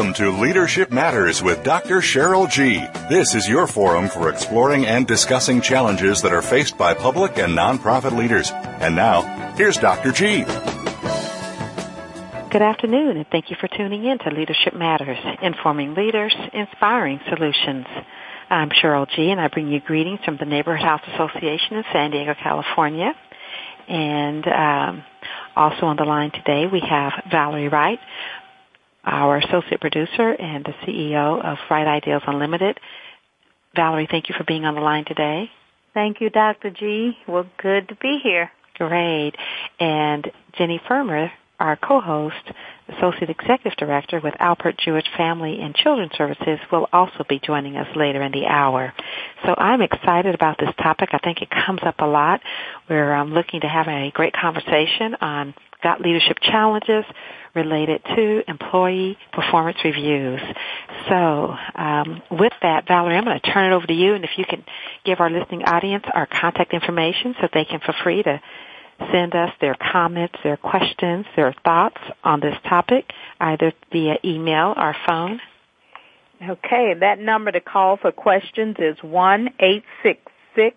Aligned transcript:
Welcome 0.00 0.14
to 0.14 0.40
Leadership 0.40 0.90
Matters 0.90 1.42
with 1.42 1.62
Dr. 1.62 1.96
Sheryl 1.96 2.50
G. 2.50 2.78
This 3.10 3.34
is 3.34 3.46
your 3.46 3.66
forum 3.66 4.08
for 4.08 4.30
exploring 4.30 4.86
and 4.86 5.06
discussing 5.06 5.60
challenges 5.60 6.22
that 6.22 6.32
are 6.32 6.40
faced 6.40 6.78
by 6.78 6.94
public 6.94 7.36
and 7.36 7.52
nonprofit 7.52 8.16
leaders. 8.16 8.50
And 8.50 8.96
now, 8.96 9.20
here's 9.58 9.76
Dr. 9.76 10.10
G. 10.10 10.44
Good 12.48 12.62
afternoon, 12.62 13.18
and 13.18 13.26
thank 13.30 13.50
you 13.50 13.56
for 13.60 13.68
tuning 13.68 14.06
in 14.06 14.18
to 14.20 14.30
Leadership 14.30 14.72
Matters, 14.72 15.18
informing 15.42 15.92
leaders, 15.92 16.34
inspiring 16.54 17.20
solutions. 17.28 17.84
I'm 18.48 18.70
Sheryl 18.70 19.06
G, 19.14 19.30
and 19.30 19.38
I 19.38 19.48
bring 19.48 19.68
you 19.68 19.80
greetings 19.80 20.20
from 20.24 20.38
the 20.38 20.46
Neighborhood 20.46 20.82
House 20.82 21.02
Association 21.12 21.76
in 21.76 21.84
San 21.92 22.10
Diego, 22.10 22.34
California. 22.42 23.12
And 23.86 24.46
um, 24.48 25.04
also 25.56 25.86
on 25.86 25.96
the 25.96 26.04
line 26.04 26.30
today, 26.30 26.64
we 26.72 26.80
have 26.88 27.12
Valerie 27.30 27.68
Wright, 27.68 27.98
our 29.04 29.38
associate 29.38 29.80
producer 29.80 30.30
and 30.32 30.64
the 30.64 30.74
CEO 30.84 31.44
of 31.44 31.58
Wright 31.70 31.86
Ideas 31.86 32.22
Unlimited. 32.26 32.78
Valerie, 33.74 34.08
thank 34.10 34.28
you 34.28 34.34
for 34.36 34.44
being 34.44 34.64
on 34.64 34.74
the 34.74 34.80
line 34.80 35.04
today. 35.04 35.50
Thank 35.94 36.20
you, 36.20 36.30
Dr. 36.30 36.70
G. 36.70 37.16
Well, 37.26 37.46
good 37.60 37.88
to 37.88 37.96
be 37.96 38.20
here. 38.22 38.50
Great. 38.76 39.32
And 39.78 40.30
Jenni 40.58 40.80
Frumer, 40.88 41.30
our 41.58 41.76
co-host, 41.76 42.52
Associate 42.96 43.30
Executive 43.30 43.76
Director 43.76 44.20
with 44.22 44.34
Alpert 44.34 44.78
Jewish 44.78 45.06
Family 45.16 45.60
and 45.60 45.74
Children's 45.74 46.12
Services, 46.16 46.58
will 46.70 46.88
also 46.92 47.24
be 47.28 47.38
joining 47.38 47.76
us 47.76 47.88
later 47.96 48.22
in 48.22 48.32
the 48.32 48.46
hour. 48.46 48.92
So 49.44 49.54
I'm 49.56 49.82
excited 49.82 50.34
about 50.34 50.58
this 50.58 50.74
topic. 50.82 51.10
I 51.12 51.18
think 51.18 51.42
it 51.42 51.48
comes 51.50 51.80
up 51.82 51.96
a 51.98 52.06
lot. 52.06 52.40
We're 52.88 53.14
um, 53.14 53.32
looking 53.32 53.60
to 53.60 53.68
have 53.68 53.88
a 53.88 54.10
great 54.12 54.34
conversation 54.34 55.16
on 55.20 55.54
got 55.82 56.00
leadership 56.00 56.38
challenges, 56.42 57.04
related 57.54 58.02
to 58.04 58.42
employee 58.48 59.18
performance 59.32 59.78
reviews. 59.84 60.40
So, 61.08 61.54
um, 61.74 62.22
with 62.30 62.52
that, 62.62 62.86
Valerie, 62.86 63.16
I'm 63.16 63.24
going 63.24 63.40
to 63.40 63.52
turn 63.52 63.72
it 63.72 63.74
over 63.74 63.86
to 63.86 63.92
you, 63.92 64.14
and 64.14 64.24
if 64.24 64.30
you 64.36 64.44
can 64.44 64.64
give 65.04 65.20
our 65.20 65.30
listening 65.30 65.64
audience 65.64 66.04
our 66.14 66.26
contact 66.26 66.72
information 66.72 67.34
so 67.40 67.48
they 67.52 67.64
can 67.64 67.80
feel 67.80 67.94
free 68.02 68.22
to 68.22 68.40
send 69.12 69.34
us 69.34 69.50
their 69.60 69.74
comments, 69.74 70.36
their 70.42 70.56
questions, 70.56 71.26
their 71.36 71.54
thoughts 71.64 72.00
on 72.24 72.40
this 72.40 72.56
topic, 72.68 73.10
either 73.40 73.72
via 73.92 74.16
email 74.24 74.74
or 74.76 74.94
phone. 75.06 75.40
Okay, 76.42 76.94
that 77.00 77.18
number 77.18 77.52
to 77.52 77.60
call 77.60 77.96
for 77.96 78.12
questions 78.12 78.76
is 78.78 78.96
one 79.02 79.50
eight 79.60 79.84
six 80.02 80.20
six 80.54 80.76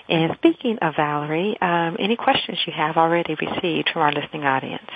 And 0.07 0.33
speaking 0.37 0.77
of 0.81 0.95
Valerie, 0.95 1.57
um, 1.59 1.97
any 1.99 2.15
questions 2.15 2.59
you 2.67 2.73
have 2.73 2.95
already 2.95 3.35
received 3.35 3.89
from 3.91 4.03
our 4.03 4.11
listening 4.11 4.43
audience? 4.43 4.89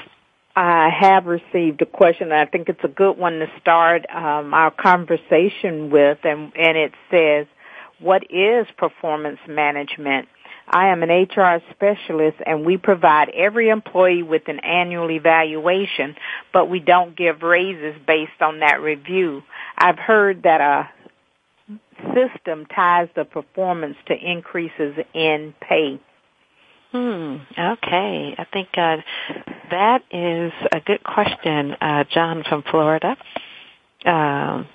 I 0.55 0.89
have 0.89 1.25
received 1.25 1.81
a 1.81 1.85
question. 1.85 2.31
I 2.31 2.45
think 2.45 2.69
it's 2.69 2.83
a 2.83 2.89
good 2.89 3.17
one 3.17 3.39
to 3.39 3.47
start 3.59 4.05
um, 4.13 4.53
our 4.53 4.71
conversation 4.71 5.89
with, 5.89 6.19
and, 6.23 6.51
and 6.55 6.77
it 6.77 6.93
says, 7.09 7.47
"What 7.99 8.23
is 8.29 8.67
performance 8.77 9.39
management?" 9.47 10.27
I 10.71 10.89
am 10.89 11.01
an 11.01 11.09
HR 11.09 11.61
specialist 11.71 12.37
and 12.45 12.63
we 12.63 12.77
provide 12.77 13.29
every 13.29 13.69
employee 13.69 14.21
with 14.21 14.47
an 14.47 14.59
annual 14.59 15.09
evaluation, 15.09 16.15
but 16.53 16.69
we 16.69 16.79
don't 16.79 17.15
give 17.15 17.41
raises 17.41 17.95
based 18.05 18.39
on 18.39 18.59
that 18.59 18.79
review. 18.79 19.41
I've 19.75 19.97
heard 19.97 20.43
that 20.43 20.61
a 20.61 20.89
system 22.13 22.65
ties 22.65 23.09
the 23.15 23.25
performance 23.25 23.97
to 24.07 24.13
increases 24.13 24.95
in 25.13 25.53
pay? 25.61 25.99
Hmm. 26.91 27.37
Okay. 27.57 28.35
I 28.37 28.45
think 28.51 28.69
uh, 28.75 28.97
that 29.69 30.03
is 30.11 30.51
a 30.71 30.79
good 30.79 31.03
question, 31.03 31.75
uh, 31.79 32.03
John 32.11 32.43
from 32.47 32.63
Florida. 32.63 33.15
Um, 34.05 34.67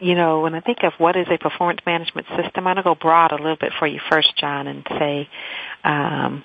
you 0.00 0.14
know, 0.14 0.40
when 0.40 0.54
I 0.54 0.60
think 0.60 0.78
of 0.82 0.92
what 0.98 1.16
is 1.16 1.26
a 1.30 1.38
performance 1.38 1.80
management 1.86 2.26
system, 2.28 2.66
I'm 2.66 2.74
going 2.74 2.76
to 2.76 2.82
go 2.82 2.94
broad 2.94 3.32
a 3.32 3.36
little 3.36 3.56
bit 3.56 3.72
for 3.78 3.86
you 3.86 4.00
first, 4.10 4.36
John, 4.36 4.66
and 4.66 4.86
say, 4.98 5.28
um, 5.84 6.44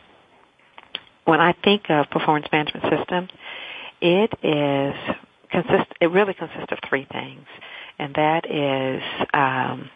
when 1.25 1.39
I 1.39 1.53
think 1.63 1.84
of 1.90 2.09
performance 2.09 2.47
management 2.51 2.85
system, 2.90 3.28
it 4.01 4.34
is 4.44 5.16
consist 5.51 5.91
it 6.00 6.07
really 6.07 6.34
consists 6.34 6.72
of 6.72 6.79
three 6.90 7.06
things, 7.11 7.45
and 8.00 8.16
that 8.16 8.50
is 8.50 9.03
um, 9.34 9.90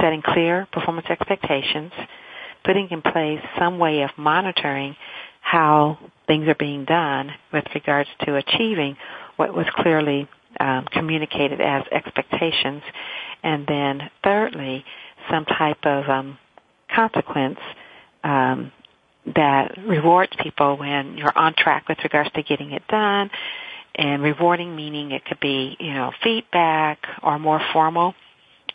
setting 0.00 0.22
clear 0.22 0.66
performance 0.72 1.06
expectations, 1.08 1.92
putting 2.64 2.88
in 2.90 3.00
place 3.00 3.40
some 3.58 3.78
way 3.78 4.02
of 4.02 4.10
monitoring 4.16 4.96
how 5.40 5.98
things 6.26 6.46
are 6.48 6.54
being 6.54 6.84
done 6.84 7.30
with 7.52 7.64
regards 7.74 8.08
to 8.24 8.36
achieving 8.36 8.96
what 9.36 9.54
was 9.54 9.66
clearly 9.76 10.28
um, 10.60 10.86
communicated 10.92 11.60
as 11.60 11.84
expectations, 11.90 12.82
and 13.42 13.66
then 13.66 14.10
thirdly, 14.22 14.84
some 15.30 15.44
type 15.44 15.84
of 15.84 16.08
um, 16.08 16.38
consequence 16.94 17.58
um, 18.24 18.72
that 19.34 19.76
rewards 19.86 20.32
people 20.42 20.76
when 20.76 21.16
you're 21.16 21.36
on 21.36 21.54
track 21.56 21.88
with 21.88 21.98
regards 22.02 22.30
to 22.32 22.42
getting 22.42 22.72
it 22.72 22.82
done. 22.88 23.30
And 23.94 24.22
rewarding 24.22 24.74
meaning 24.74 25.10
it 25.10 25.24
could 25.26 25.38
be, 25.38 25.76
you 25.78 25.92
know, 25.92 26.12
feedback 26.22 26.98
or 27.22 27.38
more 27.38 27.60
formal 27.74 28.14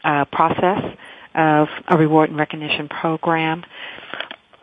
uh, 0.03 0.25
process 0.25 0.95
of 1.33 1.67
a 1.87 1.97
reward 1.97 2.29
and 2.29 2.37
recognition 2.37 2.87
program, 2.87 3.63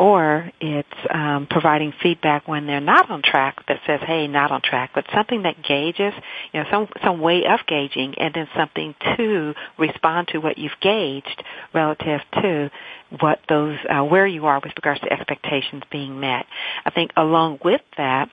or 0.04 0.52
it's 0.60 0.98
um, 1.08 1.46
providing 1.48 1.90
feedback 2.02 2.46
when 2.46 2.66
they're 2.66 2.78
not 2.78 3.10
on 3.10 3.22
track 3.22 3.64
that 3.68 3.80
says, 3.86 4.00
"Hey, 4.06 4.28
not 4.28 4.50
on 4.50 4.60
track," 4.60 4.90
but 4.94 5.06
something 5.14 5.44
that 5.44 5.62
gauges, 5.62 6.12
you 6.52 6.60
know, 6.60 6.66
some 6.70 6.88
some 7.02 7.20
way 7.22 7.46
of 7.46 7.60
gauging, 7.66 8.14
and 8.18 8.34
then 8.34 8.46
something 8.54 8.94
to 9.16 9.54
respond 9.78 10.28
to 10.28 10.38
what 10.40 10.58
you've 10.58 10.78
gauged 10.82 11.42
relative 11.72 12.20
to 12.34 12.70
what 13.18 13.40
those 13.48 13.78
uh, 13.88 14.04
where 14.04 14.26
you 14.26 14.44
are 14.44 14.60
with 14.62 14.72
regards 14.76 15.00
to 15.00 15.10
expectations 15.10 15.82
being 15.90 16.20
met. 16.20 16.44
I 16.84 16.90
think 16.90 17.12
along 17.16 17.60
with 17.64 17.80
that 17.96 18.28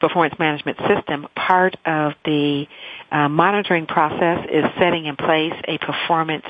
performance 0.00 0.38
management 0.38 0.78
system, 0.78 1.28
part 1.36 1.76
of 1.84 2.14
the 2.24 2.64
uh, 3.10 3.28
monitoring 3.28 3.84
process 3.84 4.46
is 4.50 4.64
setting 4.78 5.04
in 5.04 5.16
place 5.16 5.52
a 5.68 5.76
performance 5.76 6.46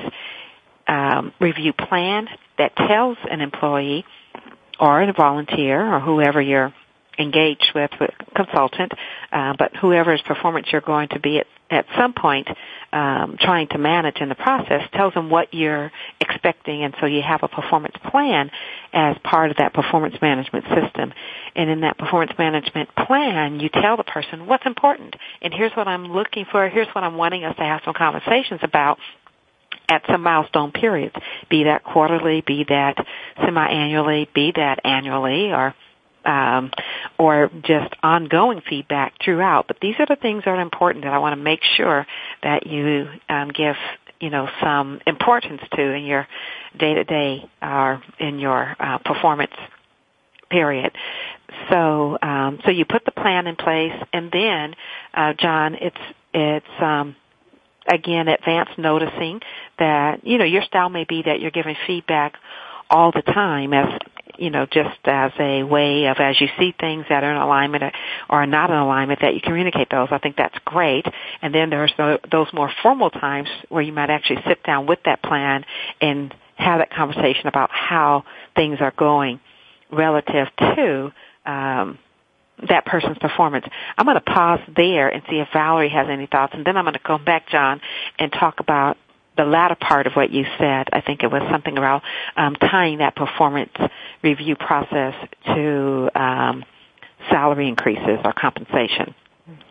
um, 0.87 1.33
review 1.41 1.73
plan 1.73 2.29
that 2.59 2.77
tells 2.77 3.19
an 3.29 3.41
employee 3.41 4.05
or 4.83 5.01
a 5.01 5.13
volunteer 5.13 5.95
or 5.95 6.01
whoever 6.01 6.43
you're 6.43 6.75
engaged 7.17 7.71
with, 7.73 7.91
with 8.01 8.11
consultant, 8.35 8.91
uh, 9.31 9.55
but 9.57 9.71
whoever's 9.77 10.21
performance 10.23 10.67
you're 10.73 10.81
going 10.81 11.09
to 11.09 11.21
be 11.21 11.39
at, 11.39 11.47
at 11.71 11.87
some 11.97 12.13
point 12.13 12.49
um, 12.93 13.37
trying 13.41 13.69
to 13.69 13.79
manage 13.79 14.17
in 14.21 14.29
the 14.29 14.35
process 14.35 14.83
tells 14.93 15.15
them 15.15 15.31
what 15.31 15.55
you're 15.55 15.93
expecting, 16.21 16.83
and 16.83 16.95
so 17.01 17.07
you 17.07 17.23
have 17.23 17.45
a 17.45 17.49
performance 17.49 17.95
plan 18.11 18.51
as 18.93 19.17
part 19.23 19.53
of 19.53 19.59
that 19.59 19.73
performance 19.73 20.17
management 20.21 20.65
system. 20.65 21.13
And 21.55 21.71
in 21.71 21.83
that 21.83 21.97
performance 21.97 22.33
management 22.37 22.89
plan, 23.07 23.61
you 23.61 23.69
tell 23.69 23.97
the 23.97 24.05
person 24.05 24.47
what's 24.47 24.67
important, 24.67 25.15
and 25.41 25.55
here's 25.55 25.73
what 25.73 25.87
I'm 25.87 26.07
looking 26.07 26.45
for, 26.51 26.69
here's 26.69 26.89
what 26.89 27.05
I'm 27.05 27.17
wanting 27.17 27.45
us 27.45 27.55
to 27.57 27.63
have 27.63 27.83
some 27.85 27.95
conversations 27.95 28.61
about 28.63 28.99
at 29.89 30.03
some 30.11 30.23
milestone 30.23 30.73
periods, 30.73 31.15
be 31.51 31.65
that 31.65 31.85
quarterly, 31.85 32.43
be 32.47 32.65
that 32.69 32.97
semi-annually, 33.45 34.29
be 34.35 34.53
that 34.57 34.81
annually, 34.85 35.53
or 35.53 35.75
um, 36.25 36.71
or 37.19 37.51
just 37.65 37.95
ongoing 38.03 38.63
feedback 38.69 39.15
throughout. 39.25 39.67
But 39.67 39.79
these 39.81 39.95
are 39.99 40.07
the 40.07 40.17
things 40.17 40.45
that 40.45 40.51
are 40.51 40.61
important 40.61 41.05
that 41.05 41.13
I 41.13 41.19
want 41.19 41.37
to 41.37 41.43
make 41.43 41.61
sure 41.77 42.07
that 42.43 42.67
you 42.67 43.09
um, 43.29 43.49
give 43.49 43.77
you 44.21 44.31
know 44.31 44.49
some 44.63 45.01
importance 45.07 45.63
to 45.75 45.83
in 45.83 46.05
your 46.05 46.27
day 46.79 46.95
to 46.95 47.05
day 47.05 47.51
or 47.61 48.03
in 48.19 48.39
your 48.39 48.77
uh, 48.79 48.99
performance 48.99 49.53
period. 50.51 50.93
So 51.71 52.19
um, 52.23 52.61
so 52.65 52.71
you 52.71 52.85
put 52.85 53.05
the 53.05 53.11
plan 53.11 53.47
in 53.47 53.57
place, 53.57 53.93
and 54.13 54.31
then 54.31 54.75
uh, 55.15 55.33
John, 55.35 55.75
it's 55.75 55.97
it's 56.33 56.81
um, 56.81 57.17
again 57.87 58.29
advanced 58.29 58.79
noticing 58.79 59.41
that 59.79 60.27
you 60.27 60.39
know 60.39 60.45
your 60.45 60.63
style 60.63 60.89
may 60.89 61.05
be 61.05 61.23
that 61.23 61.41
you're 61.41 61.51
giving 61.51 61.77
feedback 61.87 62.35
all 62.91 63.11
the 63.11 63.23
time 63.23 63.73
as 63.73 63.99
you 64.39 64.51
know 64.51 64.67
just 64.67 64.99
as 65.05 65.33
a 65.39 65.63
way 65.63 66.07
of 66.07 66.19
as 66.19 66.41
you 66.41 66.49
see 66.59 66.75
things 66.79 67.05
that 67.09 67.25
are 67.25 67.31
in 67.31 67.37
alignment 67.37 67.83
or 68.29 68.43
are 68.43 68.47
not 68.47 68.71
in 68.71 68.77
alignment 68.77 69.21
that 69.21 69.35
you 69.35 69.41
communicate 69.41 69.89
those. 69.91 70.09
I 70.11 70.19
think 70.19 70.37
that's 70.37 70.57
great. 70.65 71.07
And 71.41 71.55
then 71.55 71.71
there's 71.71 71.93
those 71.99 72.49
more 72.53 72.71
formal 72.83 73.11
times 73.11 73.49
where 73.69 73.83
you 73.83 73.93
might 73.93 74.11
actually 74.11 74.43
sit 74.47 74.63
down 74.63 74.87
with 74.87 75.01
that 75.05 75.23
plan 75.23 75.65
and 76.01 76.35
have 76.57 76.79
that 76.79 76.91
conversation 76.91 77.47
about 77.47 77.71
how 77.73 78.25
things 78.55 78.79
are 78.81 78.93
going 78.97 79.41
relative 79.91 80.49
to 80.59 81.13
um, 81.47 81.99
that 82.69 82.87
person's 82.87 83.19
performance. 83.19 83.67
I'm 83.97 84.07
going 84.07 84.17
to 84.17 84.21
pause 84.21 84.61
there 84.77 85.09
and 85.09 85.23
see 85.29 85.37
if 85.37 85.49
Valerie 85.53 85.89
has 85.89 86.07
any 86.09 86.27
thoughts, 86.27 86.53
and 86.55 86.65
then 86.65 86.77
I'm 86.77 86.85
going 86.85 86.95
to 86.95 87.01
come 87.01 87.25
back, 87.25 87.49
John, 87.49 87.81
and 88.19 88.33
talk 88.33 88.61
about 88.61 88.97
the 89.37 89.45
latter 89.45 89.75
part 89.75 90.07
of 90.07 90.13
what 90.13 90.31
you 90.31 90.45
said. 90.59 90.89
I 90.93 91.01
think 91.01 91.23
it 91.23 91.31
was 91.31 91.43
something 91.51 91.77
about 91.77 92.03
um, 92.37 92.55
tying 92.55 92.99
that 92.99 93.17
performance 93.17 93.73
review 94.23 94.57
process 94.57 95.15
to 95.47 96.11
um, 96.15 96.65
salary 97.31 97.69
increases 97.69 98.19
or 98.25 98.33
compensation. 98.33 99.15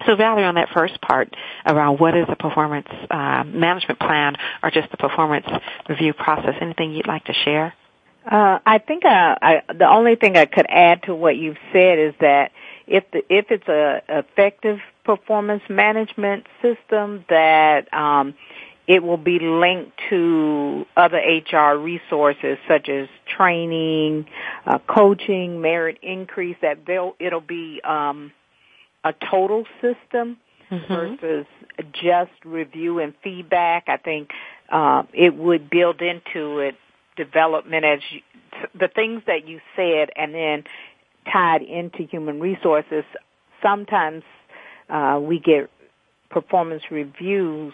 So 0.06 0.16
Valerie, 0.16 0.44
on 0.44 0.56
that 0.56 0.70
first 0.74 1.00
part 1.02 1.34
around 1.66 2.00
what 2.00 2.18
is 2.18 2.26
a 2.28 2.36
performance 2.36 2.88
uh, 3.10 3.44
management 3.46 4.00
plan 4.00 4.36
or 4.62 4.72
just 4.72 4.92
the 4.92 4.98
performance 4.98 5.46
review 5.88 6.14
process, 6.14 6.56
anything 6.60 6.92
you'd 6.92 7.08
like 7.08 7.26
to 7.26 7.34
share? 7.34 7.74
Uh, 8.30 8.60
I 8.66 8.78
think 8.80 9.06
uh, 9.06 9.36
I, 9.42 9.62
the 9.74 9.90
only 9.90 10.16
thing 10.16 10.38
I 10.38 10.46
could 10.46 10.68
add 10.70 11.04
to 11.04 11.16
what 11.16 11.38
you've 11.38 11.58
said 11.74 11.98
is 11.98 12.14
that 12.20 12.52
if 12.92 13.10
the, 13.12 13.20
if 13.30 13.46
it's 13.50 13.68
a 13.68 14.02
effective 14.10 14.80
performance 15.06 15.64
management 15.70 16.46
system 16.62 17.24
that 17.30 17.92
um, 17.94 18.36
it 18.86 19.02
will 19.02 19.18
be 19.18 19.40
linked 19.40 19.98
to 20.10 20.86
other 20.98 21.18
HR 21.18 21.78
resources 21.78 22.58
such 22.68 22.90
as 22.90 23.08
training, 23.38 24.26
uh, 24.66 24.80
coaching, 24.80 25.62
merit 25.62 26.00
increase. 26.02 26.58
That 26.62 26.86
they'll 26.86 27.16
it'll 27.18 27.40
be 27.40 27.82
um, 27.84 28.34
a 29.06 29.14
total 29.14 29.66
system 29.82 30.38
mm-hmm. 30.70 30.94
versus 30.94 31.46
just 31.94 32.32
review 32.44 33.00
and 33.00 33.14
feedback. 33.24 33.86
I 33.88 33.98
think 33.98 34.32
uh, 34.70 35.04
it 35.14 35.34
would 35.34 35.70
build 35.70 36.02
into 36.02 36.60
it 36.60 36.76
development 37.16 37.86
as 37.86 38.00
you, 38.12 38.20
the 38.78 38.90
things 38.90 39.24
that 39.28 39.48
you 39.48 39.62
said, 39.78 40.10
and 40.16 40.34
then 40.34 40.64
tied 41.32 41.62
into 41.62 42.04
human 42.04 42.40
resources, 42.40 43.04
sometimes 43.62 44.24
uh, 44.90 45.20
we 45.22 45.40
get 45.40 45.70
performance 46.30 46.84
reviews, 46.92 47.74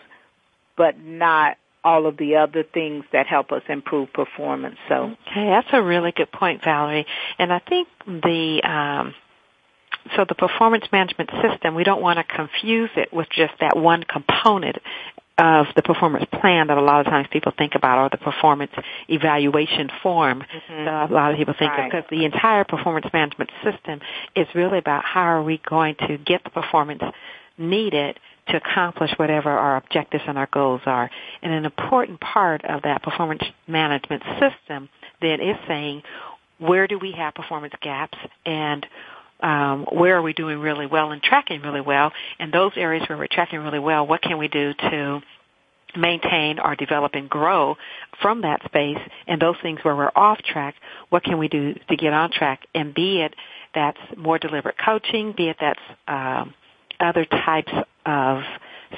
but 0.75 0.99
not 0.99 1.57
all 1.83 2.05
of 2.05 2.17
the 2.17 2.35
other 2.35 2.63
things 2.63 3.05
that 3.13 3.27
help 3.27 3.51
us 3.51 3.61
improve 3.69 4.11
performance. 4.11 4.75
So, 4.89 5.15
okay, 5.29 5.47
that's 5.47 5.69
a 5.71 5.81
really 5.81 6.11
good 6.11 6.31
point, 6.31 6.63
Valerie. 6.63 7.05
And 7.39 7.53
I 7.53 7.59
think 7.59 7.87
the 8.05 8.61
um, 8.63 9.13
so 10.15 10.25
the 10.27 10.35
performance 10.35 10.85
management 10.91 11.29
system, 11.41 11.75
we 11.75 11.83
don't 11.83 12.01
want 12.01 12.17
to 12.17 12.23
confuse 12.23 12.89
it 12.95 13.11
with 13.13 13.27
just 13.29 13.53
that 13.59 13.77
one 13.77 14.03
component 14.03 14.77
of 15.37 15.67
the 15.75 15.83
performance 15.83 16.25
plan 16.41 16.67
that 16.67 16.77
a 16.77 16.81
lot 16.81 16.99
of 16.99 17.05
times 17.05 17.27
people 17.31 17.51
think 17.55 17.73
about 17.75 17.99
or 17.99 18.09
the 18.09 18.17
performance 18.17 18.71
evaluation 19.07 19.89
form 20.01 20.41
mm-hmm. 20.41 20.85
that 20.85 21.11
a 21.11 21.13
lot 21.13 21.31
of 21.31 21.37
people 21.37 21.53
think 21.57 21.71
right. 21.71 21.85
of 21.85 21.91
because 21.91 22.09
the 22.09 22.25
entire 22.25 22.63
performance 22.63 23.05
management 23.13 23.51
system 23.63 23.99
is 24.35 24.47
really 24.55 24.79
about 24.79 25.03
how 25.05 25.21
are 25.21 25.43
we 25.43 25.61
going 25.69 25.95
to 26.07 26.17
get 26.17 26.43
the 26.43 26.49
performance 26.49 27.03
needed 27.57 28.19
to 28.49 28.57
accomplish 28.57 29.11
whatever 29.17 29.51
our 29.51 29.77
objectives 29.77 30.23
and 30.27 30.37
our 30.37 30.49
goals 30.51 30.81
are. 30.85 31.09
And 31.41 31.53
an 31.53 31.65
important 31.65 32.19
part 32.19 32.65
of 32.65 32.83
that 32.83 33.03
performance 33.03 33.43
management 33.67 34.23
system 34.39 34.89
then 35.21 35.39
is 35.41 35.57
saying 35.67 36.01
where 36.59 36.87
do 36.87 36.97
we 36.97 37.11
have 37.11 37.35
performance 37.35 37.73
gaps 37.81 38.17
and 38.45 38.85
um, 39.39 39.85
where 39.91 40.17
are 40.17 40.21
we 40.21 40.33
doing 40.33 40.59
really 40.59 40.85
well 40.85 41.11
and 41.11 41.21
tracking 41.21 41.61
really 41.61 41.81
well, 41.81 42.11
and 42.39 42.51
those 42.51 42.71
areas 42.75 43.03
where 43.07 43.17
we're 43.17 43.27
tracking 43.27 43.59
really 43.59 43.79
well, 43.79 44.05
what 44.07 44.21
can 44.21 44.37
we 44.37 44.47
do 44.47 44.73
to 44.73 45.21
maintain 45.95 46.59
or 46.59 46.75
develop 46.75 47.13
and 47.13 47.29
grow 47.29 47.75
from 48.21 48.41
that 48.41 48.63
space 48.65 48.97
and 49.27 49.41
those 49.41 49.55
things 49.61 49.79
where 49.83 49.95
we're 49.95 50.11
off 50.15 50.39
track, 50.39 50.75
what 51.09 51.23
can 51.23 51.37
we 51.37 51.47
do 51.47 51.73
to 51.89 51.95
get 51.95 52.13
on 52.13 52.31
track? 52.31 52.61
And 52.73 52.93
be 52.93 53.21
it 53.21 53.33
that's 53.73 53.99
more 54.15 54.39
deliberate 54.39 54.75
coaching, 54.83 55.33
be 55.35 55.49
it 55.49 55.57
that's 55.59 55.79
um, 56.07 56.53
other 56.99 57.25
types 57.25 57.71
of 58.05 58.41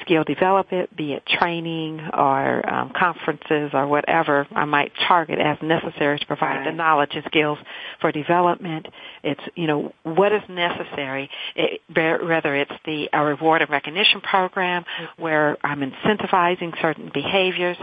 skill 0.00 0.24
development, 0.24 0.94
be 0.96 1.12
it 1.12 1.24
training 1.26 2.00
or 2.12 2.68
um, 2.68 2.92
conferences 2.96 3.70
or 3.72 3.86
whatever 3.86 4.46
I 4.50 4.64
might 4.64 4.92
target 5.08 5.38
as 5.38 5.58
necessary 5.62 6.18
to 6.18 6.26
provide 6.26 6.58
right. 6.58 6.64
the 6.64 6.72
knowledge 6.72 7.10
and 7.14 7.24
skills 7.26 7.58
for 8.00 8.12
development. 8.12 8.86
It's 9.22 9.40
you 9.54 9.66
know 9.66 9.92
what 10.02 10.32
is 10.32 10.42
necessary. 10.48 11.30
It, 11.56 11.80
whether 11.94 12.54
it's 12.56 12.72
the 12.84 13.08
a 13.12 13.24
reward 13.24 13.62
and 13.62 13.70
recognition 13.70 14.20
program 14.20 14.84
mm-hmm. 14.84 15.22
where 15.22 15.56
I'm 15.64 15.80
incentivizing 15.80 16.80
certain 16.80 17.10
behaviors, 17.12 17.76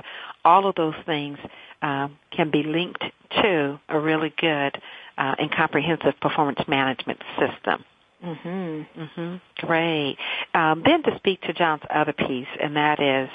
all 0.43 0.67
of 0.67 0.75
those 0.75 0.95
things 1.05 1.37
um, 1.81 2.17
can 2.31 2.49
be 2.51 2.63
linked 2.63 3.03
to 3.41 3.79
a 3.89 3.99
really 3.99 4.33
good 4.39 4.81
uh, 5.17 5.35
and 5.39 5.51
comprehensive 5.51 6.13
performance 6.21 6.59
management 6.67 7.19
system. 7.39 7.83
Mhm. 8.23 8.87
Mhm. 8.97 9.41
Great. 9.57 10.17
Um, 10.53 10.81
then 10.83 11.03
to 11.03 11.15
speak 11.17 11.41
to 11.41 11.53
John's 11.53 11.83
other 11.89 12.13
piece, 12.13 12.47
and 12.59 12.75
that 12.75 12.99
is, 12.99 13.29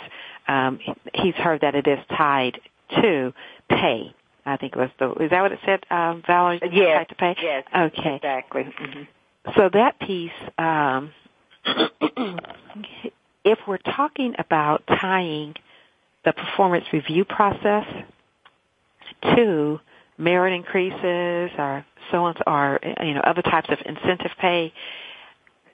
um, 0.48 0.80
he's 1.14 1.34
heard 1.36 1.60
that 1.60 1.74
it 1.74 1.86
is 1.86 2.04
tied 2.16 2.60
to 3.00 3.32
pay. 3.68 4.12
I 4.44 4.56
think 4.56 4.72
it 4.74 4.78
was 4.78 4.90
the. 4.98 5.12
Is 5.22 5.30
that 5.30 5.40
what 5.40 5.52
it 5.52 5.60
said, 5.64 5.86
um, 5.90 6.22
Valerie? 6.26 6.60
Yes. 6.72 6.98
Tied 6.98 7.08
to 7.10 7.14
pay. 7.14 7.36
Yes. 7.40 7.64
Okay. 7.74 8.16
Exactly. 8.16 8.64
Mm-hmm. 8.64 9.02
So 9.56 9.68
that 9.68 9.98
piece, 10.00 10.32
um, 10.58 11.12
if 13.44 13.58
we're 13.66 13.78
talking 13.78 14.34
about 14.38 14.82
tying 14.86 15.54
the 16.24 16.32
performance 16.32 16.84
review 16.92 17.24
process 17.24 17.86
to 19.36 19.80
merit 20.22 20.54
increases 20.54 21.50
or 21.58 21.84
so 22.10 22.24
on 22.24 22.34
or 22.46 22.80
you 23.02 23.14
know 23.14 23.20
other 23.20 23.42
types 23.42 23.68
of 23.70 23.78
incentive 23.84 24.30
pay. 24.40 24.72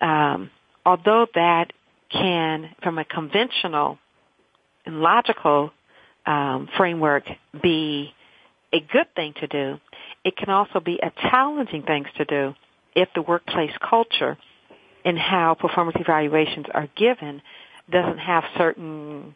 Um, 0.00 0.50
although 0.84 1.26
that 1.34 1.72
can 2.10 2.70
from 2.82 2.98
a 2.98 3.04
conventional 3.04 3.98
and 4.86 5.00
logical 5.00 5.70
um, 6.26 6.68
framework 6.76 7.24
be 7.62 8.12
a 8.72 8.80
good 8.80 9.06
thing 9.14 9.34
to 9.40 9.46
do 9.46 9.80
it 10.24 10.36
can 10.36 10.50
also 10.50 10.80
be 10.80 10.98
a 11.02 11.10
challenging 11.30 11.82
thing 11.82 12.04
to 12.16 12.24
do 12.24 12.54
if 12.94 13.08
the 13.14 13.22
workplace 13.22 13.70
culture 13.88 14.36
and 15.04 15.18
how 15.18 15.54
performance 15.58 15.96
evaluations 16.00 16.66
are 16.72 16.88
given 16.96 17.40
doesn't 17.90 18.18
have 18.18 18.44
certain 18.56 19.34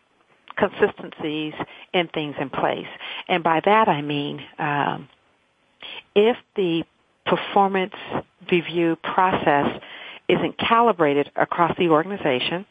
consistencies 0.57 1.55
and 1.93 2.11
things 2.13 2.35
in 2.41 2.51
place. 2.51 2.87
And 3.29 3.43
by 3.43 3.61
that 3.65 3.89
I 3.89 4.03
mean, 4.03 4.41
um, 4.59 5.09
if 6.15 6.37
the 6.57 6.85
performance 7.27 7.95
review 8.51 8.97
process 8.97 9.81
isn't 10.29 10.59
calibrated 10.59 11.31
across 11.37 11.77
the 11.79 11.89
organization 11.89 12.67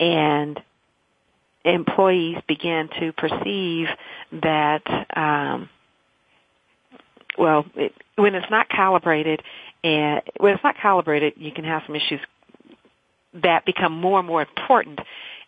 and 0.00 0.60
employees 1.64 2.36
begin 2.46 2.88
to 3.00 3.12
perceive 3.12 3.88
that 4.32 4.82
um, 5.16 5.68
well 7.38 7.66
it, 7.74 7.92
when 8.16 8.34
it's 8.34 8.50
not 8.50 8.68
calibrated 8.68 9.42
And 9.86 10.22
when 10.38 10.54
it's 10.54 10.64
not 10.64 10.76
calibrated, 10.76 11.34
you 11.36 11.52
can 11.52 11.64
have 11.64 11.82
some 11.86 11.94
issues 11.94 12.20
that 13.34 13.64
become 13.64 13.92
more 13.92 14.18
and 14.18 14.26
more 14.26 14.40
important 14.42 14.98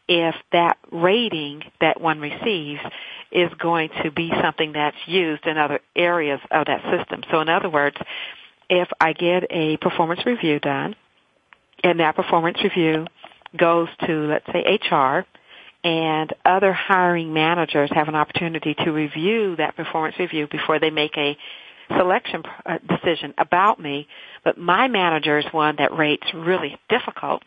if 0.08 0.34
that 0.52 0.78
rating 0.90 1.62
that 1.80 2.00
one 2.00 2.18
receives 2.20 2.80
is 3.30 3.50
going 3.58 3.90
to 4.02 4.10
be 4.10 4.32
something 4.42 4.72
that's 4.72 4.96
used 5.06 5.46
in 5.46 5.58
other 5.58 5.80
areas 5.94 6.40
of 6.50 6.66
that 6.66 6.82
system. 6.90 7.22
So 7.30 7.40
in 7.40 7.48
other 7.48 7.68
words, 7.68 7.96
if 8.70 8.88
I 9.00 9.12
get 9.12 9.44
a 9.50 9.76
performance 9.76 10.24
review 10.24 10.58
done, 10.60 10.96
and 11.84 12.00
that 12.00 12.16
performance 12.16 12.58
review 12.62 13.06
goes 13.56 13.88
to, 14.06 14.12
let's 14.26 14.46
say, 14.46 14.78
HR, 14.90 15.24
and 15.84 16.32
other 16.44 16.72
hiring 16.72 17.32
managers 17.32 17.90
have 17.94 18.08
an 18.08 18.14
opportunity 18.14 18.74
to 18.74 18.90
review 18.90 19.56
that 19.56 19.76
performance 19.76 20.16
review 20.18 20.48
before 20.50 20.80
they 20.80 20.90
make 20.90 21.16
a 21.16 21.36
selection 21.96 22.42
uh, 22.66 22.78
decision 22.88 23.32
about 23.38 23.80
me, 23.80 24.08
but 24.44 24.58
my 24.58 24.88
manager 24.88 25.38
is 25.38 25.46
one 25.52 25.76
that 25.78 25.96
rates 25.96 26.26
really 26.34 26.76
difficult 26.88 27.42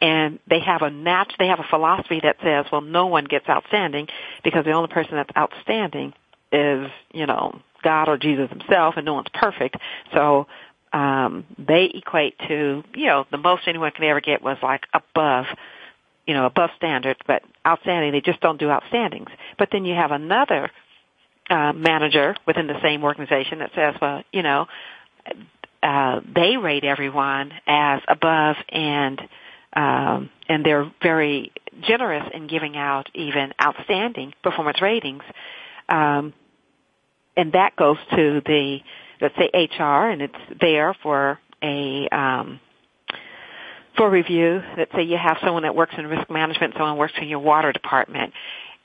and 0.00 0.38
they 0.48 0.60
have 0.60 0.82
a 0.82 0.90
nat- 0.90 1.32
they 1.38 1.46
have 1.48 1.60
a 1.60 1.66
philosophy 1.68 2.20
that 2.22 2.36
says, 2.42 2.66
well, 2.70 2.80
no 2.80 3.06
one 3.06 3.24
gets 3.24 3.48
outstanding 3.48 4.08
because 4.42 4.64
the 4.64 4.72
only 4.72 4.88
person 4.88 5.14
that's 5.16 5.30
outstanding 5.36 6.12
is, 6.52 6.90
you 7.12 7.26
know, 7.26 7.60
God 7.82 8.08
or 8.08 8.16
Jesus 8.16 8.48
himself 8.50 8.94
and 8.96 9.04
no 9.04 9.14
one's 9.14 9.28
perfect. 9.32 9.76
So, 10.14 10.46
um, 10.92 11.44
they 11.58 11.90
equate 11.94 12.38
to, 12.48 12.84
you 12.94 13.06
know, 13.06 13.26
the 13.30 13.38
most 13.38 13.62
anyone 13.66 13.90
can 13.90 14.04
ever 14.04 14.20
get 14.20 14.42
was 14.42 14.56
like 14.62 14.82
above, 14.92 15.46
you 16.26 16.34
know, 16.34 16.46
above 16.46 16.70
standard, 16.76 17.16
but 17.26 17.42
outstanding, 17.66 18.12
they 18.12 18.20
just 18.20 18.40
don't 18.40 18.60
do 18.60 18.66
outstandings. 18.66 19.28
But 19.58 19.70
then 19.72 19.84
you 19.84 19.94
have 19.94 20.12
another, 20.12 20.70
uh, 21.50 21.72
manager 21.72 22.36
within 22.46 22.68
the 22.68 22.80
same 22.82 23.04
organization 23.04 23.58
that 23.58 23.70
says, 23.74 23.94
well, 24.00 24.22
you 24.32 24.42
know, 24.42 24.66
uh, 25.82 26.20
they 26.34 26.56
rate 26.56 26.84
everyone 26.84 27.52
as 27.66 28.00
above 28.08 28.56
and, 28.70 29.20
um, 29.74 30.30
and 30.48 30.64
they're 30.64 30.90
very 31.02 31.52
generous 31.82 32.28
in 32.32 32.46
giving 32.46 32.76
out 32.76 33.08
even 33.14 33.52
outstanding 33.60 34.32
performance 34.42 34.80
ratings. 34.80 35.22
Um, 35.88 36.32
and 37.36 37.52
that 37.52 37.76
goes 37.76 37.96
to 38.10 38.40
the 38.44 38.78
let's 39.20 39.34
say 39.36 39.50
HR, 39.54 40.08
and 40.10 40.22
it's 40.22 40.34
there 40.60 40.94
for 41.02 41.38
a 41.62 42.08
um, 42.08 42.60
for 43.96 44.10
review. 44.10 44.62
Let's 44.76 44.92
say 44.92 45.02
you 45.02 45.16
have 45.16 45.38
someone 45.42 45.62
that 45.62 45.74
works 45.74 45.94
in 45.96 46.06
risk 46.06 46.30
management, 46.30 46.74
someone 46.74 46.96
works 46.96 47.14
in 47.20 47.28
your 47.28 47.40
water 47.40 47.72
department, 47.72 48.32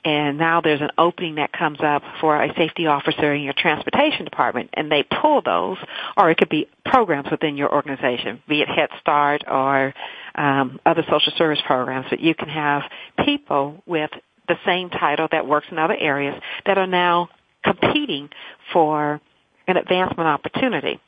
and 0.04 0.38
now 0.38 0.60
there's 0.60 0.80
an 0.80 0.90
opening 0.96 1.36
that 1.36 1.52
comes 1.52 1.78
up 1.80 2.02
for 2.20 2.42
a 2.42 2.54
safety 2.54 2.86
officer 2.86 3.34
in 3.34 3.42
your 3.42 3.54
transportation 3.56 4.24
department, 4.24 4.70
and 4.74 4.90
they 4.90 5.02
pull 5.02 5.42
those, 5.42 5.76
or 6.16 6.30
it 6.30 6.38
could 6.38 6.48
be 6.48 6.68
programs 6.84 7.30
within 7.30 7.56
your 7.56 7.72
organization, 7.72 8.42
be 8.48 8.62
it 8.62 8.68
Head 8.68 8.88
Start 9.00 9.44
or 9.46 9.92
um, 10.34 10.80
other 10.86 11.04
social 11.10 11.32
service 11.36 11.60
programs. 11.66 12.06
But 12.10 12.20
you 12.20 12.34
can 12.34 12.48
have 12.48 12.82
people 13.24 13.82
with 13.86 14.10
the 14.48 14.56
same 14.66 14.90
title 14.90 15.28
that 15.30 15.46
works 15.46 15.66
in 15.70 15.78
other 15.78 15.96
areas 15.98 16.40
that 16.66 16.78
are 16.78 16.86
now 16.86 17.28
competing 17.64 18.28
for 18.72 19.20
an 19.66 19.76
advancement 19.76 20.28
opportunity. 20.28 21.00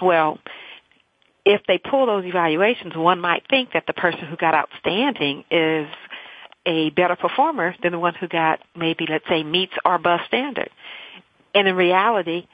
Well, 0.00 0.38
if 1.44 1.62
they 1.66 1.78
pull 1.78 2.06
those 2.06 2.24
evaluations, 2.24 2.94
one 2.94 3.20
might 3.20 3.42
think 3.50 3.70
that 3.74 3.84
the 3.86 3.92
person 3.92 4.26
who 4.26 4.36
got 4.36 4.54
outstanding 4.54 5.44
is 5.50 5.88
a 6.64 6.90
better 6.90 7.16
performer 7.16 7.74
than 7.82 7.92
the 7.92 7.98
one 7.98 8.14
who 8.14 8.28
got 8.28 8.60
maybe, 8.76 9.06
let's 9.08 9.24
say, 9.28 9.42
meets 9.42 9.72
or 9.84 9.96
above 9.96 10.20
standard. 10.28 10.70
And 11.54 11.66
in 11.66 11.74
reality, 11.74 12.46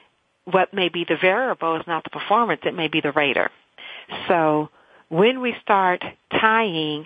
what 0.45 0.73
may 0.73 0.89
be 0.89 1.05
the 1.07 1.17
variable 1.21 1.75
is 1.77 1.83
not 1.85 2.03
the 2.03 2.09
performance, 2.09 2.61
it 2.65 2.73
may 2.73 2.87
be 2.87 3.01
the 3.01 3.11
rater. 3.11 3.51
So 4.27 4.69
when 5.09 5.41
we 5.41 5.55
start 5.61 6.03
tying 6.31 7.05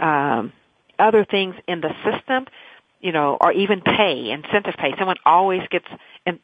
um, 0.00 0.52
other 0.98 1.24
things 1.24 1.54
in 1.68 1.80
the 1.80 1.90
system, 2.04 2.46
you 3.00 3.12
know, 3.12 3.36
or 3.38 3.52
even 3.52 3.82
pay, 3.82 4.30
incentive 4.30 4.74
pay. 4.78 4.94
Someone 4.98 5.16
always 5.26 5.60
gets 5.70 5.84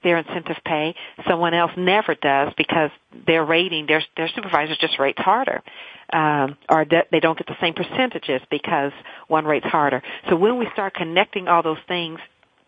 their 0.03 0.19
incentive 0.19 0.59
pay. 0.65 0.95
Someone 1.27 1.55
else 1.55 1.73
never 1.77 2.15
does 2.15 2.53
because 2.57 2.91
their 3.27 3.45
rating, 3.45 3.87
their 3.87 4.03
their 4.17 4.29
supervisor 4.29 4.75
just 4.79 4.99
rates 4.99 5.19
harder, 5.19 5.63
um, 6.13 6.59
or 6.69 6.85
they 6.85 7.21
don't 7.21 7.39
get 7.39 7.47
the 7.47 7.57
same 7.63 7.73
percentages 7.73 8.43
because 8.51 8.93
one 9.27 9.47
rates 9.47 9.67
harder. 9.67 10.03
So 10.29 10.37
when 10.37 10.59
we 10.59 10.69
start 10.75 10.95
connecting 10.95 11.49
all 11.49 11.63
those 11.63 11.79
things 11.89 12.21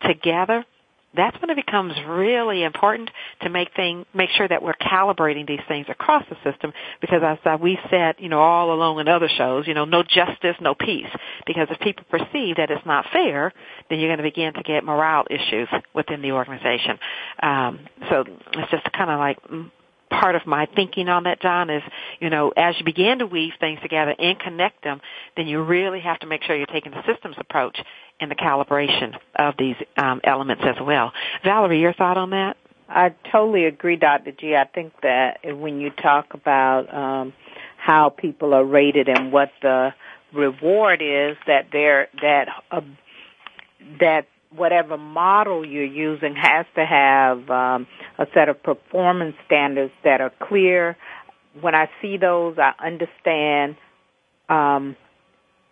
together, 0.02 0.64
that's 1.14 1.38
when 1.40 1.50
it 1.50 1.56
becomes 1.56 1.94
really 2.06 2.62
important 2.62 3.10
to 3.42 3.50
make 3.50 3.74
thing 3.74 4.06
make 4.14 4.30
sure 4.30 4.48
that 4.48 4.62
we're 4.62 4.74
calibrating 4.74 5.46
these 5.46 5.60
things 5.68 5.86
across 5.88 6.24
the 6.28 6.36
system 6.50 6.72
because 7.00 7.22
as 7.22 7.38
uh, 7.44 7.56
we 7.60 7.78
said, 7.90 8.16
you 8.18 8.28
know, 8.28 8.40
all 8.40 8.72
along 8.72 9.00
in 9.00 9.08
other 9.08 9.28
shows, 9.28 9.66
you 9.66 9.74
know, 9.74 9.84
no 9.84 10.02
justice, 10.02 10.56
no 10.60 10.74
peace. 10.74 11.10
Because 11.46 11.68
if 11.70 11.78
people 11.80 12.04
perceive 12.10 12.56
that 12.56 12.70
it's 12.70 12.86
not 12.86 13.06
fair, 13.12 13.52
then 13.90 13.98
you're 13.98 14.08
going 14.08 14.18
to 14.18 14.22
begin 14.22 14.54
to 14.54 14.62
get 14.62 14.84
morale 14.84 15.24
issues 15.30 15.68
within 15.94 16.22
the 16.22 16.32
organization. 16.32 16.98
Um, 17.42 17.80
so 18.08 18.24
it's 18.54 18.70
just 18.70 18.90
kind 18.92 19.10
of 19.10 19.18
like 19.18 19.42
mm, 19.42 19.70
part 20.10 20.34
of 20.36 20.46
my 20.46 20.66
thinking 20.74 21.08
on 21.08 21.24
that, 21.24 21.40
John, 21.40 21.70
is, 21.70 21.82
you 22.20 22.30
know, 22.30 22.52
as 22.56 22.74
you 22.78 22.84
begin 22.84 23.18
to 23.18 23.26
weave 23.26 23.52
things 23.58 23.80
together 23.80 24.14
and 24.18 24.38
connect 24.38 24.84
them, 24.84 25.00
then 25.36 25.46
you 25.46 25.62
really 25.62 26.00
have 26.00 26.18
to 26.20 26.26
make 26.26 26.42
sure 26.44 26.56
you're 26.56 26.66
taking 26.66 26.92
the 26.92 27.02
systems 27.12 27.36
approach 27.38 27.78
in 28.22 28.28
the 28.28 28.34
calibration 28.36 29.16
of 29.34 29.54
these 29.58 29.74
um, 29.96 30.20
elements 30.22 30.62
as 30.64 30.76
well. 30.80 31.12
Valerie, 31.44 31.80
your 31.80 31.92
thought 31.92 32.16
on 32.16 32.30
that? 32.30 32.56
I 32.88 33.14
totally 33.32 33.64
agree, 33.64 33.96
Dr. 33.96 34.32
G. 34.32 34.54
I 34.54 34.64
think 34.64 34.92
that 35.02 35.40
when 35.44 35.80
you 35.80 35.90
talk 35.90 36.34
about 36.34 36.94
um, 36.94 37.32
how 37.76 38.10
people 38.10 38.54
are 38.54 38.64
rated 38.64 39.08
and 39.08 39.32
what 39.32 39.50
the 39.60 39.92
reward 40.32 41.02
is, 41.02 41.36
that 41.46 41.68
they're 41.72 42.08
that 42.20 42.48
uh, 42.70 42.80
that 43.98 44.26
whatever 44.54 44.96
model 44.96 45.66
you're 45.66 45.84
using 45.84 46.36
has 46.36 46.66
to 46.76 46.84
have 46.84 47.48
um, 47.50 47.86
a 48.18 48.26
set 48.34 48.48
of 48.48 48.62
performance 48.62 49.34
standards 49.46 49.92
that 50.04 50.20
are 50.20 50.32
clear. 50.40 50.96
When 51.60 51.74
I 51.74 51.88
see 52.00 52.18
those, 52.18 52.56
I 52.58 52.72
understand 52.78 53.76
um, 54.48 54.96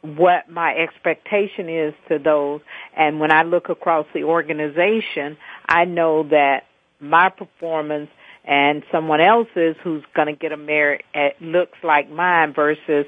what 0.02 0.48
my 0.48 0.74
expectation 0.74 1.68
is 1.68 1.94
to 2.08 2.18
those. 2.18 2.60
And 2.96 3.20
when 3.20 3.32
I 3.32 3.42
look 3.42 3.68
across 3.68 4.06
the 4.14 4.24
organization, 4.24 5.36
I 5.68 5.84
know 5.84 6.24
that 6.30 6.64
my 7.00 7.28
performance 7.28 8.10
and 8.44 8.82
someone 8.90 9.20
else's 9.20 9.76
who's 9.82 10.02
going 10.14 10.28
to 10.28 10.38
get 10.38 10.52
a 10.52 10.56
merit 10.56 11.04
looks 11.40 11.78
like 11.82 12.10
mine 12.10 12.54
versus 12.54 13.06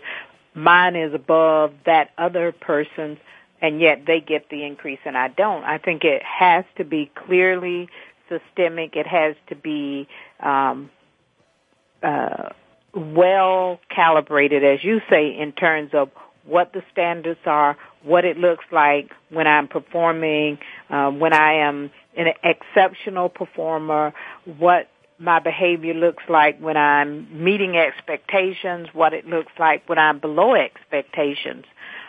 mine 0.55 0.97
is 0.97 1.15
above 1.15 1.73
that 1.87 2.11
other 2.19 2.53
person's 2.53 3.19
and 3.61 3.81
yet 3.81 4.03
they 4.07 4.21
get 4.21 4.51
the 4.51 4.65
increase 4.65 4.99
and 5.05 5.17
I 5.17 5.29
don't. 5.29 5.63
I 5.63 5.79
think 5.79 6.03
it 6.05 6.23
has 6.23 6.65
to 6.79 6.85
be 6.85 7.11
clearly 7.27 7.89
systemic. 8.29 8.97
It 8.97 9.07
has 9.07 9.37
to 9.49 9.55
be 9.55 10.09
um, 10.41 10.91
uh, 12.03 12.51
well 12.95 13.81
calibrated, 13.95 14.65
as 14.65 14.83
you 14.83 15.01
say, 15.09 15.37
in 15.39 15.53
terms 15.53 15.91
of 15.95 16.11
what 16.45 16.73
the 16.73 16.83
standards 16.93 17.41
are, 17.47 17.77
what 18.03 18.25
it 18.25 18.37
looks 18.37 18.65
like 18.73 19.11
when 19.31 19.47
I'm 19.47 19.69
performing, 19.69 20.59
uh, 20.91 21.11
when 21.11 21.33
I 21.33 21.55
am 21.55 21.91
an 22.17 22.29
exceptional 22.43 23.29
performer, 23.29 24.13
what 24.59 24.89
my 25.19 25.39
behavior 25.39 25.95
looks 25.95 26.25
like 26.29 26.59
when 26.59 26.77
I'm 26.77 27.45
meeting 27.45 27.77
expectations, 27.77 28.89
what 28.93 29.13
it 29.13 29.27
looks 29.27 29.53
like 29.59 29.89
when 29.89 29.99
I'm 29.99 30.19
below 30.19 30.55
expectations. 30.55 31.65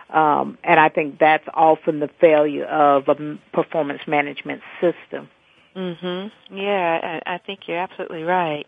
Um, 0.09 0.57
and 0.63 0.79
I 0.79 0.89
think 0.89 1.19
that's 1.19 1.47
often 1.53 1.99
the 1.99 2.09
failure 2.19 2.65
of 2.65 3.07
a 3.07 3.37
performance 3.51 4.01
management 4.07 4.61
system. 4.81 5.29
Mhm. 5.75 6.31
Yeah, 6.51 7.19
I, 7.25 7.35
I 7.35 7.37
think 7.39 7.67
you're 7.67 7.79
absolutely 7.79 8.23
right. 8.23 8.67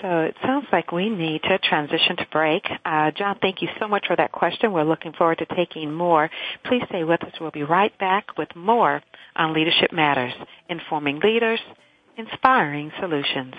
So 0.00 0.20
it 0.20 0.34
sounds 0.42 0.66
like 0.72 0.92
we 0.92 1.10
need 1.10 1.42
to 1.42 1.58
transition 1.58 2.16
to 2.16 2.26
break. 2.32 2.64
Uh, 2.86 3.10
John, 3.10 3.36
thank 3.42 3.60
you 3.60 3.68
so 3.78 3.86
much 3.86 4.06
for 4.06 4.16
that 4.16 4.32
question. 4.32 4.72
We're 4.72 4.84
looking 4.84 5.12
forward 5.12 5.38
to 5.38 5.46
taking 5.54 5.92
more. 5.92 6.30
Please 6.64 6.82
stay 6.88 7.04
with 7.04 7.22
us. 7.22 7.32
We'll 7.38 7.50
be 7.50 7.64
right 7.64 7.96
back 7.98 8.38
with 8.38 8.48
more 8.56 9.02
on 9.36 9.52
Leadership 9.52 9.92
Matters, 9.92 10.32
informing 10.70 11.20
leaders, 11.20 11.60
inspiring 12.16 12.92
solutions. 12.98 13.54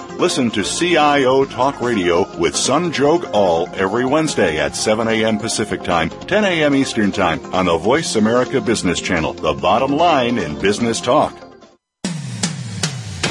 listen 0.21 0.51
to 0.51 0.63
CIO 0.63 1.45
Talk 1.45 1.81
Radio 1.81 2.19
with 2.37 2.53
Sanjog 2.53 3.27
Aul 3.33 3.67
every 3.73 4.05
Wednesday 4.05 4.59
at 4.59 4.75
7 4.75 5.07
a.m. 5.07 5.39
Pacific 5.39 5.81
Time, 5.81 6.11
10 6.11 6.43
a.m. 6.43 6.75
Eastern 6.75 7.11
Time 7.11 7.43
on 7.55 7.65
the 7.65 7.75
Voice 7.75 8.15
America 8.15 8.61
Business 8.61 9.01
Channel, 9.01 9.33
the 9.33 9.53
bottom 9.53 9.93
line 9.93 10.37
in 10.37 10.59
business 10.59 11.01
talk. 11.01 11.33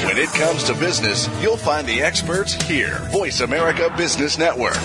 When 0.03 0.17
it 0.17 0.27
comes 0.33 0.65
to 0.65 0.73
business, 0.73 1.29
you'll 1.41 1.55
find 1.55 1.87
the 1.87 2.01
experts 2.01 2.55
here. 2.63 2.97
Voice 3.13 3.39
America 3.39 3.93
Business 3.95 4.37
Network. 4.37 4.75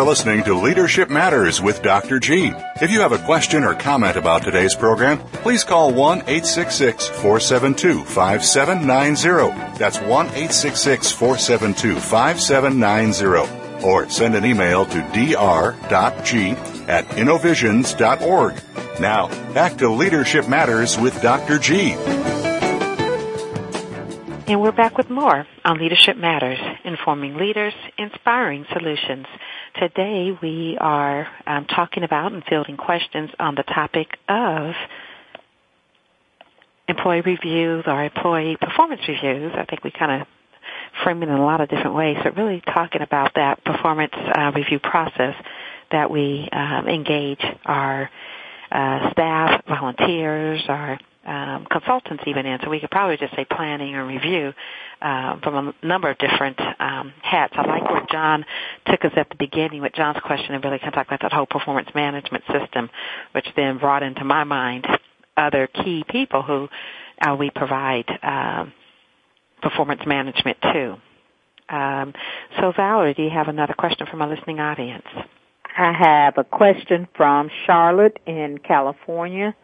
Are 0.00 0.06
listening 0.06 0.42
to 0.42 0.54
Leadership 0.54 1.10
Matters 1.10 1.60
with 1.60 1.82
Dr. 1.82 2.18
G. 2.18 2.54
If 2.80 2.90
you 2.90 3.00
have 3.00 3.12
a 3.12 3.18
question 3.18 3.64
or 3.64 3.74
comment 3.74 4.16
about 4.16 4.42
today's 4.42 4.74
program, 4.74 5.18
please 5.18 5.62
call 5.62 5.92
1 5.92 6.20
866 6.20 7.06
472 7.08 8.04
5790. 8.04 9.78
That's 9.78 10.00
1 10.00 10.26
866 10.28 11.12
472 11.12 12.00
5790. 12.00 13.84
Or 13.84 14.08
send 14.08 14.34
an 14.36 14.46
email 14.46 14.86
to 14.86 15.00
dr.g 15.12 16.50
at 16.88 17.18
innovisions.org. 17.18 18.62
Now, 19.00 19.28
back 19.52 19.76
to 19.78 19.90
Leadership 19.90 20.48
Matters 20.48 20.96
with 20.96 21.20
Dr. 21.20 21.58
G. 21.58 21.94
And 24.50 24.60
we're 24.62 24.72
back 24.72 24.96
with 24.96 25.10
more 25.10 25.46
on 25.64 25.78
Leadership 25.78 26.16
Matters, 26.16 26.58
informing 26.84 27.36
leaders, 27.36 27.74
inspiring 27.98 28.64
solutions. 28.72 29.26
Today 29.80 30.36
we 30.42 30.76
are 30.78 31.26
um, 31.46 31.64
talking 31.64 32.02
about 32.02 32.32
and 32.32 32.44
fielding 32.44 32.76
questions 32.76 33.30
on 33.38 33.54
the 33.54 33.62
topic 33.62 34.08
of 34.28 34.74
employee 36.86 37.22
reviews 37.22 37.84
or 37.86 38.04
employee 38.04 38.58
performance 38.60 39.00
reviews. 39.08 39.52
I 39.56 39.64
think 39.64 39.82
we 39.82 39.90
kind 39.90 40.20
of 40.20 40.28
frame 41.02 41.22
it 41.22 41.30
in 41.30 41.34
a 41.34 41.42
lot 41.42 41.62
of 41.62 41.70
different 41.70 41.94
ways, 41.94 42.18
but 42.22 42.36
really 42.36 42.60
talking 42.60 43.00
about 43.00 43.32
that 43.36 43.64
performance 43.64 44.12
uh, 44.14 44.52
review 44.54 44.80
process 44.80 45.34
that 45.90 46.10
we 46.10 46.46
um, 46.52 46.86
engage 46.86 47.42
our 47.64 48.10
uh, 48.70 49.12
staff, 49.12 49.62
volunteers, 49.66 50.62
our 50.68 50.98
um, 51.30 51.66
consultants 51.70 52.24
even 52.26 52.44
in. 52.44 52.58
So 52.62 52.70
we 52.70 52.80
could 52.80 52.90
probably 52.90 53.16
just 53.16 53.34
say 53.36 53.44
planning 53.44 53.94
or 53.94 54.04
review 54.04 54.52
um, 55.00 55.40
from 55.42 55.68
a 55.82 55.86
number 55.86 56.10
of 56.10 56.18
different 56.18 56.58
um, 56.80 57.12
hats. 57.22 57.54
I 57.56 57.66
like 57.66 57.88
where 57.88 58.04
John 58.10 58.44
took 58.86 59.04
us 59.04 59.12
at 59.16 59.28
the 59.28 59.36
beginning 59.36 59.80
with 59.80 59.92
John's 59.92 60.18
question 60.24 60.54
and 60.54 60.64
really 60.64 60.78
kind 60.78 60.88
of 60.88 60.94
talked 60.94 61.08
about 61.08 61.22
that 61.22 61.32
whole 61.32 61.46
performance 61.46 61.88
management 61.94 62.42
system, 62.52 62.90
which 63.32 63.46
then 63.54 63.78
brought 63.78 64.02
into 64.02 64.24
my 64.24 64.42
mind 64.42 64.86
other 65.36 65.68
key 65.68 66.04
people 66.08 66.42
who 66.42 66.68
uh, 67.20 67.36
we 67.36 67.50
provide 67.50 68.06
um, 68.22 68.72
performance 69.62 70.02
management 70.04 70.58
to. 70.62 70.96
Um, 71.68 72.12
so 72.58 72.72
Valerie, 72.76 73.14
do 73.14 73.22
you 73.22 73.30
have 73.30 73.46
another 73.46 73.74
question 73.74 74.08
from 74.10 74.20
our 74.20 74.28
listening 74.28 74.58
audience? 74.58 75.06
I 75.78 75.92
have 75.92 76.38
a 76.38 76.44
question 76.44 77.06
from 77.16 77.48
Charlotte 77.66 78.18
in 78.26 78.58
California. 78.58 79.54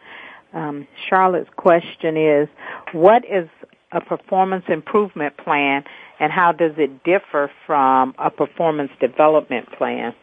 Um, 0.53 0.87
Charlotte's 1.09 1.51
question 1.57 2.17
is, 2.17 2.49
what 2.93 3.25
is 3.25 3.49
a 3.93 4.01
performance 4.01 4.65
improvement 4.69 5.37
plan 5.39 5.85
and 6.19 6.33
how 6.33 6.53
does 6.53 6.73
it 6.77 7.05
differ 7.05 7.51
from 7.67 8.15
a 8.19 8.31
performance 8.31 8.91
development 9.01 9.71
plan? 9.77 10.15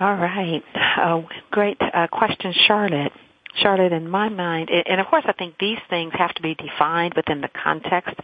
All 0.00 0.14
right. 0.14 0.62
Oh, 0.98 1.24
great 1.50 1.78
uh, 1.80 2.06
question, 2.08 2.52
Charlotte. 2.66 3.12
Charlotte, 3.54 3.92
in 3.92 4.08
my 4.08 4.30
mind, 4.30 4.70
and 4.70 4.98
of 4.98 5.06
course 5.08 5.24
I 5.26 5.32
think 5.32 5.56
these 5.60 5.78
things 5.90 6.12
have 6.16 6.32
to 6.34 6.42
be 6.42 6.54
defined 6.54 7.12
within 7.14 7.42
the 7.42 7.50
context 7.62 8.14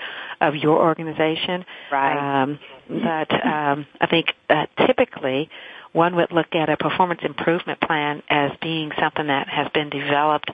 of 0.41 0.55
your 0.55 0.79
organization. 0.79 1.67
Right. 1.93 2.43
Um, 2.43 2.59
but 2.89 3.47
um, 3.47 3.87
I 4.01 4.07
think 4.09 4.29
uh, 4.49 4.65
typically 4.87 5.51
one 5.93 6.17
would 6.17 6.33
look 6.33 6.55
at 6.55 6.69
a 6.69 6.77
performance 6.77 7.21
improvement 7.23 7.81
plan 7.81 8.23
as 8.29 8.53
being 8.61 8.91
something 9.01 9.27
that 9.27 9.49
has 9.49 9.69
been 9.73 9.91
developed 9.91 10.51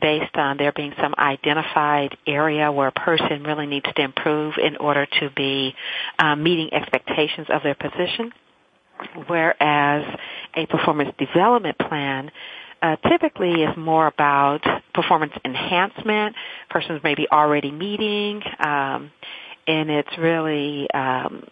based 0.00 0.34
on 0.36 0.56
there 0.56 0.72
being 0.72 0.92
some 1.00 1.14
identified 1.18 2.16
area 2.26 2.70
where 2.72 2.88
a 2.88 2.92
person 2.92 3.42
really 3.44 3.66
needs 3.66 3.86
to 3.94 4.02
improve 4.02 4.54
in 4.62 4.76
order 4.76 5.06
to 5.20 5.30
be 5.30 5.74
um, 6.18 6.42
meeting 6.42 6.72
expectations 6.72 7.48
of 7.50 7.62
their 7.62 7.74
position. 7.74 8.32
Whereas 9.26 10.18
a 10.54 10.66
performance 10.66 11.14
development 11.18 11.78
plan 11.78 12.30
uh, 12.82 12.96
typically 13.08 13.62
is 13.62 13.76
more 13.76 14.06
about 14.06 14.60
performance 14.94 15.32
enhancement. 15.44 16.34
Persons 16.70 17.02
may 17.02 17.14
be 17.14 17.26
already 17.30 17.70
meeting, 17.70 18.42
um, 18.60 19.10
and 19.68 19.90
it's 19.90 20.18
really 20.18 20.90
um, 20.92 21.44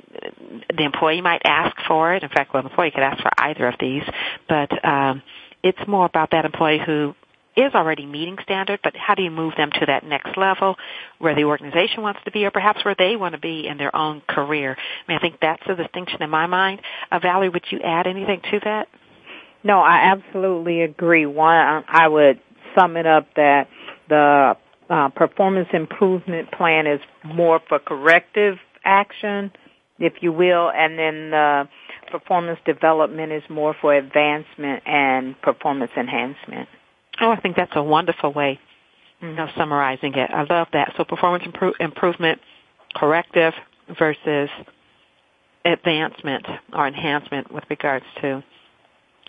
the 0.75 0.85
employee 0.85 1.21
might 1.21 1.43
ask 1.45 1.77
for 1.87 2.15
it. 2.15 2.23
In 2.23 2.31
fact, 2.31 2.53
well, 2.53 2.63
the 2.63 2.71
employee 2.71 2.91
could 2.91 3.03
ask 3.03 3.23
for 3.23 3.31
either 3.39 3.69
of 3.69 3.75
these, 3.79 4.03
but 4.49 4.85
um, 4.85 5.23
it's 5.63 5.79
more 5.87 6.07
about 6.07 6.31
that 6.31 6.47
employee 6.47 6.81
who 6.85 7.15
is 7.57 7.75
already 7.75 8.05
meeting 8.05 8.37
standard, 8.43 8.81
but 8.83 8.95
how 8.97 9.15
do 9.15 9.23
you 9.23 9.31
move 9.31 9.55
them 9.57 9.71
to 9.71 9.87
that 9.87 10.05
next 10.05 10.37
level 10.37 10.77
where 11.19 11.35
the 11.35 11.45
organization 11.45 12.03
wants 12.03 12.21
to 12.25 12.31
be 12.31 12.45
or 12.45 12.51
perhaps 12.51 12.85
where 12.85 12.95
they 12.99 13.17
want 13.17 13.35
to 13.35 13.41
be 13.41 13.67
in 13.67 13.79
their 13.79 13.95
own 13.95 14.23
career? 14.29 14.77
I 14.77 15.13
mean, 15.13 15.19
I 15.19 15.21
think 15.21 15.37
that's 15.41 15.63
the 15.67 15.75
distinction 15.75 16.23
in 16.23 16.31
my 16.31 16.47
mind. 16.47 16.81
Uh, 17.11 17.19
Valerie, 17.19 17.49
would 17.49 17.65
you 17.71 17.81
add 17.81 18.07
anything 18.07 18.41
to 18.51 18.61
that? 18.65 18.89
No, 19.63 19.81
I 19.81 20.13
absolutely 20.13 20.83
agree. 20.83 21.27
One, 21.27 21.85
I 21.89 22.09
would 22.09 22.41
sum 22.75 22.97
it 22.97 23.07
up 23.07 23.27
that 23.37 23.69
the 24.09 24.57
uh, 24.89 25.09
performance 25.09 25.69
improvement 25.73 26.51
plan 26.53 26.87
is 26.87 27.01
more 27.25 27.61
for 27.69 27.79
corrective 27.79 28.57
action, 28.85 29.51
if 29.99 30.15
you 30.21 30.33
will, 30.33 30.71
and 30.71 30.99
then 30.99 31.31
the 31.31 31.69
performance 32.11 32.61
development 32.65 33.33
is 33.33 33.43
more 33.49 33.75
for 33.81 33.95
advancement 33.95 34.83
and 34.87 35.41
performance 35.43 35.91
enhancement. 35.97 36.69
Oh, 37.21 37.31
I 37.31 37.41
think 37.41 37.57
that's 37.57 37.73
a 37.75 37.83
wonderful 37.83 38.33
way 38.33 38.61
mm-hmm. 39.23 39.39
of 39.39 39.49
summarizing 39.57 40.15
it. 40.15 40.31
I 40.31 40.43
love 40.43 40.69
that. 40.73 40.93
So 40.97 41.05
performance 41.05 41.45
improve, 41.45 41.75
improvement, 41.81 42.41
corrective 42.95 43.55
versus 43.99 44.49
advancement 45.65 46.47
or 46.73 46.87
enhancement 46.87 47.53
with 47.53 47.65
regards 47.69 48.05
to 48.21 48.45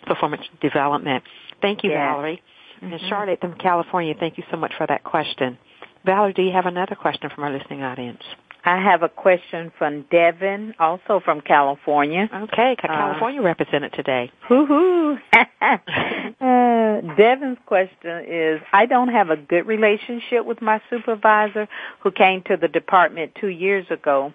performance 0.06 0.44
development. 0.60 1.24
Thank 1.60 1.82
you, 1.82 1.90
Valerie. 1.90 2.42
Mm-hmm. 2.82 2.92
And 2.92 3.00
Charlotte 3.08 3.40
from 3.40 3.54
California, 3.54 4.14
thank 4.18 4.38
you 4.38 4.44
so 4.50 4.56
much 4.56 4.72
for 4.76 4.86
that 4.86 5.04
question. 5.04 5.58
Valerie, 6.04 6.32
do 6.32 6.42
you 6.42 6.52
have 6.52 6.66
another 6.66 6.94
question 6.94 7.30
from 7.34 7.44
our 7.44 7.52
listening 7.52 7.82
audience? 7.82 8.22
I 8.64 8.82
have 8.82 9.02
a 9.02 9.08
question 9.08 9.72
from 9.78 10.04
Devin, 10.10 10.74
also 10.78 11.20
from 11.24 11.40
California. 11.40 12.28
Okay, 12.32 12.76
California 12.80 13.40
uh, 13.40 13.44
represented 13.44 13.92
today. 13.94 14.30
Hoo-hoo. 14.48 15.16
uh, 15.60 17.14
Devin's 17.16 17.58
question 17.66 18.24
is, 18.28 18.60
I 18.72 18.86
don't 18.86 19.08
have 19.08 19.30
a 19.30 19.36
good 19.36 19.66
relationship 19.66 20.44
with 20.44 20.60
my 20.60 20.80
supervisor 20.90 21.68
who 22.00 22.10
came 22.10 22.42
to 22.42 22.56
the 22.56 22.68
department 22.68 23.32
two 23.40 23.48
years 23.48 23.86
ago. 23.90 24.34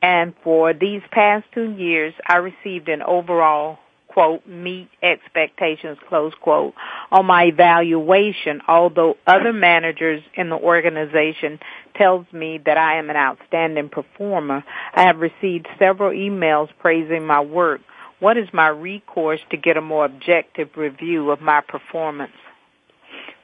And 0.00 0.34
for 0.42 0.74
these 0.74 1.02
past 1.10 1.46
two 1.54 1.70
years, 1.70 2.14
I 2.26 2.36
received 2.36 2.88
an 2.88 3.02
overall 3.02 3.78
quote, 4.12 4.46
meet 4.46 4.88
expectations, 5.02 5.98
close 6.08 6.32
quote, 6.40 6.74
on 7.10 7.26
my 7.26 7.44
evaluation, 7.44 8.60
although 8.68 9.16
other 9.26 9.52
managers 9.52 10.22
in 10.34 10.50
the 10.50 10.56
organization 10.56 11.58
tells 11.96 12.26
me 12.32 12.60
that 12.64 12.76
I 12.76 12.98
am 12.98 13.10
an 13.10 13.16
outstanding 13.16 13.88
performer. 13.88 14.64
I 14.94 15.02
have 15.02 15.18
received 15.18 15.66
several 15.78 16.10
emails 16.10 16.68
praising 16.78 17.26
my 17.26 17.40
work. 17.40 17.80
What 18.20 18.36
is 18.36 18.48
my 18.52 18.68
recourse 18.68 19.40
to 19.50 19.56
get 19.56 19.76
a 19.76 19.80
more 19.80 20.04
objective 20.04 20.70
review 20.76 21.30
of 21.30 21.40
my 21.40 21.60
performance? 21.60 22.32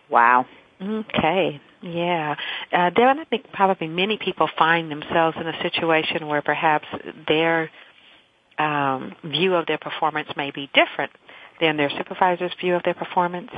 Wow. 0.08 0.46
Okay. 0.80 1.60
Yeah. 1.82 2.36
Uh, 2.72 2.90
Devin, 2.90 3.18
I 3.18 3.24
think 3.24 3.52
probably 3.52 3.88
many 3.88 4.18
people 4.18 4.48
find 4.58 4.90
themselves 4.90 5.36
in 5.40 5.46
a 5.46 5.62
situation 5.62 6.26
where 6.26 6.42
perhaps 6.42 6.86
their 7.26 7.70
um, 8.58 9.14
view 9.24 9.54
of 9.54 9.66
their 9.66 9.78
performance 9.78 10.28
may 10.36 10.50
be 10.50 10.70
different 10.74 11.12
than 11.60 11.76
their 11.76 11.90
supervisor's 11.90 12.52
view 12.60 12.74
of 12.74 12.82
their 12.82 12.94
performance. 12.94 13.50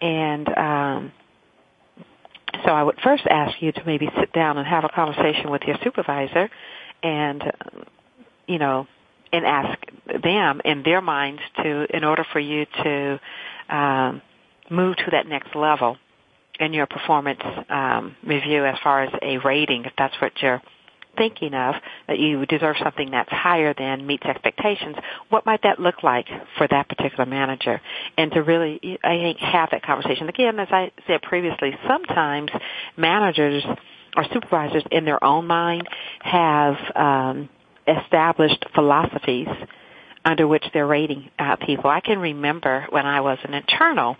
And 0.00 0.48
um, 0.48 1.12
so 2.64 2.70
I 2.70 2.82
would 2.82 2.98
first 3.02 3.24
ask 3.28 3.60
you 3.60 3.72
to 3.72 3.82
maybe 3.84 4.08
sit 4.18 4.32
down 4.32 4.58
and 4.58 4.66
have 4.66 4.84
a 4.84 4.88
conversation 4.88 5.50
with 5.50 5.62
your 5.66 5.76
supervisor 5.82 6.50
and, 7.02 7.42
you 8.46 8.58
know, 8.58 8.86
and 9.32 9.46
ask 9.46 9.78
them 10.22 10.60
in 10.64 10.82
their 10.82 11.00
minds 11.00 11.40
to, 11.62 11.96
in 11.96 12.04
order 12.04 12.24
for 12.32 12.40
you 12.40 12.66
to 12.82 13.20
um, 13.68 14.22
move 14.68 14.96
to 14.96 15.10
that 15.12 15.26
next 15.26 15.54
level 15.54 15.96
in 16.58 16.74
your 16.74 16.86
performance 16.86 17.40
um, 17.68 18.16
review 18.26 18.64
as 18.66 18.76
far 18.82 19.02
as 19.02 19.12
a 19.22 19.38
rating, 19.38 19.84
if 19.84 19.92
that's 19.96 20.14
what 20.20 20.32
you're 20.42 20.60
thinking 21.16 21.54
of, 21.54 21.74
that 22.08 22.18
you 22.18 22.46
deserve 22.46 22.76
something 22.82 23.10
that's 23.10 23.30
higher 23.30 23.74
than 23.74 24.06
meets 24.06 24.24
expectations, 24.24 24.96
what 25.28 25.46
might 25.46 25.62
that 25.62 25.78
look 25.78 26.02
like 26.02 26.26
for 26.56 26.66
that 26.68 26.88
particular 26.88 27.26
manager? 27.26 27.80
And 28.16 28.32
to 28.32 28.42
really, 28.42 28.98
I 29.04 29.16
think, 29.16 29.38
have 29.38 29.70
that 29.72 29.82
conversation. 29.82 30.28
Again, 30.28 30.58
as 30.58 30.68
I 30.70 30.92
said 31.06 31.22
previously, 31.22 31.76
sometimes 31.86 32.50
managers 32.96 33.64
or 34.16 34.24
supervisors 34.32 34.84
in 34.90 35.04
their 35.04 35.22
own 35.22 35.46
mind 35.46 35.88
have 36.20 36.76
um, 36.96 37.48
established 37.86 38.64
philosophies 38.74 39.48
under 40.24 40.46
which 40.46 40.64
they're 40.72 40.86
rating 40.86 41.30
uh, 41.38 41.56
people. 41.56 41.88
I 41.88 42.00
can 42.00 42.18
remember 42.18 42.86
when 42.90 43.06
I 43.06 43.20
was 43.20 43.38
an 43.44 43.54
internal, 43.54 44.16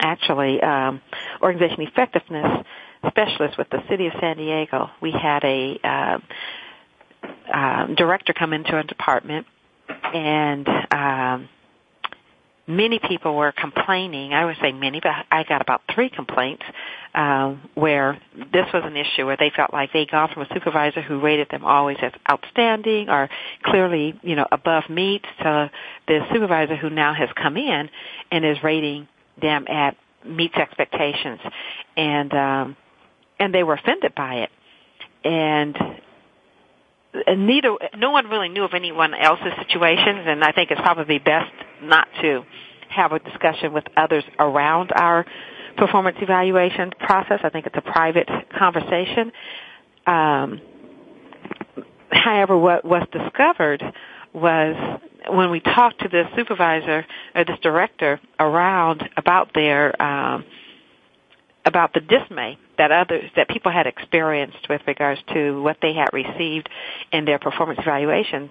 actually, 0.00 0.60
um, 0.62 1.00
organization 1.42 1.82
effectiveness 1.82 2.64
specialist 3.08 3.58
with 3.58 3.68
the 3.70 3.82
city 3.88 4.06
of 4.06 4.12
San 4.20 4.36
Diego. 4.36 4.90
We 5.00 5.12
had 5.12 5.44
a 5.44 5.80
uh, 5.82 6.18
uh, 7.52 7.86
director 7.94 8.32
come 8.32 8.52
into 8.52 8.78
a 8.78 8.84
department, 8.84 9.46
and 10.14 10.68
um, 10.90 11.48
many 12.66 12.98
people 12.98 13.34
were 13.34 13.52
complaining. 13.52 14.32
I 14.32 14.44
would 14.44 14.56
say 14.62 14.72
many, 14.72 15.00
but 15.00 15.12
I 15.30 15.44
got 15.44 15.60
about 15.60 15.82
three 15.94 16.10
complaints 16.10 16.62
um, 17.14 17.68
where 17.74 18.20
this 18.34 18.66
was 18.72 18.82
an 18.84 18.96
issue 18.96 19.26
where 19.26 19.36
they 19.36 19.52
felt 19.54 19.72
like 19.72 19.92
they 19.92 20.06
got 20.06 20.32
from 20.32 20.42
a 20.42 20.48
supervisor 20.54 21.02
who 21.02 21.20
rated 21.20 21.48
them 21.50 21.64
always 21.64 21.98
as 22.02 22.12
outstanding 22.30 23.08
or 23.08 23.28
clearly, 23.64 24.18
you 24.22 24.36
know, 24.36 24.46
above 24.50 24.84
meet 24.88 25.22
to 25.40 25.70
the 26.08 26.20
supervisor 26.32 26.76
who 26.76 26.90
now 26.90 27.12
has 27.14 27.28
come 27.40 27.56
in 27.56 27.90
and 28.30 28.44
is 28.44 28.56
rating 28.62 29.08
them 29.40 29.66
at 29.68 29.96
meets 30.24 30.54
expectations. 30.54 31.40
And 31.96 32.32
um, 32.32 32.76
and 33.38 33.54
they 33.54 33.62
were 33.62 33.74
offended 33.74 34.14
by 34.14 34.46
it. 34.46 34.50
And 35.24 35.76
neither, 37.36 37.76
no 37.96 38.10
one 38.10 38.26
really 38.26 38.48
knew 38.48 38.64
of 38.64 38.74
anyone 38.74 39.14
else's 39.14 39.52
situations, 39.66 40.24
and 40.26 40.42
I 40.42 40.52
think 40.52 40.70
it's 40.70 40.80
probably 40.80 41.18
best 41.18 41.52
not 41.82 42.08
to 42.22 42.42
have 42.88 43.12
a 43.12 43.18
discussion 43.18 43.72
with 43.72 43.84
others 43.96 44.24
around 44.38 44.92
our 44.94 45.24
performance 45.76 46.16
evaluation 46.20 46.90
process. 46.98 47.40
I 47.42 47.48
think 47.48 47.66
it's 47.66 47.76
a 47.76 47.80
private 47.92 48.28
conversation. 48.56 49.32
Um, 50.06 50.60
however, 52.10 52.56
what 52.58 52.84
was 52.84 53.06
discovered 53.12 53.82
was 54.34 55.00
when 55.28 55.50
we 55.50 55.60
talked 55.60 56.00
to 56.00 56.08
this 56.08 56.26
supervisor 56.36 57.06
or 57.34 57.44
this 57.44 57.58
director 57.62 58.20
around 58.38 59.08
about 59.16 59.52
their 59.54 60.00
um, 60.02 60.44
about 61.64 61.94
the 61.94 62.00
dismay 62.00 62.58
that 62.82 62.90
others 62.90 63.30
that 63.36 63.48
people 63.48 63.70
had 63.70 63.86
experienced 63.86 64.68
with 64.68 64.82
regards 64.88 65.20
to 65.32 65.62
what 65.62 65.76
they 65.80 65.92
had 65.94 66.08
received 66.12 66.68
in 67.12 67.24
their 67.24 67.38
performance 67.38 67.78
evaluation 67.80 68.50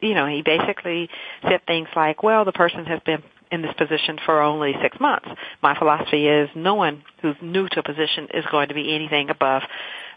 you 0.00 0.14
know 0.14 0.26
he 0.26 0.42
basically 0.42 1.08
said 1.42 1.60
things 1.66 1.88
like 1.94 2.22
well 2.22 2.44
the 2.44 2.52
person 2.52 2.84
has 2.84 3.00
been 3.06 3.22
in 3.50 3.62
this 3.62 3.72
position 3.76 4.18
for 4.24 4.40
only 4.40 4.74
six 4.80 4.98
months. 5.00 5.28
My 5.60 5.76
philosophy 5.76 6.28
is 6.28 6.48
no 6.54 6.74
one 6.74 7.02
who's 7.20 7.34
new 7.42 7.68
to 7.68 7.80
a 7.80 7.82
position 7.82 8.28
is 8.32 8.44
going 8.50 8.68
to 8.68 8.74
be 8.74 8.94
anything 8.94 9.28
above 9.28 9.62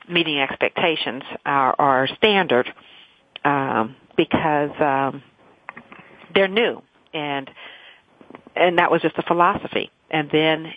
meeting 0.07 0.39
expectations 0.39 1.23
or, 1.45 1.81
or 1.81 2.07
standard 2.17 2.71
um, 3.43 3.95
because 4.15 4.69
um, 4.79 5.23
they're 6.33 6.47
new. 6.47 6.81
And 7.13 7.49
and 8.55 8.77
that 8.77 8.91
was 8.91 9.01
just 9.01 9.17
a 9.17 9.23
philosophy. 9.23 9.91
And 10.11 10.29
then 10.31 10.71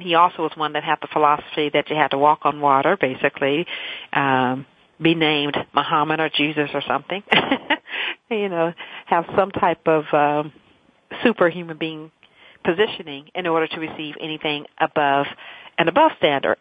he 0.00 0.14
also 0.14 0.42
was 0.42 0.52
one 0.56 0.72
that 0.74 0.84
had 0.84 0.96
the 1.00 1.08
philosophy 1.12 1.70
that 1.72 1.90
you 1.90 1.96
had 1.96 2.08
to 2.08 2.18
walk 2.18 2.40
on 2.42 2.60
water, 2.60 2.96
basically, 3.00 3.66
um, 4.12 4.66
be 5.00 5.14
named 5.14 5.56
Muhammad 5.74 6.20
or 6.20 6.30
Jesus 6.30 6.70
or 6.72 6.82
something. 6.86 7.22
you 8.30 8.48
know, 8.48 8.72
have 9.06 9.24
some 9.36 9.50
type 9.50 9.86
of 9.86 10.04
um, 10.12 10.52
superhuman 11.22 11.76
being 11.78 12.10
positioning 12.64 13.28
in 13.34 13.46
order 13.46 13.66
to 13.66 13.80
receive 13.80 14.14
anything 14.20 14.66
above 14.78 15.26
an 15.78 15.88
above 15.88 16.12
standard. 16.18 16.56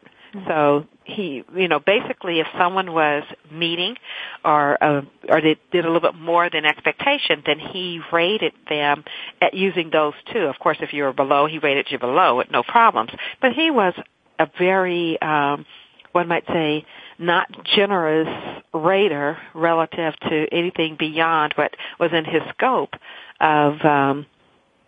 So 0.48 0.86
he, 1.06 1.44
you 1.56 1.68
know, 1.68 1.80
basically 1.80 2.39
if 2.39 2.48
someone 2.58 2.91
was 2.91 3.24
meeting 3.52 3.96
or, 4.44 4.84
uh, 4.84 5.02
or 5.30 5.41
they 5.41 5.58
did 5.72 5.86
a 5.86 5.88
little 5.88 6.02
bit 6.02 6.20
more 6.20 6.50
than 6.50 6.65
expectation, 6.65 7.44
then 7.46 7.60
he 7.60 8.02
rated 8.12 8.54
them 8.68 9.04
at 9.41 9.54
using 9.54 9.89
those 9.91 10.13
two. 10.34 10.39
Of 10.39 10.60
course, 10.60 10.78
if 10.82 10.94
you 10.94 11.04
were 11.04 11.13
below, 11.13 11.48
he 11.48 11.60
rated 11.60 11.88
you 11.89 12.00
below 12.00 12.38
with 12.38 12.52
no 12.52 12.63
problems. 12.63 13.12
But 13.41 13.54
he 13.54 13.72
was 13.72 13.94
a 14.39 14.48
very, 14.58 15.22
um, 15.22 15.65
one 16.12 16.28
might 16.28 16.46
say, 16.48 16.86
not 17.20 17.48
generous 17.76 18.63
rater 18.74 19.38
relative 19.54 20.13
to 20.30 20.48
anything 20.52 20.96
beyond 20.98 21.54
what 21.56 21.72
was 22.00 22.12
in 22.13 22.26
his 22.26 22.41
scope 22.58 22.94
of, 23.39 23.80
um, 23.82 24.26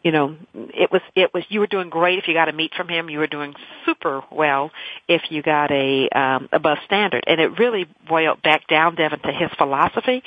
you 0.08 0.14
know, 0.14 0.38
it 0.54 0.90
was, 0.90 1.02
it 1.16 1.34
was, 1.34 1.44
you 1.50 1.60
were 1.60 1.68
doing 1.68 1.90
great 1.90 2.18
if 2.18 2.30
you 2.30 2.34
got 2.34 2.48
a 2.48 2.54
meet 2.54 2.74
from 2.76 2.88
him. 2.88 3.10
You 3.10 3.20
were 3.20 3.28
doing 3.28 3.54
super 3.86 4.22
well 4.32 4.72
if 5.10 5.22
you 5.30 5.42
got 5.42 5.70
a, 5.70 6.08
um, 6.08 6.48
above 6.54 6.78
standard. 6.86 7.26
And 7.28 7.42
it 7.42 7.60
really 7.60 7.88
boiled 8.08 8.42
back 8.42 8.70
down, 8.70 8.96
Devin, 8.96 9.20
to 9.20 9.34
his 9.34 9.50
philosophy, 9.58 10.24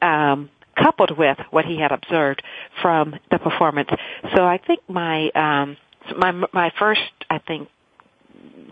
um, 0.00 0.48
coupled 0.82 1.18
with 1.18 1.36
what 1.50 1.66
he 1.66 1.78
had 1.78 1.92
observed 1.92 2.42
from 2.80 3.14
the 3.30 3.38
performance. 3.38 3.90
So 4.34 4.44
I 4.44 4.56
think 4.66 4.80
my, 4.88 5.28
um, 5.34 5.76
my, 6.16 6.32
my 6.54 6.72
first, 6.78 7.02
I 7.28 7.36
think, 7.36 7.68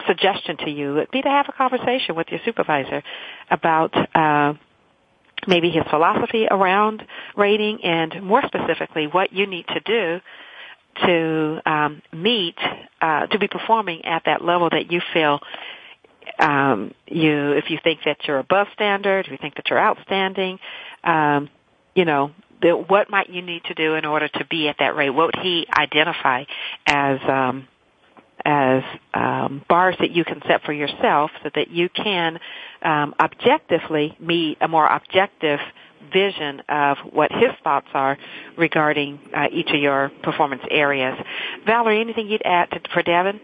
suggestion 0.07 0.57
to 0.65 0.71
you 0.71 0.95
would 0.95 1.11
be 1.11 1.21
to 1.21 1.29
have 1.29 1.51
a 1.51 1.53
conversation 1.53 2.17
with 2.17 2.29
your 2.31 2.41
supervisor 2.47 3.03
about, 3.51 3.95
uh, 4.17 4.55
maybe 5.47 5.71
his 5.71 5.85
philosophy 5.91 6.47
around 6.51 7.03
rating 7.37 7.85
and 7.85 8.23
more 8.23 8.43
specifically 8.47 9.07
what 9.07 9.33
you 9.33 9.47
need 9.47 9.67
to 9.69 9.81
do 9.81 10.21
to 11.05 11.61
um, 11.67 12.03
meet 12.13 12.57
uh, 13.01 13.27
to 13.27 13.39
be 13.39 13.49
performing 13.49 14.05
at 14.05 14.23
that 14.27 14.45
level 14.45 14.69
that 14.71 14.91
you 14.91 15.01
feel 15.13 15.41
um, 16.39 16.93
you 17.07 17.53
if 17.53 17.71
you 17.71 17.79
think 17.83 18.01
that 18.05 18.19
you're 18.27 18.39
above 18.39 18.67
standard, 18.75 19.27
if 19.27 19.33
you 19.33 19.39
think 19.41 19.55
that 19.57 19.69
you're 19.69 19.79
outstanding, 19.79 20.59
um, 21.05 21.49
you 21.95 22.05
know 22.05 22.31
the, 22.63 22.77
what 22.77 23.11
might 23.11 23.31
you 23.31 23.43
need 23.43 23.65
to 23.65 23.75
do 23.75 23.95
in 23.95 24.05
order 24.05 24.29
to 24.29 24.45
be 24.47 24.69
at 24.69 24.77
that 24.79 24.97
rate? 24.97 25.11
What 25.11 25.27
would 25.27 25.43
he 25.43 25.67
identify 25.73 26.45
as 26.87 27.19
um, 27.29 27.69
as 28.45 28.83
um, 29.15 29.63
bars 29.69 29.97
that 30.01 30.11
you 30.11 30.25
can 30.25 30.41
set 30.47 30.63
for 30.65 30.73
yourself 30.73 31.31
so 31.43 31.51
that 31.55 31.71
you 31.71 31.89
can 31.89 32.39
um, 32.83 33.15
objectively 33.21 34.17
meet 34.21 34.59
a 34.61 34.69
more 34.69 34.87
objective 34.87 35.61
vision 36.13 36.63
of 36.69 36.99
what 37.13 37.31
his 37.31 37.51
thoughts 37.63 37.89
are 37.95 38.19
regarding 38.57 39.19
uh, 39.35 39.47
each 39.53 39.69
of 39.69 39.81
your 39.81 40.11
performance 40.23 40.63
areas. 40.71 41.17
Valerie, 41.67 42.01
anything 42.01 42.29
you'd 42.29 42.43
add 42.45 42.71
to, 42.71 42.81
for 42.93 43.03
Devin? 43.03 43.41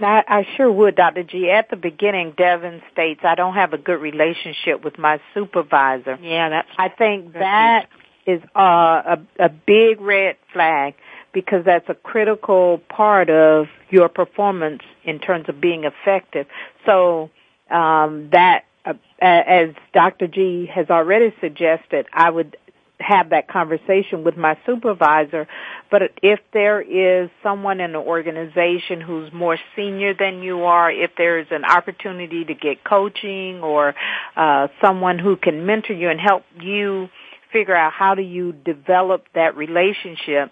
I, 0.00 0.22
I 0.26 0.46
sure 0.56 0.70
would, 0.70 0.96
Dr. 0.96 1.22
G. 1.22 1.50
At 1.50 1.70
the 1.70 1.76
beginning, 1.76 2.34
Devin 2.36 2.82
states, 2.92 3.20
I 3.24 3.34
don't 3.34 3.54
have 3.54 3.72
a 3.72 3.78
good 3.78 4.00
relationship 4.00 4.84
with 4.84 4.98
my 4.98 5.20
supervisor. 5.34 6.18
Yeah, 6.20 6.48
that's. 6.48 6.68
I 6.76 6.88
think 6.88 7.32
that 7.34 7.88
is 8.26 8.40
uh, 8.56 9.16
a, 9.16 9.18
a 9.38 9.48
big 9.48 10.00
red 10.00 10.36
flag 10.52 10.94
because 11.34 11.64
that's 11.66 11.88
a 11.88 11.94
critical 11.94 12.80
part 12.88 13.28
of 13.28 13.66
your 13.90 14.08
performance 14.08 14.82
in 15.04 15.18
terms 15.18 15.46
of 15.48 15.60
being 15.60 15.84
effective. 15.84 16.46
So 16.86 17.30
um, 17.70 18.30
that, 18.32 18.64
uh, 18.86 18.94
as 19.20 19.74
Dr. 19.92 20.28
G 20.28 20.70
has 20.72 20.88
already 20.88 21.34
suggested, 21.40 22.06
I 22.12 22.30
would 22.30 22.56
have 23.00 23.30
that 23.30 23.48
conversation 23.48 24.24
with 24.24 24.36
my 24.36 24.56
supervisor. 24.64 25.46
But 25.90 26.02
if 26.22 26.40
there 26.52 26.80
is 26.80 27.28
someone 27.42 27.80
in 27.80 27.92
the 27.92 27.98
organization 27.98 29.00
who's 29.00 29.32
more 29.32 29.58
senior 29.76 30.14
than 30.14 30.42
you 30.42 30.64
are, 30.64 30.90
if 30.90 31.10
there's 31.18 31.48
an 31.50 31.64
opportunity 31.64 32.44
to 32.44 32.54
get 32.54 32.84
coaching 32.84 33.60
or 33.60 33.94
uh, 34.36 34.68
someone 34.82 35.18
who 35.18 35.36
can 35.36 35.66
mentor 35.66 35.94
you 35.94 36.08
and 36.08 36.20
help 36.20 36.44
you 36.60 37.08
figure 37.52 37.76
out 37.76 37.92
how 37.92 38.14
do 38.14 38.22
you 38.22 38.52
develop 38.52 39.26
that 39.34 39.56
relationship 39.56 40.50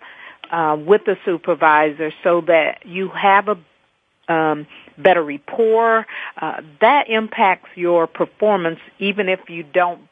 uh, 0.52 0.76
with 0.78 1.02
the 1.06 1.16
supervisor 1.24 2.12
so 2.22 2.42
that 2.42 2.84
you 2.84 3.08
have 3.08 3.48
a 3.48 4.32
um, 4.32 4.66
better 4.96 5.22
rapport. 5.22 6.06
Uh, 6.40 6.60
that 6.80 7.08
impacts 7.08 7.70
your 7.74 8.06
performance 8.06 8.78
even 8.98 9.28
if 9.28 9.40
you 9.48 9.62
don't 9.64 10.02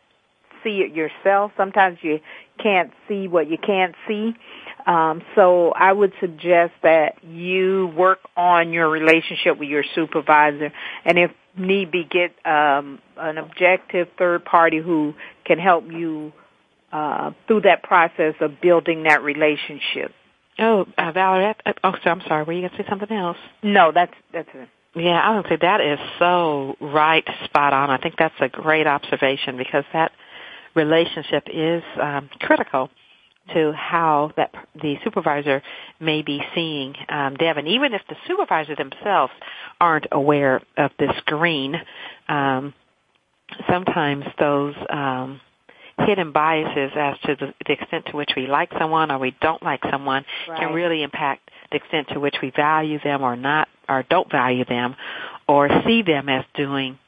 see 0.64 0.81
it 0.81 0.94
yourself. 0.94 1.53
Sometimes 1.57 1.98
you 2.03 2.20
can't 2.62 2.90
see 3.09 3.29
what 3.29 3.48
you 3.48 3.59
can't 3.59 3.94
see. 4.09 4.35
Um, 4.87 5.22
so 5.35 5.70
I 5.70 5.92
would 5.92 6.12
suggest 6.20 6.72
that 6.83 7.22
you 7.22 7.92
work 7.96 8.18
on 8.37 8.72
your 8.72 8.88
relationship 8.88 9.59
with 9.59 9.68
your 9.68 9.85
supervisor, 9.94 10.72
and 11.05 11.18
if 11.18 11.31
need 11.57 11.90
be, 11.90 12.05
get 12.05 12.35
um, 12.46 12.98
an 13.16 13.38
objective 13.38 14.09
third 14.18 14.44
party 14.44 14.79
who 14.79 15.14
can 15.44 15.59
help 15.59 15.85
you 15.90 16.33
uh, 16.92 17.33
through 17.46 17.62
that 17.62 17.83
process 17.83 18.35
of 18.40 18.61
building 18.61 19.05
that 19.05 19.22
relationship. 19.22 20.12
Oh, 20.61 20.87
uh, 20.99 21.12
Valerie. 21.12 21.55
Uh, 21.64 21.73
oh, 21.83 21.92
so 22.05 22.11
I'm 22.11 22.20
sorry. 22.29 22.44
Were 22.44 22.53
you 22.53 22.61
going 22.61 22.70
to 22.70 22.77
say 22.77 22.88
something 22.88 23.11
else? 23.11 23.38
No, 23.62 23.92
that's 23.92 24.12
that's 24.33 24.49
it. 24.55 24.68
Yeah, 24.94 25.20
I 25.20 25.37
would 25.37 25.46
say 25.49 25.57
that 25.61 25.81
is 25.81 25.99
so 26.18 26.75
right, 26.81 27.25
spot 27.44 27.73
on. 27.73 27.90
I 27.90 27.99
think 27.99 28.16
that's 28.18 28.35
a 28.40 28.49
great 28.49 28.87
observation 28.88 29.57
because 29.57 29.85
that 29.92 30.11
relationship 30.75 31.44
is 31.53 31.83
um, 32.01 32.29
critical 32.40 32.90
to 33.55 33.73
how 33.73 34.33
that 34.37 34.53
the 34.81 34.96
supervisor 35.05 35.62
may 36.01 36.23
be 36.23 36.42
seeing 36.55 36.94
um, 37.09 37.37
Devin, 37.37 37.66
even 37.68 37.94
if 37.94 38.03
the 38.09 38.16
supervisor 38.27 38.75
themselves 38.77 39.33
aren't 39.81 40.07
aware 40.12 40.61
of 40.77 40.90
this 40.99 41.14
green. 41.27 41.77
Um, 42.29 42.75
sometimes 43.68 44.25
those 44.38 44.75
um, 44.88 45.40
hidden 46.06 46.32
biases 46.32 46.92
as 46.96 47.18
to 47.24 47.36
the, 47.36 47.54
the, 47.66 47.72
extent 47.72 48.06
to 48.06 48.16
which 48.16 48.30
we 48.36 48.46
like 48.46 48.70
someone 48.78 49.10
or 49.10 49.18
we 49.18 49.34
don't 49.40 49.62
like 49.62 49.80
someone 49.90 50.24
right. 50.48 50.60
can 50.60 50.72
really 50.72 51.02
impact 51.02 51.50
the 51.70 51.76
extent 51.76 52.08
to 52.08 52.20
which 52.20 52.36
we 52.42 52.50
value 52.50 52.98
them 53.02 53.22
or 53.22 53.36
not 53.36 53.68
or 53.88 54.04
don't 54.08 54.30
value 54.30 54.64
them 54.64 54.96
or 55.48 55.68
see 55.86 56.02
them 56.02 56.28
as 56.28 56.44
doing 56.54 56.98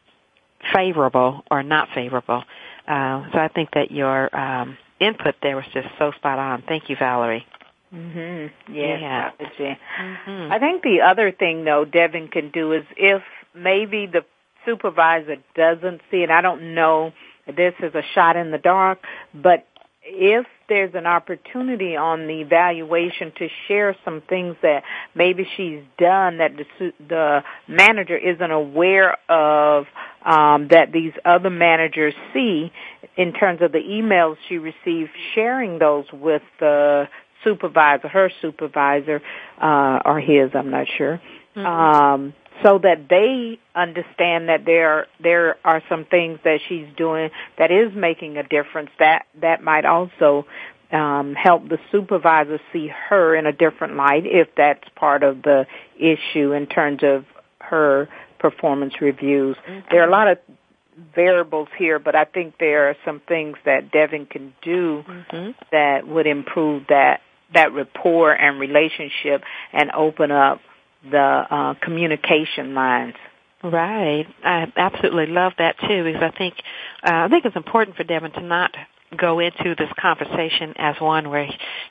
favorable 0.74 1.42
or 1.50 1.62
not 1.62 1.88
favorable. 1.94 2.42
Uh, 2.86 3.24
so 3.32 3.38
I 3.38 3.48
think 3.54 3.70
that 3.74 3.90
your 3.90 4.34
um, 4.36 4.76
input 5.00 5.36
there 5.42 5.56
was 5.56 5.64
just 5.72 5.88
so 5.98 6.12
spot 6.12 6.38
on. 6.38 6.62
Thank 6.66 6.88
you, 6.88 6.96
Valerie. 6.98 7.46
Mhm. 7.92 8.50
Yes, 8.72 9.32
yeah. 9.58 9.74
Mm-hmm. 10.00 10.52
I 10.52 10.58
think 10.58 10.82
the 10.82 11.02
other 11.02 11.30
thing 11.30 11.64
though 11.64 11.84
Devin 11.84 12.28
can 12.28 12.50
do 12.50 12.72
is 12.72 12.84
if 12.96 13.22
maybe 13.54 14.06
the 14.06 14.24
supervisor 14.64 15.36
doesn't 15.54 16.00
see 16.10 16.22
it, 16.22 16.30
I 16.30 16.40
don't 16.40 16.74
know 16.74 17.12
this 17.46 17.74
is 17.80 17.94
a 17.94 18.02
shot 18.14 18.36
in 18.36 18.50
the 18.50 18.58
dark, 18.58 18.98
but 19.34 19.66
if 20.04 20.46
there's 20.68 20.94
an 20.94 21.06
opportunity 21.06 21.96
on 21.96 22.26
the 22.26 22.40
evaluation 22.40 23.32
to 23.38 23.48
share 23.68 23.96
some 24.04 24.20
things 24.28 24.56
that 24.62 24.82
maybe 25.14 25.46
she's 25.56 25.82
done 25.96 26.38
that 26.38 26.52
the, 26.56 26.92
the 27.08 27.44
manager 27.68 28.16
isn't 28.16 28.50
aware 28.50 29.16
of 29.30 29.86
um, 30.24 30.68
that 30.68 30.90
these 30.92 31.12
other 31.24 31.50
managers 31.50 32.14
see 32.32 32.72
in 33.16 33.32
terms 33.32 33.60
of 33.62 33.70
the 33.72 33.78
emails 33.78 34.36
she 34.48 34.58
received, 34.58 35.10
sharing 35.34 35.78
those 35.78 36.06
with 36.12 36.42
the 36.58 37.08
supervisor, 37.44 38.08
her 38.08 38.30
supervisor, 38.40 39.20
uh, 39.60 40.00
or 40.04 40.20
his, 40.20 40.50
I'm 40.54 40.70
not 40.70 40.86
sure. 40.96 41.20
Mm-hmm. 41.56 41.66
Um, 41.66 42.34
so 42.62 42.78
that 42.78 43.08
they 43.08 43.58
understand 43.74 44.48
that 44.48 44.64
there 44.64 45.06
there 45.22 45.56
are 45.64 45.82
some 45.88 46.04
things 46.04 46.38
that 46.44 46.60
she's 46.68 46.86
doing 46.96 47.30
that 47.58 47.70
is 47.70 47.94
making 47.94 48.36
a 48.36 48.42
difference 48.42 48.90
that 48.98 49.26
that 49.40 49.62
might 49.62 49.84
also 49.84 50.46
um, 50.92 51.34
help 51.34 51.68
the 51.68 51.78
supervisor 51.90 52.60
see 52.72 52.88
her 53.08 53.34
in 53.34 53.46
a 53.46 53.52
different 53.52 53.96
light 53.96 54.24
if 54.26 54.48
that's 54.56 54.86
part 54.94 55.22
of 55.22 55.42
the 55.42 55.66
issue 55.96 56.52
in 56.52 56.66
terms 56.66 57.00
of 57.02 57.24
her 57.60 58.08
performance 58.38 58.94
reviews. 59.00 59.56
Mm-hmm. 59.56 59.86
There 59.90 60.02
are 60.02 60.08
a 60.08 60.10
lot 60.10 60.28
of 60.28 60.38
variables 61.14 61.68
here, 61.78 61.98
but 61.98 62.14
I 62.14 62.24
think 62.24 62.58
there 62.58 62.90
are 62.90 62.96
some 63.04 63.20
things 63.26 63.56
that 63.64 63.90
Devin 63.90 64.26
can 64.26 64.54
do 64.62 65.02
mm-hmm. 65.06 65.50
that 65.70 66.06
would 66.06 66.26
improve 66.26 66.84
that 66.88 67.20
that 67.54 67.72
rapport 67.72 68.32
and 68.32 68.58
relationship 68.58 69.42
and 69.72 69.90
open 69.92 70.30
up 70.30 70.60
the 71.10 71.18
uh, 71.18 71.74
communication 71.82 72.74
lines. 72.74 73.14
Right. 73.62 74.26
I 74.44 74.72
absolutely 74.76 75.26
love 75.26 75.52
that 75.58 75.76
too 75.78 76.04
because 76.04 76.22
I 76.22 76.36
think 76.36 76.54
uh, 77.04 77.26
I 77.26 77.28
think 77.28 77.44
it's 77.44 77.56
important 77.56 77.96
for 77.96 78.04
Devin 78.04 78.32
to 78.32 78.40
not 78.40 78.72
go 79.16 79.38
into 79.38 79.74
this 79.76 79.90
conversation 80.00 80.74
as 80.76 80.96
one 81.00 81.30
where 81.30 81.46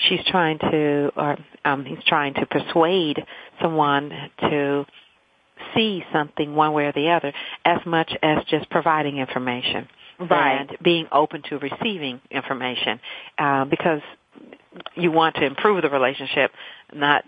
she's 0.10 0.20
trying 0.28 0.60
to 0.60 1.12
or 1.16 1.38
um 1.64 1.86
he's 1.86 2.04
trying 2.08 2.34
to 2.34 2.46
persuade 2.46 3.24
someone 3.62 4.12
to 4.40 4.86
see 5.76 6.04
something 6.12 6.56
one 6.56 6.74
way 6.74 6.86
or 6.86 6.92
the 6.94 7.10
other 7.10 7.32
as 7.64 7.80
much 7.86 8.12
as 8.24 8.44
just 8.50 8.70
providing 8.70 9.18
information 9.18 9.88
right. 10.20 10.68
and 10.70 10.78
being 10.84 11.08
open 11.12 11.42
to 11.50 11.58
receiving 11.60 12.20
information 12.32 13.00
uh, 13.38 13.66
because 13.66 14.02
you 14.96 15.12
want 15.12 15.36
to 15.36 15.46
improve 15.46 15.82
the 15.82 15.90
relationship 15.90 16.52
not 16.94 17.24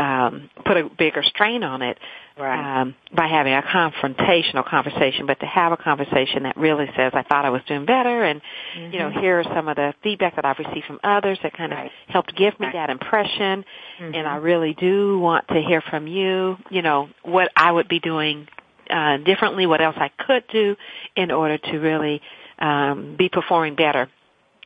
um, 0.00 0.50
put 0.64 0.76
a 0.76 0.88
bigger 0.98 1.22
strain 1.22 1.62
on 1.62 1.82
it 1.82 1.98
right. 2.38 2.80
um, 2.80 2.94
by 3.14 3.26
having 3.26 3.52
a 3.52 3.62
confrontational 3.62 4.66
conversation, 4.66 5.26
but 5.26 5.38
to 5.40 5.46
have 5.46 5.72
a 5.72 5.76
conversation 5.76 6.44
that 6.44 6.56
really 6.56 6.86
says, 6.96 7.12
"I 7.14 7.22
thought 7.22 7.44
I 7.44 7.50
was 7.50 7.60
doing 7.66 7.84
better," 7.84 8.24
and 8.24 8.40
mm-hmm. 8.40 8.92
you 8.92 8.98
know, 8.98 9.10
mm-hmm. 9.10 9.20
here 9.20 9.40
are 9.40 9.44
some 9.44 9.68
of 9.68 9.76
the 9.76 9.94
feedback 10.02 10.36
that 10.36 10.44
I've 10.44 10.58
received 10.58 10.86
from 10.86 11.00
others 11.04 11.38
that 11.42 11.52
kind 11.56 11.72
right. 11.72 11.86
of 11.86 11.92
helped 12.08 12.34
give 12.34 12.58
me 12.58 12.66
right. 12.66 12.74
that 12.74 12.90
impression, 12.90 13.64
mm-hmm. 14.00 14.14
and 14.14 14.26
I 14.26 14.36
really 14.36 14.74
do 14.74 15.18
want 15.18 15.48
to 15.48 15.60
hear 15.60 15.82
from 15.82 16.06
you. 16.06 16.56
You 16.70 16.82
know, 16.82 17.10
what 17.22 17.50
I 17.54 17.70
would 17.70 17.88
be 17.88 18.00
doing 18.00 18.48
uh, 18.88 19.18
differently, 19.18 19.66
what 19.66 19.82
else 19.82 19.96
I 19.98 20.10
could 20.26 20.44
do 20.50 20.76
in 21.14 21.30
order 21.30 21.58
to 21.58 21.78
really 21.78 22.22
um, 22.58 23.16
be 23.18 23.28
performing 23.28 23.74
better 23.74 24.08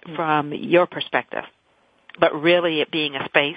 mm-hmm. 0.06 0.14
from 0.14 0.52
your 0.52 0.86
perspective 0.86 1.44
but 2.18 2.32
really 2.40 2.80
it 2.80 2.90
being 2.90 3.16
a 3.16 3.24
space 3.24 3.56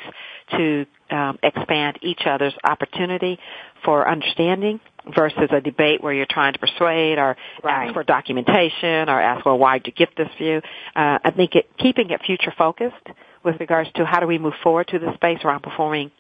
to 0.52 0.86
um, 1.10 1.40
expand 1.44 2.00
each 2.02 2.22
other's 2.26 2.54
opportunity 2.64 3.40
for 3.84 4.10
understanding 4.10 4.80
versus 5.16 5.50
a 5.52 5.62
debate 5.62 6.02
where 6.02 6.14
you're 6.14 6.28
trying 6.30 6.54
to 6.54 6.60
persuade 6.60 7.18
or 7.18 7.38
right. 7.64 7.86
ask 7.86 7.94
for 7.94 8.04
documentation 8.04 9.10
or 9.10 9.22
ask, 9.22 9.46
well, 9.46 9.58
why 9.58 9.78
did 9.78 9.88
you 9.88 9.94
get 9.94 10.10
this 10.18 10.30
view? 10.38 10.62
Uh, 10.96 11.20
I 11.24 11.32
think 11.36 11.56
it, 11.56 11.70
keeping 11.78 12.10
it 12.10 12.22
future 12.26 12.54
focused 12.58 12.96
with 13.44 13.60
regards 13.60 13.90
to 13.96 14.06
how 14.06 14.20
do 14.20 14.28
we 14.28 14.38
move 14.38 14.54
forward 14.64 14.88
to 14.90 15.00
the 15.00 15.14
space 15.16 15.40
around 15.44 15.64
performing 15.64 16.12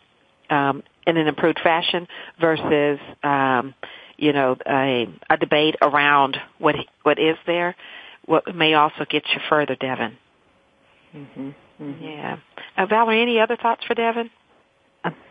um, 0.49 0.83
in 1.05 1.17
an 1.17 1.27
improved 1.27 1.59
fashion 1.61 2.07
versus, 2.39 2.99
um, 3.23 3.73
you 4.17 4.33
know, 4.33 4.55
a, 4.65 5.07
a 5.29 5.37
debate 5.37 5.75
around 5.81 6.37
what 6.57 6.75
what 7.03 7.19
is 7.19 7.35
there, 7.45 7.75
what 8.25 8.55
may 8.55 8.73
also 8.73 9.05
get 9.09 9.23
you 9.33 9.41
further, 9.49 9.75
Devin. 9.75 10.17
Mm-hmm. 11.15 11.49
Mm-hmm. 11.81 12.03
Yeah. 12.03 12.37
Uh, 12.75 12.85
Valerie, 12.85 13.21
any 13.21 13.39
other 13.39 13.57
thoughts 13.57 13.83
for 13.85 13.93
Devin? 13.93 14.29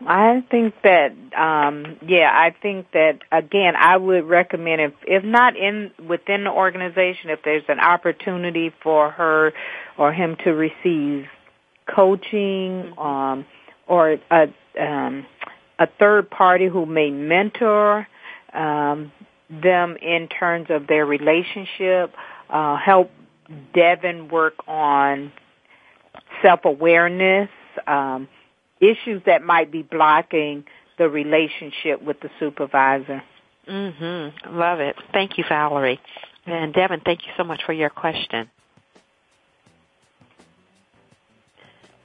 I 0.07 0.43
think 0.49 0.73
that, 0.83 1.11
um, 1.37 1.97
yeah, 2.07 2.29
I 2.33 2.55
think 2.61 2.91
that 2.93 3.19
again, 3.31 3.75
I 3.75 3.97
would 3.97 4.25
recommend 4.25 4.81
if, 4.81 4.93
if 5.05 5.23
not 5.23 5.55
in 5.55 5.91
within 6.07 6.45
the 6.45 6.49
organization, 6.49 7.29
if 7.29 7.39
there's 7.43 7.65
an 7.67 7.79
opportunity 7.79 8.71
for 8.81 9.11
her 9.11 9.53
or 9.97 10.13
him 10.13 10.37
to 10.45 10.51
receive 10.51 11.27
coaching, 11.93 12.93
mm-hmm. 12.95 12.99
um, 12.99 13.45
or 13.87 14.17
a 14.31 14.47
um, 14.79 15.25
a 15.79 15.87
third 15.99 16.29
party 16.29 16.67
who 16.67 16.85
may 16.85 17.11
mentor 17.11 18.07
um, 18.53 19.11
them 19.49 19.97
in 20.01 20.27
terms 20.27 20.67
of 20.69 20.87
their 20.87 21.05
relationship, 21.05 22.13
uh, 22.49 22.77
help 22.77 23.11
Devin 23.73 24.29
work 24.29 24.55
on 24.67 25.31
self-awareness, 26.41 27.49
um, 27.85 28.27
issues 28.79 29.21
that 29.25 29.41
might 29.41 29.71
be 29.71 29.81
blocking 29.81 30.65
the 30.97 31.09
relationship 31.09 32.01
with 32.01 32.19
the 32.21 32.29
supervisor. 32.39 33.23
Mhm. 33.67 34.33
Love 34.51 34.79
it. 34.79 34.95
Thank 35.13 35.37
you, 35.37 35.43
Valerie. 35.47 35.99
And 36.45 36.73
Devin, 36.73 37.01
thank 37.01 37.25
you 37.25 37.33
so 37.35 37.43
much 37.43 37.63
for 37.63 37.73
your 37.73 37.89
question. 37.89 38.49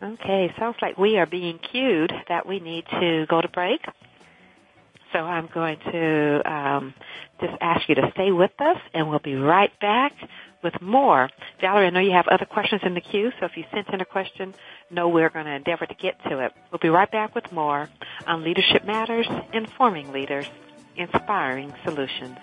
Okay, 0.03 0.53
sounds 0.59 0.77
like 0.83 0.99
we 0.99 1.17
are 1.19 1.27
being 1.27 1.59
cued 1.59 2.13
that 2.29 2.45
we 2.45 2.59
need 2.59 2.85
to 2.91 3.25
go 3.27 3.41
to 3.41 3.49
break. 3.49 3.81
So 5.13 5.21
I'm 5.21 5.47
going 5.47 5.79
to 5.93 6.53
um, 6.53 6.95
just 7.41 7.53
ask 7.61 7.89
you 7.89 7.95
to 7.95 8.11
stay 8.13 8.33
with 8.33 8.51
us, 8.59 8.79
and 8.95 9.09
we'll 9.09 9.21
be 9.21 9.37
right 9.37 9.71
back 9.81 10.13
with 10.63 10.81
more. 10.81 11.29
Valerie, 11.61 11.87
I 11.87 11.91
know 11.91 12.01
you 12.01 12.13
have 12.13 12.29
other 12.29 12.45
questions 12.45 12.83
in 12.85 12.95
the 12.95 13.01
queue, 13.01 13.31
so 13.39 13.47
if 13.47 13.57
you 13.57 13.65
sent 13.73 13.89
in 13.89 14.01
a 14.01 14.05
question, 14.05 14.55
know 14.91 15.09
we're 15.09 15.31
going 15.31 15.47
to 15.47 15.55
endeavor 15.55 15.87
to 15.87 15.95
get 15.95 16.23
to 16.25 16.39
it. 16.41 16.53
We'll 16.71 16.79
be 16.79 16.89
right 16.89 17.11
back 17.11 17.35
with 17.35 17.51
more 17.53 17.89
on 18.27 18.45
Leadership 18.45 18.85
Matters, 18.85 19.29
informing 19.53 20.13
leaders, 20.13 20.47
inspiring 20.97 21.73
solutions. 21.85 22.39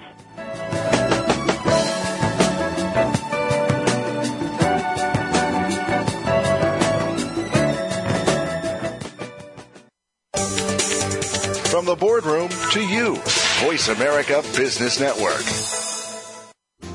From 11.69 11.85
the 11.85 11.95
boardroom 11.95 12.49
to 12.71 12.81
you, 12.81 13.15
Voice 13.61 13.87
America 13.87 14.41
Business 14.55 14.99
Network. 14.99 15.78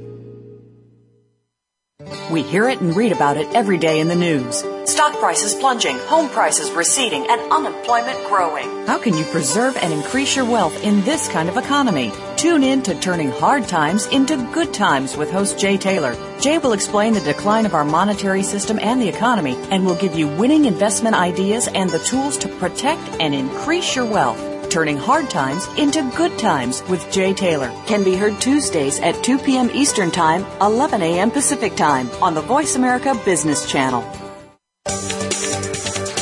We 2.31 2.41
hear 2.41 2.69
it 2.69 2.79
and 2.79 2.95
read 2.95 3.11
about 3.11 3.37
it 3.37 3.53
every 3.53 3.77
day 3.77 3.99
in 3.99 4.07
the 4.07 4.15
news. 4.15 4.63
Stock 4.85 5.17
prices 5.17 5.53
plunging, 5.53 5.97
home 6.07 6.29
prices 6.29 6.69
receding, 6.71 7.25
and 7.29 7.39
unemployment 7.53 8.27
growing. 8.27 8.85
How 8.85 8.99
can 8.99 9.15
you 9.15 9.23
preserve 9.25 9.77
and 9.77 9.93
increase 9.93 10.35
your 10.35 10.43
wealth 10.43 10.83
in 10.83 11.01
this 11.03 11.29
kind 11.29 11.47
of 11.47 11.55
economy? 11.55 12.11
Tune 12.35 12.63
in 12.63 12.83
to 12.83 12.99
Turning 12.99 13.31
Hard 13.31 13.65
Times 13.65 14.07
into 14.07 14.35
Good 14.53 14.73
Times 14.73 15.15
with 15.15 15.31
host 15.31 15.57
Jay 15.57 15.77
Taylor. 15.77 16.17
Jay 16.41 16.57
will 16.57 16.73
explain 16.73 17.13
the 17.13 17.21
decline 17.21 17.65
of 17.65 17.73
our 17.73 17.85
monetary 17.85 18.43
system 18.43 18.77
and 18.77 19.01
the 19.01 19.07
economy 19.07 19.55
and 19.71 19.85
will 19.85 19.95
give 19.95 20.15
you 20.15 20.27
winning 20.27 20.65
investment 20.65 21.15
ideas 21.15 21.69
and 21.69 21.89
the 21.89 21.99
tools 21.99 22.37
to 22.39 22.49
protect 22.49 23.01
and 23.21 23.33
increase 23.33 23.95
your 23.95 24.05
wealth. 24.05 24.69
Turning 24.69 24.97
Hard 24.97 25.29
Times 25.29 25.65
into 25.77 26.11
Good 26.17 26.37
Times 26.37 26.83
with 26.89 27.09
Jay 27.09 27.33
Taylor 27.33 27.69
can 27.85 28.03
be 28.03 28.15
heard 28.15 28.41
Tuesdays 28.41 28.99
at 28.99 29.23
2 29.23 29.37
p.m. 29.37 29.69
Eastern 29.71 30.11
Time, 30.11 30.45
11 30.59 31.01
a.m. 31.01 31.31
Pacific 31.31 31.77
Time 31.77 32.09
on 32.21 32.33
the 32.33 32.41
Voice 32.41 32.75
America 32.75 33.17
Business 33.23 33.65
Channel. 33.65 34.22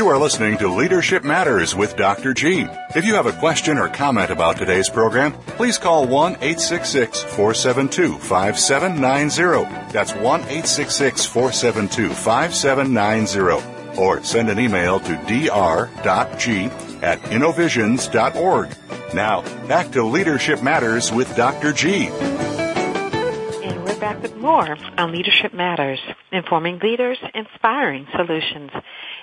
You 0.00 0.08
are 0.08 0.16
listening 0.16 0.56
to 0.56 0.68
Leadership 0.68 1.24
Matters 1.24 1.76
with 1.76 1.94
Dr. 1.94 2.32
G. 2.32 2.66
If 2.96 3.04
you 3.04 3.12
have 3.16 3.26
a 3.26 3.34
question 3.34 3.76
or 3.76 3.90
comment 3.90 4.30
about 4.30 4.56
today's 4.56 4.88
program, 4.88 5.34
please 5.34 5.76
call 5.76 6.06
1 6.06 6.36
866 6.36 7.20
472 7.20 8.16
5790. 8.16 9.92
That's 9.92 10.14
1 10.14 10.40
866 10.40 11.26
472 11.26 12.14
5790. 12.14 14.00
Or 14.00 14.24
send 14.24 14.48
an 14.48 14.58
email 14.58 15.00
to 15.00 15.16
dr.g 15.26 16.70
at 17.02 17.22
innovisions.org. 17.30 18.70
Now, 19.12 19.42
back 19.68 19.90
to 19.92 20.02
Leadership 20.02 20.62
Matters 20.62 21.12
with 21.12 21.36
Dr. 21.36 21.74
G. 21.74 22.06
And 22.06 23.84
we're 23.84 24.00
back 24.00 24.22
with 24.22 24.34
more 24.36 24.78
on 24.96 25.12
Leadership 25.12 25.52
Matters, 25.52 26.00
informing 26.32 26.78
leaders, 26.78 27.18
inspiring 27.34 28.06
solutions. 28.16 28.70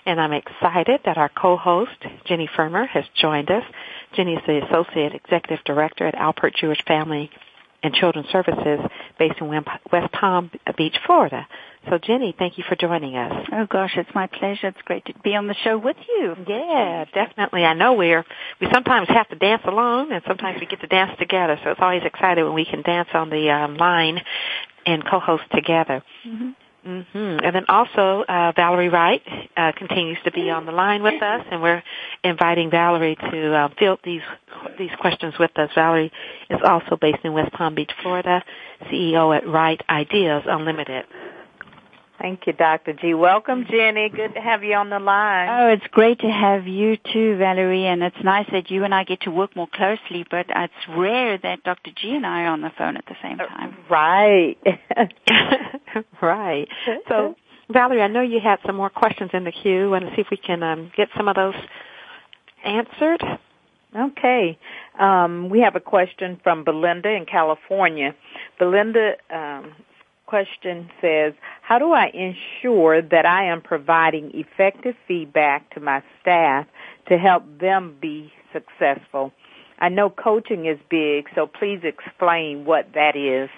And 0.07 0.21
I'm 0.21 0.31
excited 0.31 1.01
that 1.03 1.17
our 1.17 1.27
co-host, 1.27 2.01
Jenni 2.29 2.47
Frumer, 2.57 2.87
has 2.87 3.03
joined 3.13 3.51
us. 3.51 3.63
Jenni 4.17 4.37
is 4.37 4.43
the 4.47 4.65
Associate 4.65 5.13
Executive 5.13 5.63
Director 5.65 6.07
at 6.07 6.15
Alpert 6.15 6.55
Jewish 6.55 6.79
Family 6.87 7.29
and 7.83 7.93
Children's 7.93 8.29
Services 8.29 8.79
based 9.19 9.35
in 9.41 9.49
West 9.49 10.13
Palm 10.13 10.49
Beach, 10.77 10.95
Florida. 11.05 11.45
So 11.89 11.97
Jenni, 11.97 12.33
thank 12.37 12.57
you 12.57 12.63
for 12.69 12.77
joining 12.77 13.17
us. 13.17 13.47
Oh 13.51 13.65
gosh, 13.69 13.91
it's 13.97 14.09
my 14.15 14.27
pleasure. 14.27 14.67
It's 14.67 14.81
great 14.85 15.03
to 15.07 15.13
be 15.25 15.35
on 15.35 15.47
the 15.47 15.55
show 15.65 15.77
with 15.77 15.97
you. 16.07 16.35
Yeah, 16.47 17.03
definitely. 17.13 17.65
I 17.65 17.73
know 17.73 17.93
we're, 17.93 18.23
we 18.61 18.69
sometimes 18.73 19.09
have 19.09 19.27
to 19.27 19.35
dance 19.35 19.63
alone 19.65 20.13
and 20.13 20.23
sometimes 20.25 20.61
we 20.61 20.67
get 20.67 20.79
to 20.79 20.87
dance 20.87 21.19
together. 21.19 21.59
So 21.65 21.71
it's 21.71 21.81
always 21.81 22.03
exciting 22.05 22.45
when 22.45 22.53
we 22.53 22.65
can 22.65 22.81
dance 22.81 23.09
on 23.13 23.29
the 23.29 23.49
um, 23.49 23.75
line 23.75 24.21
and 24.85 25.03
co-host 25.05 25.43
together. 25.53 26.01
Mm-hmm. 26.25 26.51
Mm-hmm. 26.87 27.45
And 27.45 27.53
then 27.53 27.65
also, 27.67 28.23
uh, 28.23 28.53
Valerie 28.55 28.87
Wright 28.87 29.21
uh, 29.57 29.73
continues 29.75 30.17
to 30.23 30.31
be 30.31 30.49
on 30.49 30.65
the 30.65 30.71
line 30.71 31.03
with 31.03 31.21
us, 31.21 31.45
and 31.51 31.61
we're 31.61 31.83
inviting 32.23 32.69
Valerie 32.71 33.17
to 33.17 33.53
uh, 33.53 33.69
field 33.77 33.99
these 34.05 34.21
these 34.79 34.91
questions 35.01 35.33
with 35.37 35.51
us. 35.57 35.69
Valerie 35.75 36.11
is 36.49 36.59
also 36.63 36.95
based 36.95 37.19
in 37.25 37.33
West 37.33 37.51
Palm 37.51 37.75
Beach, 37.75 37.91
Florida, 38.01 38.41
CEO 38.85 39.35
at 39.35 39.45
Wright 39.45 39.81
Ideas 39.89 40.43
Unlimited. 40.45 41.03
Thank 42.19 42.47
you, 42.47 42.53
Dr. 42.53 42.93
G. 42.93 43.13
Welcome, 43.13 43.65
Jenni. 43.65 44.13
Good 44.13 44.33
to 44.33 44.41
have 44.41 44.63
you 44.63 44.73
on 44.73 44.89
the 44.89 44.99
line. 44.99 45.49
Oh, 45.49 45.67
it's 45.67 45.85
great 45.91 46.19
to 46.21 46.27
have 46.27 46.65
you 46.65 46.97
too, 46.97 47.37
Valerie, 47.37 47.85
and 47.85 48.01
it's 48.01 48.23
nice 48.23 48.47
that 48.51 48.71
you 48.71 48.83
and 48.83 48.93
I 48.93 49.03
get 49.03 49.21
to 49.21 49.31
work 49.31 49.55
more 49.55 49.67
closely, 49.71 50.25
but 50.29 50.47
it's 50.49 50.87
rare 50.89 51.37
that 51.37 51.63
Dr. 51.63 51.91
G 51.95 52.15
and 52.15 52.25
I 52.25 52.43
are 52.43 52.47
on 52.47 52.61
the 52.61 52.71
phone 52.75 52.97
at 52.97 53.05
the 53.05 53.15
same 53.21 53.37
time. 53.37 53.77
Right. 53.87 54.57
right. 56.21 56.67
So, 57.07 57.35
Valerie, 57.69 58.01
I 58.01 58.07
know 58.07 58.21
you 58.21 58.39
had 58.43 58.59
some 58.65 58.75
more 58.75 58.89
questions 58.89 59.29
in 59.33 59.43
the 59.43 59.51
queue. 59.51 59.91
Want 59.91 60.05
to 60.05 60.15
see 60.15 60.21
if 60.21 60.27
we 60.31 60.37
can 60.37 60.63
um, 60.63 60.91
get 60.97 61.09
some 61.15 61.27
of 61.27 61.35
those 61.35 61.55
answered? 62.65 63.23
Okay. 63.95 64.57
Um, 64.99 65.49
we 65.49 65.61
have 65.61 65.75
a 65.75 65.79
question 65.79 66.39
from 66.43 66.63
Belinda 66.63 67.09
in 67.09 67.25
California. 67.25 68.15
Belinda 68.57 69.13
um, 69.29 69.73
question 70.27 70.89
says, 71.01 71.33
how 71.61 71.79
do 71.79 71.91
I 71.91 72.11
ensure 72.13 73.01
that 73.01 73.25
I 73.25 73.45
am 73.45 73.61
providing 73.61 74.31
effective 74.33 74.95
feedback 75.07 75.73
to 75.73 75.79
my 75.79 76.03
staff 76.21 76.67
to 77.07 77.17
help 77.17 77.43
them 77.59 77.97
be 77.99 78.31
successful? 78.53 79.31
I 79.79 79.89
know 79.89 80.09
coaching 80.09 80.65
is 80.65 80.77
big, 80.89 81.27
so 81.35 81.47
please 81.47 81.81
explain 81.83 82.65
what 82.65 82.93
that 82.93 83.15
is. 83.15 83.49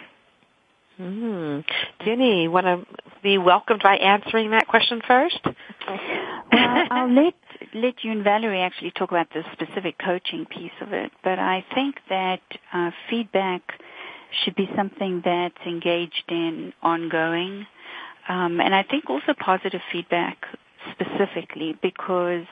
Mm. 1.00 1.64
Jenni, 2.02 2.50
want 2.50 2.66
to 2.66 2.86
be 3.24 3.38
welcomed 3.38 3.82
by 3.82 3.96
answering 3.96 4.52
that 4.52 4.68
question 4.68 5.02
first? 5.08 5.40
well, 5.46 6.86
I'll 6.92 7.14
let 7.14 7.34
let 7.74 8.04
you 8.04 8.12
and 8.12 8.24
Valerie 8.24 8.62
actually 8.62 8.92
talk 8.92 9.12
about 9.12 9.30
the 9.34 9.44
specific 9.54 9.96
coaching 10.04 10.46
piece 10.46 10.72
of 10.82 10.92
it, 10.92 11.12
but 11.24 11.40
I 11.40 11.66
think 11.74 11.96
that 12.10 12.42
uh, 12.74 12.92
feedback 13.10 13.62
should 14.44 14.56
be 14.56 14.70
something 14.76 15.22
that's 15.24 15.66
engaged 15.66 16.26
in 16.30 16.74
ongoing. 16.82 17.66
Um, 18.28 18.60
and 18.60 18.76
I 18.76 18.84
think 18.84 19.10
also 19.10 19.34
positive 19.40 19.82
feedback 19.92 20.38
specifically 20.92 21.78
because 21.82 22.46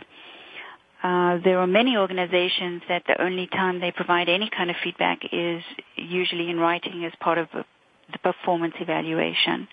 uh, 1.03 1.37
there 1.43 1.59
are 1.59 1.67
many 1.67 1.95
organizations 1.95 2.81
that 2.89 3.03
the 3.07 3.21
only 3.21 3.47
time 3.47 3.79
they 3.79 3.91
provide 3.91 4.29
any 4.29 4.49
kind 4.49 4.69
of 4.69 4.75
feedback 4.83 5.19
is 5.31 5.61
usually 5.95 6.49
in 6.49 6.57
writing 6.57 7.05
as 7.05 7.13
part 7.19 7.37
of 7.37 7.47
the 7.53 8.17
performance 8.19 8.73
evaluation. 8.79 9.67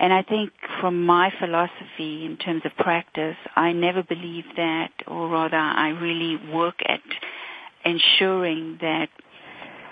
And 0.00 0.12
I 0.12 0.22
think 0.22 0.50
from 0.80 1.04
my 1.04 1.30
philosophy 1.38 2.24
in 2.24 2.38
terms 2.38 2.62
of 2.64 2.72
practice, 2.76 3.36
I 3.54 3.72
never 3.72 4.02
believe 4.02 4.44
that, 4.56 4.90
or 5.06 5.28
rather 5.28 5.56
I 5.56 5.90
really 5.90 6.36
work 6.52 6.76
at 6.86 7.00
ensuring 7.84 8.78
that 8.80 9.08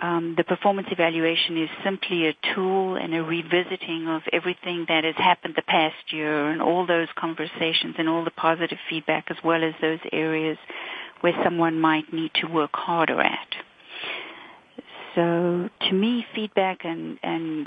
um, 0.01 0.35
the 0.37 0.45
performance 0.45 0.89
evaluation 0.91 1.61
is 1.61 1.69
simply 1.85 2.29
a 2.29 2.37
tool 2.55 2.97
and 2.97 3.15
a 3.15 3.23
revisiting 3.23 4.07
of 4.09 4.23
everything 4.33 4.87
that 4.89 5.05
has 5.05 5.17
happened 5.17 5.55
the 5.57 5.63
past 5.63 6.13
year 6.13 6.51
and 6.51 6.63
all 6.63 6.87
those 6.87 7.09
conversations 7.17 7.97
and 7.99 8.09
all 8.09 8.25
the 8.25 8.31
positive 8.31 8.79
feedback 8.89 9.27
as 9.31 9.37
well 9.45 9.65
as 9.65 9.75
those 9.81 9.99
areas 10.13 10.57
where 11.21 11.35
someone 11.43 11.81
might 11.81 12.13
need 12.13 12.31
to 12.35 12.47
work 12.47 12.71
harder 12.75 13.21
at. 13.21 13.49
So 15.15 15.69
to 15.89 15.93
me, 15.93 16.25
feedback 16.33 16.85
and, 16.85 17.19
and 17.23 17.67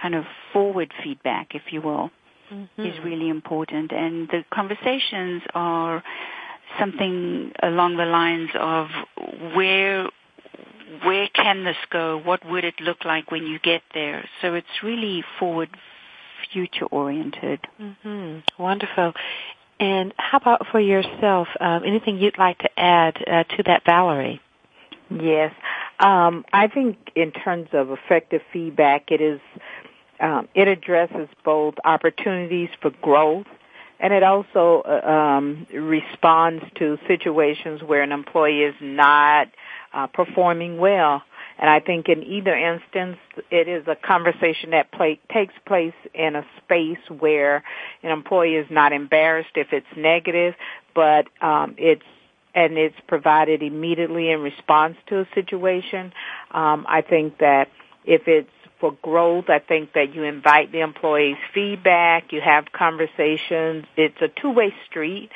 kind 0.00 0.14
of 0.14 0.24
forward 0.52 0.92
feedback, 1.02 1.56
if 1.56 1.62
you 1.72 1.82
will, 1.82 2.10
mm-hmm. 2.52 2.86
is 2.86 2.94
really 3.02 3.28
important. 3.28 3.90
And 3.90 4.28
the 4.28 4.44
conversations 4.54 5.42
are 5.52 6.04
something 6.78 7.50
along 7.60 7.96
the 7.96 8.04
lines 8.04 8.50
of 8.54 8.86
where 9.56 10.08
where 11.02 11.28
can 11.28 11.64
this 11.64 11.76
go? 11.90 12.18
What 12.18 12.44
would 12.48 12.64
it 12.64 12.80
look 12.80 13.04
like 13.04 13.30
when 13.30 13.46
you 13.46 13.58
get 13.58 13.82
there? 13.94 14.28
So 14.40 14.54
it's 14.54 14.82
really 14.82 15.24
forward, 15.38 15.70
future 16.52 16.86
oriented. 16.86 17.60
Mm-hmm. 17.80 18.62
Wonderful. 18.62 19.12
And 19.78 20.12
how 20.18 20.38
about 20.38 20.66
for 20.70 20.80
yourself? 20.80 21.48
Um, 21.60 21.82
anything 21.84 22.18
you'd 22.18 22.38
like 22.38 22.58
to 22.58 22.70
add 22.78 23.16
uh, 23.26 23.44
to 23.44 23.62
that, 23.64 23.82
Valerie? 23.86 24.40
Yes. 25.10 25.54
Um, 25.98 26.44
I 26.52 26.68
think 26.68 26.98
in 27.14 27.32
terms 27.32 27.68
of 27.72 27.90
effective 27.90 28.42
feedback, 28.52 29.10
it 29.10 29.20
is 29.20 29.40
um, 30.20 30.48
it 30.54 30.68
addresses 30.68 31.28
both 31.44 31.74
opportunities 31.84 32.68
for 32.82 32.90
growth 32.90 33.46
and 34.00 34.14
it 34.14 34.22
also 34.22 34.82
uh, 34.82 35.08
um, 35.08 35.66
responds 35.72 36.64
to 36.76 36.98
situations 37.06 37.82
where 37.82 38.02
an 38.02 38.12
employee 38.12 38.62
is 38.62 38.74
not 38.80 39.48
uh, 39.92 40.06
performing 40.06 40.78
well. 40.78 41.22
And 41.58 41.68
I 41.68 41.80
think 41.80 42.08
in 42.08 42.22
either 42.22 42.54
instance, 42.54 43.18
it 43.50 43.68
is 43.68 43.86
a 43.86 43.94
conversation 43.94 44.70
that 44.70 44.90
play, 44.92 45.20
takes 45.32 45.54
place 45.66 45.94
in 46.14 46.36
a 46.36 46.44
space 46.64 46.98
where 47.18 47.62
an 48.02 48.10
employee 48.10 48.54
is 48.54 48.66
not 48.70 48.92
embarrassed 48.92 49.50
if 49.56 49.68
it's 49.72 49.86
negative, 49.96 50.54
but 50.94 51.26
um, 51.42 51.74
it's 51.76 52.04
and 52.52 52.76
it's 52.76 52.96
provided 53.06 53.62
immediately 53.62 54.30
in 54.30 54.40
response 54.40 54.96
to 55.06 55.20
a 55.20 55.26
situation. 55.34 56.12
Um, 56.50 56.84
I 56.88 57.02
think 57.02 57.38
that 57.38 57.68
if 58.04 58.22
it's 58.26 58.50
for 58.80 58.96
growth, 59.02 59.44
I 59.48 59.58
think 59.58 59.92
that 59.92 60.14
you 60.14 60.24
invite 60.24 60.72
the 60.72 60.80
employees' 60.80 61.36
feedback, 61.54 62.32
you 62.32 62.40
have 62.40 62.72
conversations. 62.72 63.84
It's 63.96 64.20
a 64.20 64.28
two-way 64.28 64.74
street. 64.88 65.30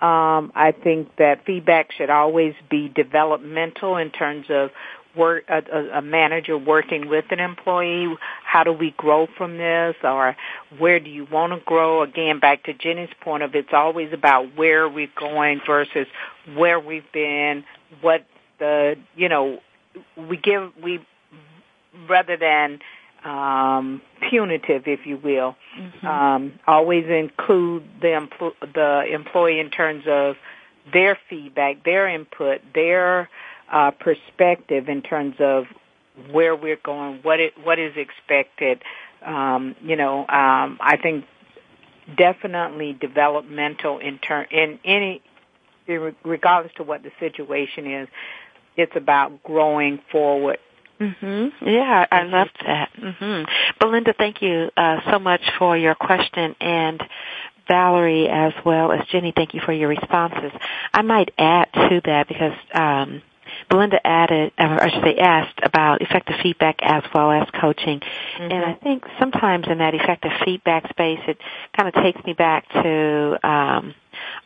Um, 0.00 0.52
I 0.54 0.72
think 0.72 1.16
that 1.16 1.44
feedback 1.44 1.92
should 1.92 2.10
always 2.10 2.54
be 2.70 2.88
developmental 2.88 3.96
in 3.98 4.10
terms 4.10 4.46
of 4.48 4.70
work 5.16 5.44
a, 5.48 5.98
a 5.98 6.02
manager 6.02 6.56
working 6.56 7.08
with 7.08 7.24
an 7.30 7.40
employee. 7.40 8.14
How 8.44 8.64
do 8.64 8.72
we 8.72 8.94
grow 8.96 9.26
from 9.36 9.58
this, 9.58 9.96
or 10.02 10.36
where 10.78 11.00
do 11.00 11.10
you 11.10 11.26
want 11.30 11.52
to 11.52 11.60
grow? 11.64 12.02
Again, 12.02 12.40
back 12.40 12.64
to 12.64 12.72
Jenni's 12.72 13.10
point 13.20 13.42
of 13.42 13.54
it's 13.54 13.72
always 13.72 14.12
about 14.12 14.56
where 14.56 14.88
we're 14.88 15.12
going 15.18 15.60
versus 15.66 16.06
where 16.54 16.80
we've 16.80 17.10
been. 17.12 17.64
What 18.00 18.24
the 18.58 18.96
you 19.16 19.28
know 19.28 19.58
we 20.16 20.36
give 20.36 20.70
we 20.82 21.04
rather 22.08 22.36
than 22.36 22.80
um, 23.24 24.02
punitive, 24.28 24.82
if 24.86 25.06
you 25.06 25.16
will. 25.16 25.56
Mm-hmm. 25.78 26.06
Um, 26.06 26.52
always 26.66 27.06
include 27.06 27.84
the 28.00 28.08
empl- 28.08 28.72
the 28.74 29.04
employee 29.12 29.60
in 29.60 29.70
terms 29.70 30.04
of 30.06 30.36
their 30.92 31.18
feedback, 31.28 31.84
their 31.84 32.08
input, 32.08 32.60
their 32.74 33.28
uh, 33.70 33.90
perspective 33.92 34.88
in 34.88 35.02
terms 35.02 35.36
of 35.38 35.66
where 36.30 36.56
we're 36.56 36.80
going, 36.82 37.20
what 37.22 37.40
it 37.40 37.54
what 37.62 37.78
is 37.78 37.94
expected. 37.96 38.82
Um, 39.24 39.76
you 39.82 39.96
know, 39.96 40.20
um, 40.20 40.78
I 40.80 40.98
think 41.00 41.26
definitely 42.16 42.94
developmental 42.94 43.98
in 43.98 44.18
turn 44.18 44.46
in 44.50 44.78
any 44.84 45.22
regardless 46.24 46.72
to 46.76 46.82
what 46.82 47.02
the 47.02 47.10
situation 47.20 47.90
is. 47.90 48.08
It's 48.76 48.96
about 48.96 49.42
growing 49.42 50.00
forward 50.10 50.58
Mm-hmm. 51.00 51.66
Yeah, 51.66 52.06
I 52.10 52.22
love 52.24 52.48
that. 52.64 52.90
Mm-hmm. 52.98 53.50
Belinda, 53.80 54.12
thank 54.16 54.42
you 54.42 54.70
uh, 54.76 54.98
so 55.10 55.18
much 55.18 55.40
for 55.58 55.76
your 55.76 55.94
question, 55.94 56.54
and 56.60 57.02
Valerie 57.68 58.28
as 58.28 58.52
well 58.64 58.92
as 58.92 59.00
Jenni, 59.12 59.34
thank 59.34 59.54
you 59.54 59.60
for 59.64 59.72
your 59.72 59.88
responses. 59.88 60.52
I 60.92 61.02
might 61.02 61.30
add 61.38 61.68
to 61.72 62.00
that 62.04 62.28
because 62.28 62.52
um, 62.74 63.22
Belinda 63.68 64.04
added, 64.04 64.52
or 64.58 64.82
I 64.82 64.90
should 64.90 65.04
say 65.04 65.16
asked 65.16 65.60
about 65.62 66.02
effective 66.02 66.36
feedback 66.42 66.80
as 66.82 67.04
well 67.14 67.30
as 67.30 67.48
coaching. 67.60 68.00
Mm-hmm. 68.00 68.52
And 68.52 68.64
I 68.64 68.74
think 68.74 69.04
sometimes 69.18 69.66
in 69.70 69.78
that 69.78 69.94
effective 69.94 70.32
feedback 70.44 70.88
space, 70.90 71.20
it 71.28 71.38
kind 71.76 71.88
of 71.88 72.02
takes 72.02 72.22
me 72.24 72.32
back 72.32 72.68
to, 72.70 73.38
um, 73.48 73.94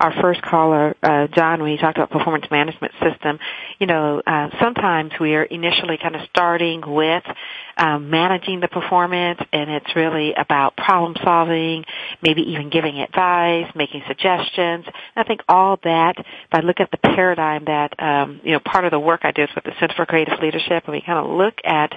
our 0.00 0.12
first 0.20 0.42
caller, 0.42 0.94
uh, 1.02 1.28
John, 1.28 1.62
when 1.62 1.70
he 1.70 1.78
talked 1.78 1.96
about 1.96 2.10
performance 2.10 2.46
management 2.50 2.92
system, 3.02 3.38
you 3.78 3.86
know, 3.86 4.22
uh, 4.26 4.48
sometimes 4.60 5.12
we 5.20 5.34
are 5.34 5.42
initially 5.44 5.98
kind 6.02 6.14
of 6.16 6.22
starting 6.30 6.82
with 6.86 7.22
um, 7.76 8.10
managing 8.10 8.60
the 8.60 8.68
performance, 8.68 9.40
and 9.52 9.70
it's 9.70 9.96
really 9.96 10.32
about 10.34 10.76
problem 10.76 11.16
solving, 11.22 11.84
maybe 12.22 12.42
even 12.52 12.70
giving 12.70 12.98
advice, 13.00 13.70
making 13.74 14.02
suggestions. 14.06 14.84
And 14.86 15.16
I 15.16 15.24
think 15.24 15.40
all 15.48 15.78
that, 15.84 16.14
if 16.18 16.26
I 16.52 16.60
look 16.60 16.80
at 16.80 16.90
the 16.90 16.98
paradigm 16.98 17.64
that, 17.66 18.00
um, 18.02 18.40
you 18.44 18.52
know, 18.52 18.60
part 18.60 18.84
of 18.84 18.90
the 18.90 19.00
work 19.00 19.20
I 19.24 19.32
did 19.32 19.48
with 19.54 19.64
the 19.64 19.72
Center 19.80 19.94
for 19.96 20.06
Creative 20.06 20.38
Leadership, 20.40 20.84
and 20.86 20.92
we 20.92 21.02
kind 21.02 21.18
of 21.18 21.36
look 21.36 21.54
at 21.64 21.92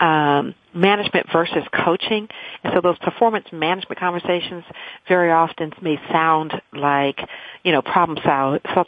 um, 0.00 0.54
management 0.74 1.26
versus 1.32 1.62
coaching. 1.84 2.28
And 2.62 2.72
so 2.74 2.80
those 2.80 2.98
performance 2.98 3.46
management 3.52 3.98
conversations 3.98 4.64
very 5.08 5.30
often 5.30 5.72
may 5.80 5.96
sound 6.10 6.52
like, 6.72 7.18
you 7.62 7.72
know, 7.72 7.82
problem 7.82 8.18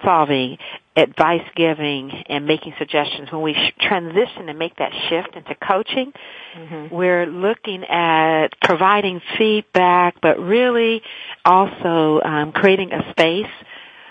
solving, 0.05 0.59
advice 0.97 1.47
giving, 1.55 2.11
and 2.29 2.47
making 2.47 2.75
suggestions. 2.79 3.31
When 3.31 3.43
we 3.43 3.57
transition 3.81 4.49
and 4.49 4.59
make 4.59 4.77
that 4.77 4.93
shift 5.09 5.37
into 5.37 5.55
coaching, 5.55 6.13
mm-hmm. 6.57 6.95
we're 6.95 7.27
looking 7.27 7.85
at 7.85 8.49
providing 8.63 9.21
feedback, 9.39 10.21
but 10.21 10.39
really 10.39 11.03
also 11.45 12.21
um, 12.23 12.53
creating 12.53 12.93
a 12.93 13.11
space 13.11 13.53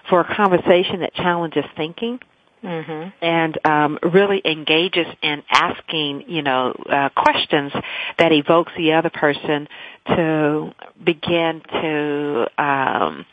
for 0.10 0.22
a 0.22 0.36
conversation 0.36 1.00
that 1.02 1.14
challenges 1.16 1.66
thinking 1.76 2.20
mm-hmm. 2.66 3.10
and 3.22 3.66
um, 3.66 4.00
really 4.02 4.42
engages 4.44 5.08
in 5.22 5.44
asking, 5.50 6.26
you 6.28 6.42
know, 6.42 6.74
uh, 6.90 7.10
questions 7.16 7.72
that 8.18 8.32
evokes 8.32 8.72
the 8.78 8.94
other 8.94 9.10
person 9.10 9.68
to 10.08 10.72
begin 11.04 11.62
to 11.72 12.46
um, 12.58 13.26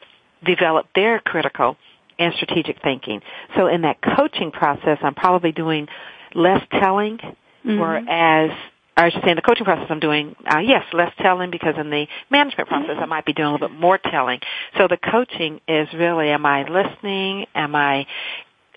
develop 0.44 0.86
their 0.94 1.20
critical 1.20 1.76
and 2.18 2.34
strategic 2.34 2.82
thinking. 2.82 3.20
So 3.56 3.66
in 3.66 3.82
that 3.82 3.98
coaching 4.00 4.52
process, 4.52 4.98
I'm 5.02 5.14
probably 5.14 5.52
doing 5.52 5.88
less 6.34 6.62
telling, 6.70 7.18
mm-hmm. 7.18 7.78
whereas 7.78 8.50
I 8.96 9.10
should 9.10 9.22
say 9.24 9.30
in 9.30 9.36
the 9.36 9.42
coaching 9.42 9.64
process 9.64 9.86
I'm 9.88 10.00
doing, 10.00 10.36
uh, 10.46 10.58
yes, 10.58 10.84
less 10.92 11.12
telling 11.18 11.50
because 11.50 11.74
in 11.78 11.90
the 11.90 12.06
management 12.30 12.68
process 12.68 12.96
I 13.00 13.06
might 13.06 13.24
be 13.24 13.32
doing 13.32 13.48
a 13.48 13.52
little 13.52 13.68
bit 13.68 13.78
more 13.78 13.98
telling. 13.98 14.40
So 14.76 14.86
the 14.86 14.98
coaching 14.98 15.60
is 15.66 15.88
really, 15.94 16.28
am 16.28 16.44
I 16.44 16.64
listening? 16.64 17.46
Am 17.54 17.74
I 17.74 18.06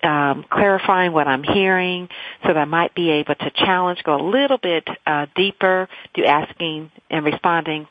um, 0.02 0.44
clarifying 0.50 1.12
what 1.12 1.26
I'm 1.26 1.42
hearing 1.42 2.08
so 2.42 2.48
that 2.48 2.56
I 2.56 2.64
might 2.64 2.94
be 2.94 3.10
able 3.10 3.34
to 3.34 3.50
challenge, 3.50 4.02
go 4.04 4.14
a 4.14 4.24
little 4.28 4.58
bit 4.58 4.86
uh, 5.06 5.26
deeper 5.34 5.88
to 6.14 6.24
asking 6.24 6.90
and 7.10 7.24
responding 7.24 7.88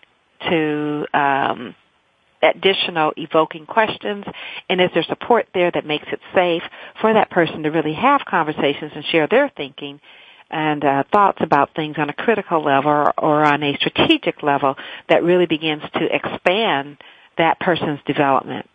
to 0.49 1.05
um, 1.13 1.75
additional 2.41 3.13
evoking 3.17 3.65
questions 3.65 4.25
and 4.69 4.81
is 4.81 4.89
there 4.93 5.03
support 5.03 5.47
there 5.53 5.71
that 5.71 5.85
makes 5.85 6.05
it 6.11 6.19
safe 6.33 6.63
for 7.01 7.13
that 7.13 7.29
person 7.29 7.63
to 7.63 7.69
really 7.69 7.93
have 7.93 8.21
conversations 8.25 8.91
and 8.93 9.03
share 9.05 9.27
their 9.27 9.49
thinking 9.55 9.99
and 10.51 10.83
uh, 10.83 11.03
thoughts 11.11 11.39
about 11.41 11.73
things 11.75 11.95
on 11.97 12.09
a 12.09 12.13
critical 12.13 12.63
level 12.63 12.91
or, 12.91 13.13
or 13.17 13.43
on 13.43 13.63
a 13.63 13.75
strategic 13.77 14.43
level 14.43 14.75
that 15.09 15.23
really 15.23 15.47
begins 15.47 15.81
to 15.93 16.07
expand 16.13 16.97
that 17.37 17.59
person's 17.59 17.99
development. 18.05 18.69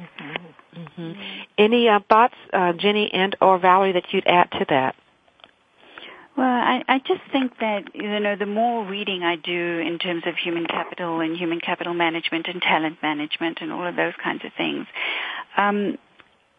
Mm-hmm. 0.00 0.55
Mm-hmm. 0.76 1.12
Any 1.58 1.88
uh, 1.88 2.00
thoughts, 2.08 2.34
uh, 2.52 2.72
Jenni 2.72 3.08
and 3.12 3.36
or 3.40 3.58
Valerie, 3.58 3.92
that 3.92 4.12
you'd 4.12 4.26
add 4.26 4.50
to 4.52 4.66
that? 4.68 4.94
Well, 6.36 6.46
I, 6.46 6.84
I 6.86 6.98
just 6.98 7.22
think 7.32 7.58
that 7.60 7.94
you 7.94 8.20
know 8.20 8.36
the 8.36 8.46
more 8.46 8.84
reading 8.84 9.22
I 9.22 9.36
do 9.36 9.78
in 9.78 9.98
terms 9.98 10.24
of 10.26 10.34
human 10.36 10.66
capital 10.66 11.20
and 11.20 11.34
human 11.34 11.60
capital 11.60 11.94
management 11.94 12.46
and 12.48 12.60
talent 12.60 12.98
management 13.02 13.58
and 13.62 13.72
all 13.72 13.86
of 13.86 13.96
those 13.96 14.12
kinds 14.22 14.44
of 14.44 14.52
things, 14.54 14.86
um, 15.56 15.96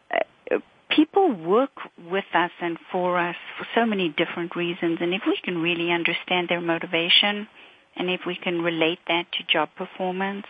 uh, 0.09 0.57
people 0.89 1.31
work 1.31 1.69
with 2.09 2.25
us 2.33 2.49
and 2.59 2.79
for 2.91 3.19
us 3.19 3.35
for 3.59 3.67
so 3.75 3.85
many 3.85 4.09
different 4.09 4.55
reasons. 4.55 4.97
And 4.99 5.13
if 5.13 5.21
we 5.27 5.37
can 5.43 5.59
really 5.59 5.91
understand 5.91 6.49
their 6.49 6.61
motivation, 6.61 7.47
and 7.95 8.09
if 8.09 8.21
we 8.25 8.35
can 8.35 8.61
relate 8.63 8.99
that 9.07 9.25
to 9.33 9.43
job 9.43 9.69
performance, 9.77 10.47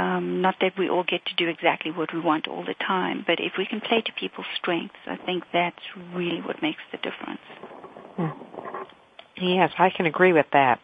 um, 0.00 0.40
not 0.40 0.56
that 0.60 0.72
we 0.78 0.88
all 0.88 1.04
get 1.04 1.24
to 1.26 1.34
do 1.34 1.48
exactly 1.48 1.90
what 1.90 2.12
we 2.14 2.20
want 2.20 2.48
all 2.48 2.64
the 2.64 2.74
time, 2.74 3.24
but 3.26 3.38
if 3.38 3.52
we 3.58 3.66
can 3.66 3.80
play 3.80 4.00
to 4.00 4.12
people's 4.12 4.46
strengths, 4.56 4.96
I 5.06 5.16
think 5.16 5.44
that's 5.52 5.82
really 6.14 6.40
what 6.40 6.62
makes 6.62 6.80
the 6.90 6.98
difference. 6.98 7.40
Yes, 9.36 9.70
I 9.78 9.90
can 9.90 10.06
agree 10.06 10.32
with 10.32 10.46
that. 10.52 10.80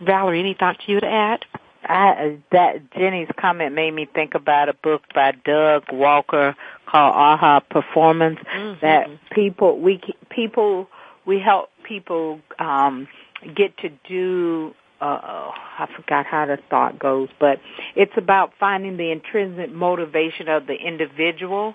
Valerie, 0.00 0.40
any 0.40 0.54
thoughts 0.54 0.80
you 0.86 0.96
would 0.96 1.04
add? 1.04 1.44
I, 1.84 2.38
that 2.52 2.92
Jenni's 2.92 3.28
comment 3.38 3.74
made 3.74 3.92
me 3.92 4.06
think 4.14 4.34
about 4.34 4.68
a 4.68 4.74
book 4.74 5.02
by 5.14 5.32
Doug 5.44 5.84
Walker 5.92 6.54
called 6.86 7.14
Aha 7.14 7.60
Performance. 7.60 8.38
Mm-hmm. 8.38 8.80
That 8.80 9.08
people 9.32 9.80
we 9.80 10.00
people 10.30 10.88
we 11.26 11.40
help 11.40 11.70
people 11.82 12.40
um, 12.58 13.08
get 13.54 13.76
to 13.78 13.90
do. 14.08 14.74
Uh, 15.02 15.18
oh, 15.20 15.50
I 15.80 15.88
forgot 15.96 16.26
how 16.26 16.46
the 16.46 16.58
thought 16.70 16.96
goes, 16.96 17.28
but 17.40 17.58
it's 17.96 18.12
about 18.16 18.52
finding 18.60 18.96
the 18.96 19.10
intrinsic 19.10 19.72
motivation 19.72 20.46
of 20.48 20.68
the 20.68 20.74
individual 20.74 21.74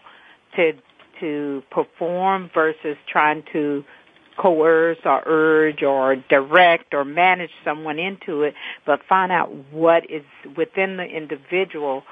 to 0.55 0.71
to 1.19 1.61
perform 1.69 2.49
versus 2.53 2.95
trying 3.11 3.43
to 3.51 3.83
coerce 4.37 4.99
or 5.03 5.23
urge 5.25 5.83
or 5.83 6.15
direct 6.15 6.93
or 6.93 7.03
manage 7.03 7.49
someone 7.65 7.99
into 7.99 8.43
it, 8.43 8.53
but 8.85 9.01
find 9.09 9.31
out 9.31 9.51
what 9.71 10.09
is 10.09 10.23
within 10.55 10.95
the 10.95 11.03
individual 11.03 12.03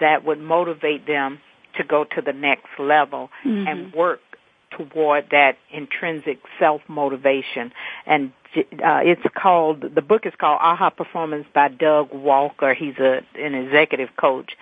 that 0.00 0.24
would 0.24 0.40
motivate 0.40 1.06
them 1.06 1.38
to 1.76 1.84
go 1.84 2.04
to 2.04 2.22
the 2.22 2.32
next 2.32 2.68
level 2.78 3.28
mm-hmm. 3.44 3.66
and 3.66 3.92
work 3.92 4.20
toward 4.76 5.26
that 5.30 5.56
intrinsic 5.70 6.38
self 6.58 6.82
motivation. 6.88 7.72
And 8.06 8.32
uh, 8.56 9.00
it's 9.02 9.22
called 9.34 9.82
the 9.94 10.02
book 10.02 10.26
is 10.26 10.32
called 10.38 10.58
Aha 10.60 10.90
Performance 10.90 11.46
by 11.54 11.68
Doug 11.68 12.12
Walker. 12.12 12.74
He's 12.74 12.96
a 12.98 13.20
an 13.34 13.54
executive 13.54 14.10
coach, 14.16 14.52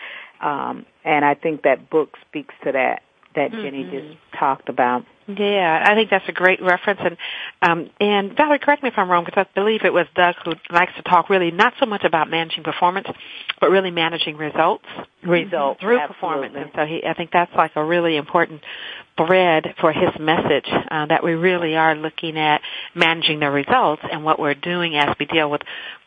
um, 0.41 0.87
and 1.05 1.25
I 1.25 1.35
think 1.35 1.63
that 1.63 1.91
book 1.91 2.17
speaks 2.29 2.55
to 2.65 2.73
that 2.73 3.03
that 3.35 3.53
mm-hmm. 3.53 3.61
Jenni 3.61 3.91
just 3.91 4.19
talked 4.39 4.69
about. 4.69 5.05
Yeah, 5.27 5.85
I 5.87 5.95
think 5.95 6.11
that's 6.11 6.29
a 6.29 6.33
great 6.33 6.61
reference. 6.61 7.01
And 7.03 7.17
um, 7.63 7.91
and 8.01 8.37
Valerie, 8.37 8.59
correct 8.59 8.83
me 8.83 8.89
if 8.89 8.95
I'm 8.97 9.11
wrong, 9.11 9.25
because 9.25 9.47
I 9.47 9.61
believe 9.61 9.85
it 9.85 9.93
was 9.93 10.07
Doug 10.15 10.35
who 10.45 10.55
likes 10.71 10.93
to 10.97 11.03
talk 11.03 11.31
really 11.31 11.51
not 11.51 11.75
so 11.79 11.87
much 11.87 12.05
about 12.05 12.29
managing 12.29 12.65
performance, 12.65 13.07
but 13.61 13.71
really 13.71 13.91
managing 13.91 14.37
results, 14.37 14.87
results 15.23 15.81
through 15.81 15.99
absolutely. 15.99 16.49
performance. 16.49 16.55
And 16.57 16.71
so 16.75 16.85
he, 16.87 17.05
I 17.07 17.15
think 17.15 17.31
that's 17.33 17.55
like 17.55 17.73
a 17.77 17.85
really 17.85 18.17
important 18.17 18.63
thread 19.27 19.75
for 19.81 19.93
his 19.93 20.11
message 20.19 20.67
uh, 20.91 21.07
that 21.07 21.23
we 21.23 21.33
really 21.33 21.77
are 21.77 21.95
looking 21.95 22.39
at 22.39 22.61
managing 22.95 23.41
the 23.41 23.51
results 23.51 24.03
and 24.11 24.25
what 24.25 24.39
we're 24.39 24.55
doing 24.55 24.97
as 24.97 25.15
we 25.19 25.27
deal 25.27 25.51
with 25.51 25.63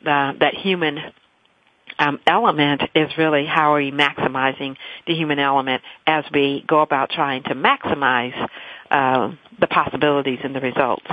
uh, 0.05 0.33
that 0.39 0.53
human 0.55 0.97
um, 1.99 2.19
element 2.25 2.81
is 2.95 3.09
really 3.17 3.45
how 3.45 3.73
are 3.73 3.77
we 3.77 3.91
maximizing 3.91 4.75
the 5.07 5.13
human 5.13 5.39
element 5.39 5.81
as 6.07 6.25
we 6.33 6.63
go 6.67 6.79
about 6.79 7.09
trying 7.11 7.43
to 7.43 7.53
maximize 7.55 8.33
uh, 8.89 9.31
the 9.59 9.67
possibilities 9.67 10.39
and 10.43 10.55
the 10.55 10.59
results. 10.59 11.05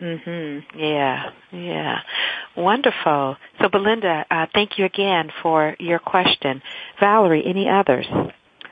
Mhm. 0.00 0.64
Yeah. 0.76 1.30
Yeah. 1.52 1.98
Wonderful. 2.56 3.36
So, 3.60 3.68
Belinda, 3.68 4.24
uh, 4.30 4.46
thank 4.54 4.78
you 4.78 4.86
again 4.86 5.30
for 5.42 5.76
your 5.78 5.98
question. 5.98 6.62
Valerie, 6.98 7.44
any 7.46 7.68
others? 7.68 8.06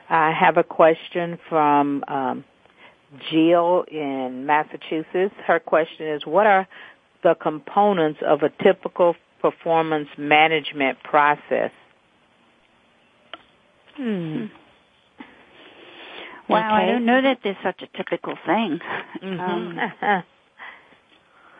I 0.09 0.31
have 0.31 0.57
a 0.57 0.63
question 0.63 1.37
from 1.47 2.03
um, 2.07 2.43
Jill 3.31 3.85
in 3.91 4.45
Massachusetts. 4.45 5.35
Her 5.45 5.59
question 5.59 6.07
is, 6.07 6.25
what 6.25 6.45
are 6.45 6.67
the 7.23 7.35
components 7.35 8.19
of 8.25 8.43
a 8.43 8.49
typical 8.63 9.15
performance 9.41 10.09
management 10.17 11.01
process? 11.03 11.71
Hmm. 13.95 14.45
Wow, 16.47 16.75
okay. 16.75 16.83
I 16.83 16.91
don't 16.91 17.05
know 17.05 17.21
that 17.21 17.39
there's 17.43 17.57
such 17.63 17.81
a 17.83 17.97
typical 17.97 18.33
thing. 18.45 18.79
Mm-hmm. 19.23 19.39
Um, 19.39 19.75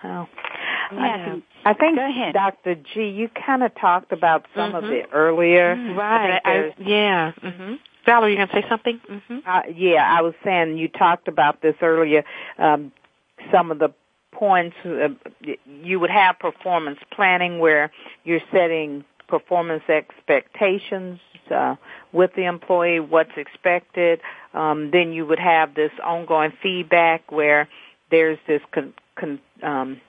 well, 0.04 0.30
yeah. 0.92 1.36
I, 1.64 1.70
I 1.70 1.74
think, 1.74 2.00
Dr. 2.34 2.76
G, 2.76 3.10
you 3.10 3.30
kind 3.46 3.62
of 3.62 3.72
talked 3.76 4.12
about 4.12 4.46
some 4.56 4.74
mm-hmm. 4.74 4.86
of 4.86 4.92
it 4.92 5.06
earlier. 5.14 5.76
Mm, 5.76 5.96
right. 5.96 6.42
I, 6.44 6.52
I, 6.52 6.74
yeah. 6.80 7.32
Mm-hmm. 7.44 7.74
Valerie, 8.10 8.32
you 8.32 8.38
going 8.38 8.48
to 8.48 8.54
say 8.56 8.66
something? 8.68 9.00
Mm-hmm. 9.08 9.38
Uh, 9.46 9.62
yeah, 9.76 10.04
I 10.04 10.22
was 10.22 10.34
saying 10.44 10.80
you 10.80 10.88
talked 10.88 11.28
about 11.28 11.62
this 11.62 11.76
earlier. 11.80 12.24
Um, 12.58 12.92
some 13.52 13.70
of 13.70 13.78
the 13.78 13.94
points 14.32 14.76
uh, 14.84 15.10
you 15.84 16.00
would 16.00 16.10
have 16.10 16.40
performance 16.40 16.98
planning 17.12 17.60
where 17.60 17.92
you're 18.24 18.42
setting 18.52 19.04
performance 19.28 19.84
expectations 19.88 21.20
uh, 21.52 21.76
with 22.12 22.32
the 22.36 22.46
employee, 22.46 23.00
what's 23.00 23.38
expected. 23.38 24.22
Um, 24.56 24.90
then 24.92 25.14
you 25.14 25.28
would 25.28 25.40
have 25.40 25.76
this 25.76 25.92
ongoing 26.04 26.54
feedback 26.64 27.32
where 27.32 27.70
there's 28.10 28.40
this 28.48 28.62
con- 28.72 28.94
con- 29.16 29.40
um, 29.62 30.02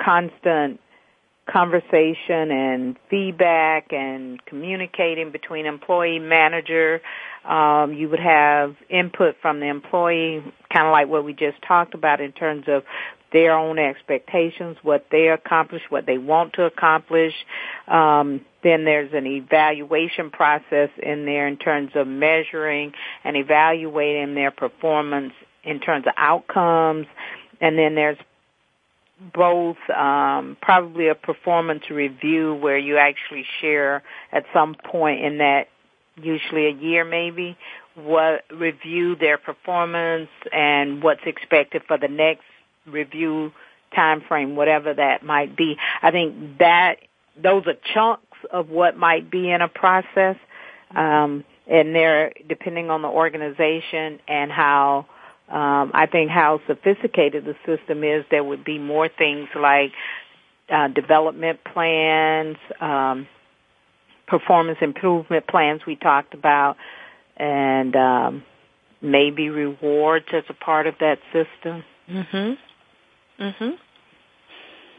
constant 0.00 0.80
conversation 1.50 2.50
and 2.50 2.96
feedback 3.08 3.92
and 3.92 4.44
communicating 4.46 5.30
between 5.30 5.66
employee 5.66 6.18
manager. 6.18 7.00
Um, 7.44 7.92
you 7.92 8.08
would 8.08 8.20
have 8.20 8.74
input 8.90 9.36
from 9.40 9.60
the 9.60 9.66
employee, 9.66 10.42
kind 10.72 10.86
of 10.86 10.92
like 10.92 11.08
what 11.08 11.24
we 11.24 11.32
just 11.32 11.62
talked 11.66 11.94
about 11.94 12.20
in 12.20 12.32
terms 12.32 12.64
of 12.66 12.82
their 13.32 13.56
own 13.56 13.78
expectations, 13.78 14.76
what 14.82 15.06
they 15.10 15.28
accomplish, 15.28 15.82
what 15.88 16.06
they 16.06 16.18
want 16.18 16.54
to 16.54 16.64
accomplish. 16.64 17.34
Um, 17.86 18.44
then 18.62 18.84
there's 18.84 19.12
an 19.12 19.26
evaluation 19.26 20.30
process 20.30 20.90
in 21.00 21.24
there 21.24 21.46
in 21.46 21.56
terms 21.56 21.92
of 21.94 22.06
measuring 22.06 22.92
and 23.24 23.36
evaluating 23.36 24.34
their 24.34 24.50
performance 24.50 25.32
in 25.64 25.80
terms 25.80 26.06
of 26.06 26.14
outcomes. 26.16 27.06
And 27.60 27.78
then 27.78 27.94
there's 27.94 28.18
both 29.34 29.76
um, 29.94 30.56
probably 30.60 31.08
a 31.08 31.14
performance 31.14 31.88
review 31.90 32.54
where 32.54 32.78
you 32.78 32.98
actually 32.98 33.46
share 33.60 34.02
at 34.32 34.44
some 34.52 34.74
point 34.74 35.24
in 35.24 35.38
that 35.38 35.68
usually 36.16 36.66
a 36.66 36.72
year 36.72 37.04
maybe 37.04 37.56
what 37.94 38.44
review 38.50 39.16
their 39.16 39.38
performance 39.38 40.28
and 40.52 41.02
what's 41.02 41.22
expected 41.24 41.82
for 41.88 41.98
the 41.98 42.08
next 42.08 42.44
review 42.86 43.52
time 43.94 44.20
frame, 44.28 44.54
whatever 44.54 44.92
that 44.92 45.24
might 45.24 45.56
be. 45.56 45.76
I 46.02 46.10
think 46.10 46.58
that 46.58 46.96
those 47.42 47.66
are 47.66 47.74
chunks 47.94 48.22
of 48.50 48.68
what 48.68 48.96
might 48.96 49.30
be 49.30 49.50
in 49.50 49.62
a 49.62 49.68
process, 49.68 50.36
um, 50.94 51.44
and 51.66 51.94
they're 51.94 52.32
depending 52.48 52.90
on 52.90 53.02
the 53.02 53.08
organization 53.08 54.20
and 54.28 54.52
how. 54.52 55.06
Um, 55.48 55.92
I 55.94 56.06
think 56.10 56.30
how 56.30 56.60
sophisticated 56.66 57.44
the 57.44 57.54
system 57.64 58.02
is, 58.02 58.24
there 58.30 58.42
would 58.42 58.64
be 58.64 58.78
more 58.78 59.08
things 59.08 59.48
like 59.54 59.92
uh, 60.68 60.88
development 60.88 61.60
plans, 61.62 62.56
um, 62.80 63.28
performance 64.26 64.78
improvement 64.80 65.46
plans 65.46 65.82
we 65.86 65.94
talked 65.94 66.34
about, 66.34 66.76
and 67.36 67.94
um, 67.94 68.42
maybe 69.00 69.50
rewards 69.50 70.26
as 70.32 70.42
a 70.48 70.54
part 70.54 70.88
of 70.88 70.94
that 70.98 71.18
system. 71.32 71.84
Mhm. 72.10 72.58
Mhm. 73.38 73.78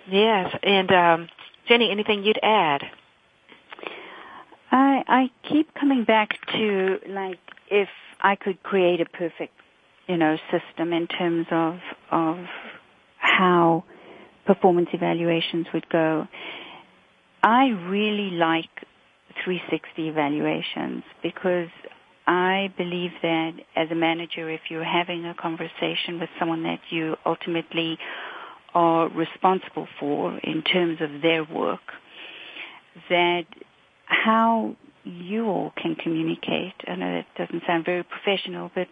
Yes, 0.09 0.55
and 0.63 0.91
um, 0.91 1.29
Jenni, 1.67 1.91
anything 1.91 2.23
you'd 2.23 2.39
add? 2.41 2.83
I 4.71 5.03
I 5.07 5.29
keep 5.49 5.73
coming 5.73 6.03
back 6.05 6.29
to 6.53 6.99
like 7.07 7.39
if 7.69 7.89
I 8.21 8.35
could 8.35 8.61
create 8.63 9.01
a 9.01 9.05
perfect, 9.05 9.53
you 10.07 10.17
know, 10.17 10.37
system 10.51 10.93
in 10.93 11.07
terms 11.07 11.47
of 11.51 11.75
of 12.11 12.37
how 13.17 13.83
performance 14.45 14.89
evaluations 14.93 15.67
would 15.73 15.87
go. 15.89 16.27
I 17.43 17.67
really 17.89 18.31
like 18.31 18.69
360 19.43 20.07
evaluations 20.07 21.03
because 21.21 21.69
I 22.25 22.73
believe 22.77 23.11
that 23.21 23.51
as 23.75 23.89
a 23.91 23.95
manager, 23.95 24.49
if 24.49 24.61
you're 24.69 24.83
having 24.83 25.25
a 25.25 25.33
conversation 25.33 26.19
with 26.19 26.29
someone 26.39 26.63
that 26.63 26.79
you 26.89 27.15
ultimately 27.25 27.97
are 28.73 29.09
responsible 29.09 29.87
for 29.99 30.37
in 30.39 30.61
terms 30.61 30.99
of 31.01 31.21
their 31.21 31.43
work, 31.43 31.79
that 33.09 33.45
how 34.05 34.75
you 35.03 35.45
all 35.45 35.71
can 35.81 35.95
communicate, 35.95 36.73
I 36.85 36.95
know 36.95 37.21
that 37.21 37.25
doesn't 37.37 37.63
sound 37.65 37.85
very 37.85 38.03
professional, 38.03 38.71
but 38.75 38.87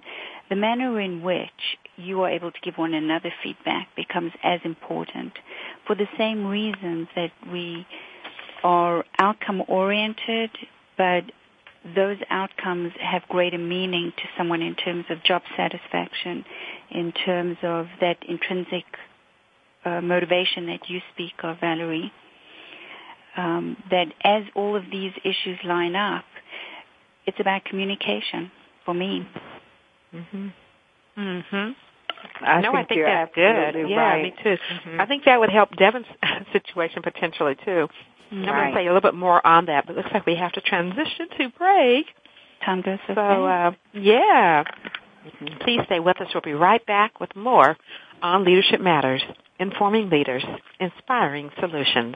the 0.50 0.56
manner 0.56 1.00
in 1.00 1.22
which 1.22 1.78
you 1.98 2.22
are 2.22 2.30
able 2.30 2.52
to 2.52 2.60
give 2.64 2.76
one 2.78 2.94
another 2.94 3.34
feedback 3.44 3.88
becomes 3.96 4.32
as 4.44 4.60
important 4.64 5.34
for 5.88 5.96
the 5.96 6.08
same 6.18 6.46
reasons 6.46 7.08
that 7.16 7.32
we 7.52 7.86
are 8.64 9.06
outcome 9.20 9.64
oriented, 9.68 10.50
but 10.98 11.24
those 11.96 12.18
outcomes 12.30 12.92
have 13.00 13.22
greater 13.30 13.58
meaning 13.58 14.12
to 14.18 14.24
someone 14.38 14.62
in 14.62 14.76
terms 14.76 15.06
of 15.10 15.24
job 15.24 15.44
satisfaction, 15.56 16.44
in 16.92 17.12
terms 17.12 17.58
of 17.64 17.88
that 18.02 18.18
intrinsic 18.28 18.86
uh, 19.86 20.02
motivation 20.02 20.66
that 20.68 20.90
you 20.90 21.00
speak 21.14 21.34
of, 21.44 21.60
Valerie. 21.60 22.12
um, 23.36 23.78
that 23.92 24.08
as 24.24 24.44
all 24.56 24.76
of 24.76 24.84
these 24.92 25.12
issues 25.24 25.60
line 25.64 25.96
up, 25.96 26.26
it's 27.26 27.40
about 27.40 27.66
communication 27.66 28.52
for 28.86 28.94
me. 28.94 29.28
Mhm. 30.16 30.54
Mhm. 31.18 31.76
I 32.42 32.62
no, 32.62 32.72
think 32.72 32.76
I 32.76 32.84
think 32.86 33.02
that's 33.06 33.36
good. 33.36 33.90
Yeah, 33.90 33.98
right. 33.98 34.24
me 34.24 34.34
too. 34.44 34.58
Mhm. 34.88 35.00
I 35.00 35.06
think 35.06 35.26
that 35.26 35.40
would 35.40 35.52
help 35.52 35.76
Devin's 35.76 36.08
situation 36.54 37.02
potentially 37.04 37.56
too. 37.64 37.88
I'm 38.32 38.44
going 38.44 38.70
to 38.72 38.74
say 38.76 38.82
a 38.88 38.94
little 38.94 39.02
bit 39.02 39.14
more 39.14 39.46
on 39.46 39.66
that, 39.68 39.86
but 39.86 39.94
it 39.96 39.98
looks 39.98 40.12
like 40.12 40.26
we 40.26 40.36
have 40.36 40.52
to 40.54 40.62
transition 40.62 41.28
to 41.38 41.50
break. 41.58 42.08
Time 42.66 42.82
goes 42.82 42.98
so 43.08 43.14
So, 43.14 43.16
fast. 43.46 43.76
uh, 43.96 44.00
yeah. 44.00 44.64
Please 45.62 45.82
stay 45.86 46.00
with 46.00 46.20
us. 46.20 46.28
We'll 46.34 46.42
be 46.42 46.54
right 46.54 46.84
back 46.86 47.20
with 47.20 47.36
more 47.36 47.78
on 48.24 48.44
Leadership 48.44 48.82
Matters, 48.82 49.24
informing 49.60 50.10
leaders, 50.10 50.44
inspiring 50.80 51.52
solutions. 51.60 52.16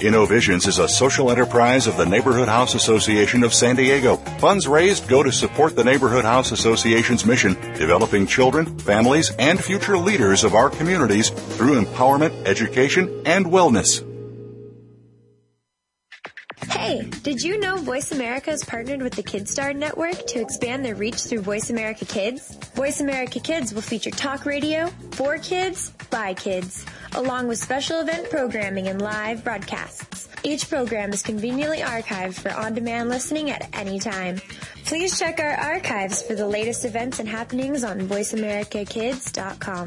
InnoVisions 0.00 0.68
is 0.68 0.78
a 0.78 0.88
social 0.88 1.30
enterprise 1.30 1.86
of 1.86 1.96
the 1.96 2.06
Neighborhood 2.06 2.48
House 2.48 2.74
Association 2.74 3.42
of 3.42 3.52
San 3.52 3.76
Diego. 3.76 4.16
Funds 4.38 4.68
raised 4.68 5.08
go 5.08 5.22
to 5.22 5.32
support 5.32 5.74
the 5.74 5.82
Neighborhood 5.82 6.24
House 6.24 6.52
Association's 6.52 7.26
mission, 7.26 7.54
developing 7.74 8.26
children, 8.26 8.78
families, 8.78 9.34
and 9.38 9.62
future 9.62 9.98
leaders 9.98 10.44
of 10.44 10.54
our 10.54 10.70
communities 10.70 11.30
through 11.30 11.82
empowerment, 11.82 12.46
education, 12.46 13.22
and 13.26 13.46
wellness. 13.46 14.04
Hey, 16.70 17.08
did 17.22 17.42
you 17.42 17.58
know 17.58 17.76
Voice 17.76 18.12
America 18.12 18.50
has 18.50 18.64
partnered 18.64 19.02
with 19.02 19.14
the 19.14 19.22
KidStar 19.22 19.74
Network 19.74 20.26
to 20.28 20.40
expand 20.40 20.84
their 20.84 20.94
reach 20.94 21.22
through 21.24 21.40
Voice 21.40 21.70
America 21.70 22.04
Kids? 22.04 22.54
Voice 22.74 23.00
America 23.00 23.40
Kids 23.40 23.74
will 23.74 23.82
feature 23.82 24.10
talk 24.10 24.46
radio 24.46 24.86
for 25.12 25.38
kids 25.38 25.92
by 26.10 26.34
kids, 26.34 26.84
along 27.14 27.48
with 27.48 27.58
special 27.58 28.00
event 28.00 28.30
programming 28.30 28.88
and 28.88 29.00
live 29.00 29.44
broadcasts. 29.44 30.28
Each 30.42 30.68
program 30.68 31.12
is 31.12 31.22
conveniently 31.22 31.78
archived 31.78 32.34
for 32.34 32.52
on-demand 32.52 33.08
listening 33.08 33.50
at 33.50 33.68
any 33.72 33.98
time. 33.98 34.40
Please 34.84 35.18
check 35.18 35.40
our 35.40 35.54
archives 35.54 36.22
for 36.22 36.34
the 36.34 36.46
latest 36.46 36.84
events 36.84 37.18
and 37.18 37.28
happenings 37.28 37.84
on 37.84 38.00
voiceamericakids.com. 38.00 39.86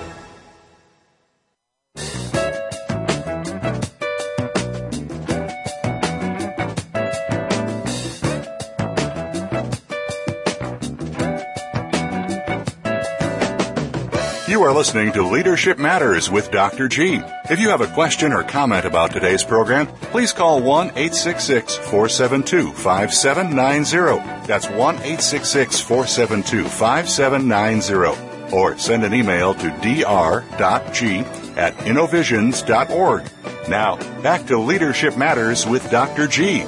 You 14.61 14.67
are 14.67 14.73
listening 14.75 15.11
to 15.13 15.23
Leadership 15.23 15.79
Matters 15.79 16.29
with 16.29 16.51
Dr. 16.51 16.87
G. 16.87 17.19
If 17.49 17.59
you 17.59 17.69
have 17.69 17.81
a 17.81 17.87
question 17.87 18.31
or 18.31 18.43
comment 18.43 18.85
about 18.85 19.11
today's 19.11 19.43
program, 19.43 19.87
please 19.87 20.33
call 20.33 20.61
1 20.61 20.89
866 20.89 21.77
472 21.77 22.71
5790. 22.73 24.45
That's 24.45 24.69
1 24.69 24.77
866 24.97 25.81
472 25.81 26.69
5790. 26.69 28.55
Or 28.55 28.77
send 28.77 29.03
an 29.03 29.15
email 29.15 29.55
to 29.55 29.69
dr.g 29.81 31.19
at 31.57 31.87
innovisions.org. 31.87 33.23
Now, 33.67 33.95
back 34.21 34.45
to 34.45 34.59
Leadership 34.59 35.17
Matters 35.17 35.65
with 35.65 35.89
Dr. 35.89 36.27
G. 36.27 36.61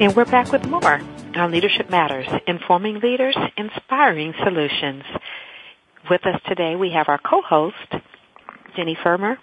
And 0.00 0.16
we're 0.16 0.24
back 0.24 0.50
with 0.50 0.66
more 0.66 1.00
on 1.36 1.50
Leadership 1.50 1.90
Matters, 1.90 2.26
informing 2.46 3.00
leaders, 3.00 3.36
inspiring 3.56 4.34
solutions. 4.42 5.02
With 6.10 6.24
us 6.26 6.40
today, 6.46 6.76
we 6.76 6.90
have 6.90 7.08
our 7.08 7.18
co-host, 7.18 8.02
Jenni 8.76 8.96
Frumer, 9.02 9.36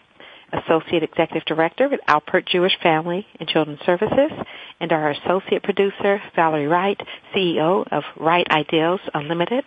Associate 0.54 1.04
Executive 1.04 1.46
Director 1.46 1.90
with 1.90 2.00
Alpert 2.08 2.48
Jewish 2.48 2.74
Family 2.84 3.26
and 3.40 3.48
Children's 3.48 3.82
Services, 3.86 4.32
and 4.80 4.92
our 4.92 5.12
Associate 5.12 5.64
Producer, 5.64 6.22
Valerie 6.36 6.68
Wright, 6.68 7.00
CEO 7.36 7.88
of 7.92 8.04
Wright 8.20 8.48
Ideas 8.50 9.00
Unlimited. 9.14 9.64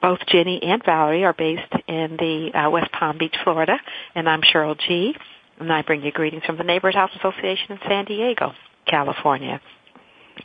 Both 0.00 0.20
Jenni 0.32 0.64
and 0.64 0.82
Valerie 0.84 1.24
are 1.24 1.32
based 1.32 1.72
in 1.88 2.16
the 2.18 2.50
uh, 2.54 2.70
West 2.70 2.92
Palm 2.92 3.18
Beach, 3.18 3.34
Florida, 3.42 3.76
and 4.14 4.28
I'm 4.28 4.42
Sheryl 4.42 4.78
G. 4.78 5.14
And 5.58 5.72
I 5.72 5.82
bring 5.82 6.02
you 6.02 6.12
greetings 6.12 6.44
from 6.44 6.58
the 6.58 6.64
Neighborhood 6.64 6.96
House 6.96 7.10
Association 7.16 7.72
in 7.72 7.78
San 7.88 8.04
Diego, 8.04 8.52
California. 8.86 9.60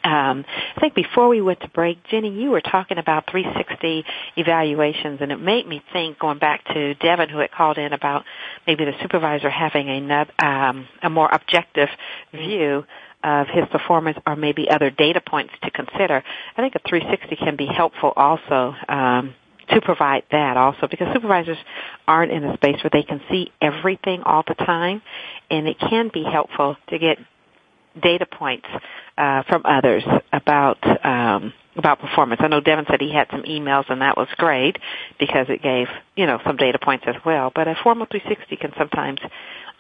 Um, 0.04 0.46
I 0.76 0.80
think 0.80 0.96
before 0.96 1.28
we 1.28 1.42
went 1.42 1.62
to 1.62 1.70
break, 1.70 1.98
Jenni, 2.12 2.40
you 2.40 2.52
were 2.52 2.62
talking 2.62 2.98
about 2.98 3.30
360 3.30 4.06
evaluations, 4.38 5.20
and 5.22 5.32
it 5.32 5.40
made 5.40 5.68
me 5.68 5.82
think, 5.92 6.20
going 6.20 6.40
back 6.40 6.64
to 6.74 6.96
Devin, 6.96 7.30
who 7.30 7.40
had 7.40 7.52
called 7.52 7.78
in 7.78 7.94
about 7.94 8.24
maybe 8.68 8.86
the 8.86 8.94
supervisor 9.02 9.50
having 9.50 9.90
another, 9.90 10.32
um, 10.44 10.88
a 11.02 11.10
more 11.10 11.30
objective 11.32 11.90
view 12.32 12.86
of 13.24 13.48
his 13.48 13.66
performance 13.72 14.18
or 14.26 14.36
maybe 14.36 14.70
other 14.70 14.90
data 14.90 15.22
points 15.22 15.54
to 15.64 15.72
consider. 15.72 16.24
I 16.56 16.62
think 16.62 16.76
a 16.76 16.80
360 16.88 17.36
can 17.36 17.56
be 17.56 17.66
helpful 17.66 18.14
also. 18.16 18.76
Um, 18.88 19.36
to 19.70 19.82
provide 19.82 20.24
that 20.32 20.58
also 20.58 20.88
because 20.90 21.08
supervisors 21.14 21.58
aren't 22.08 22.32
in 22.32 22.44
a 22.44 22.56
space 22.56 22.78
where 22.84 22.90
they 22.92 23.04
can 23.04 23.22
see 23.30 23.52
everything 23.62 24.24
all 24.24 24.44
the 24.48 24.56
time 24.56 25.00
and 25.52 25.68
it 25.68 25.78
can 25.80 26.10
be 26.12 26.24
helpful 26.24 26.76
to 26.88 26.98
get 26.98 27.20
data 28.02 28.26
points 28.26 28.68
uh, 29.18 29.44
from 29.44 29.64
others 29.66 30.04
about 30.32 30.78
um, 31.06 31.54
about 31.76 32.00
performance. 32.00 32.42
I 32.44 32.48
know 32.48 32.60
Devin 32.62 32.86
said 32.90 33.00
he 33.00 33.14
had 33.14 33.28
some 33.32 33.44
emails, 33.44 33.90
and 33.90 34.02
that 34.02 34.18
was 34.18 34.28
great 34.38 34.78
because 35.20 35.48
it 35.50 35.62
gave 35.62 35.88
you 36.16 36.26
know 36.26 36.40
some 36.46 36.58
data 36.58 36.80
points 36.82 37.06
as 37.08 37.16
well. 37.26 37.52
But 37.54 37.68
a 37.68 37.76
formal 37.84 38.06
360 38.10 38.56
can 38.58 38.74
sometimes 38.78 39.20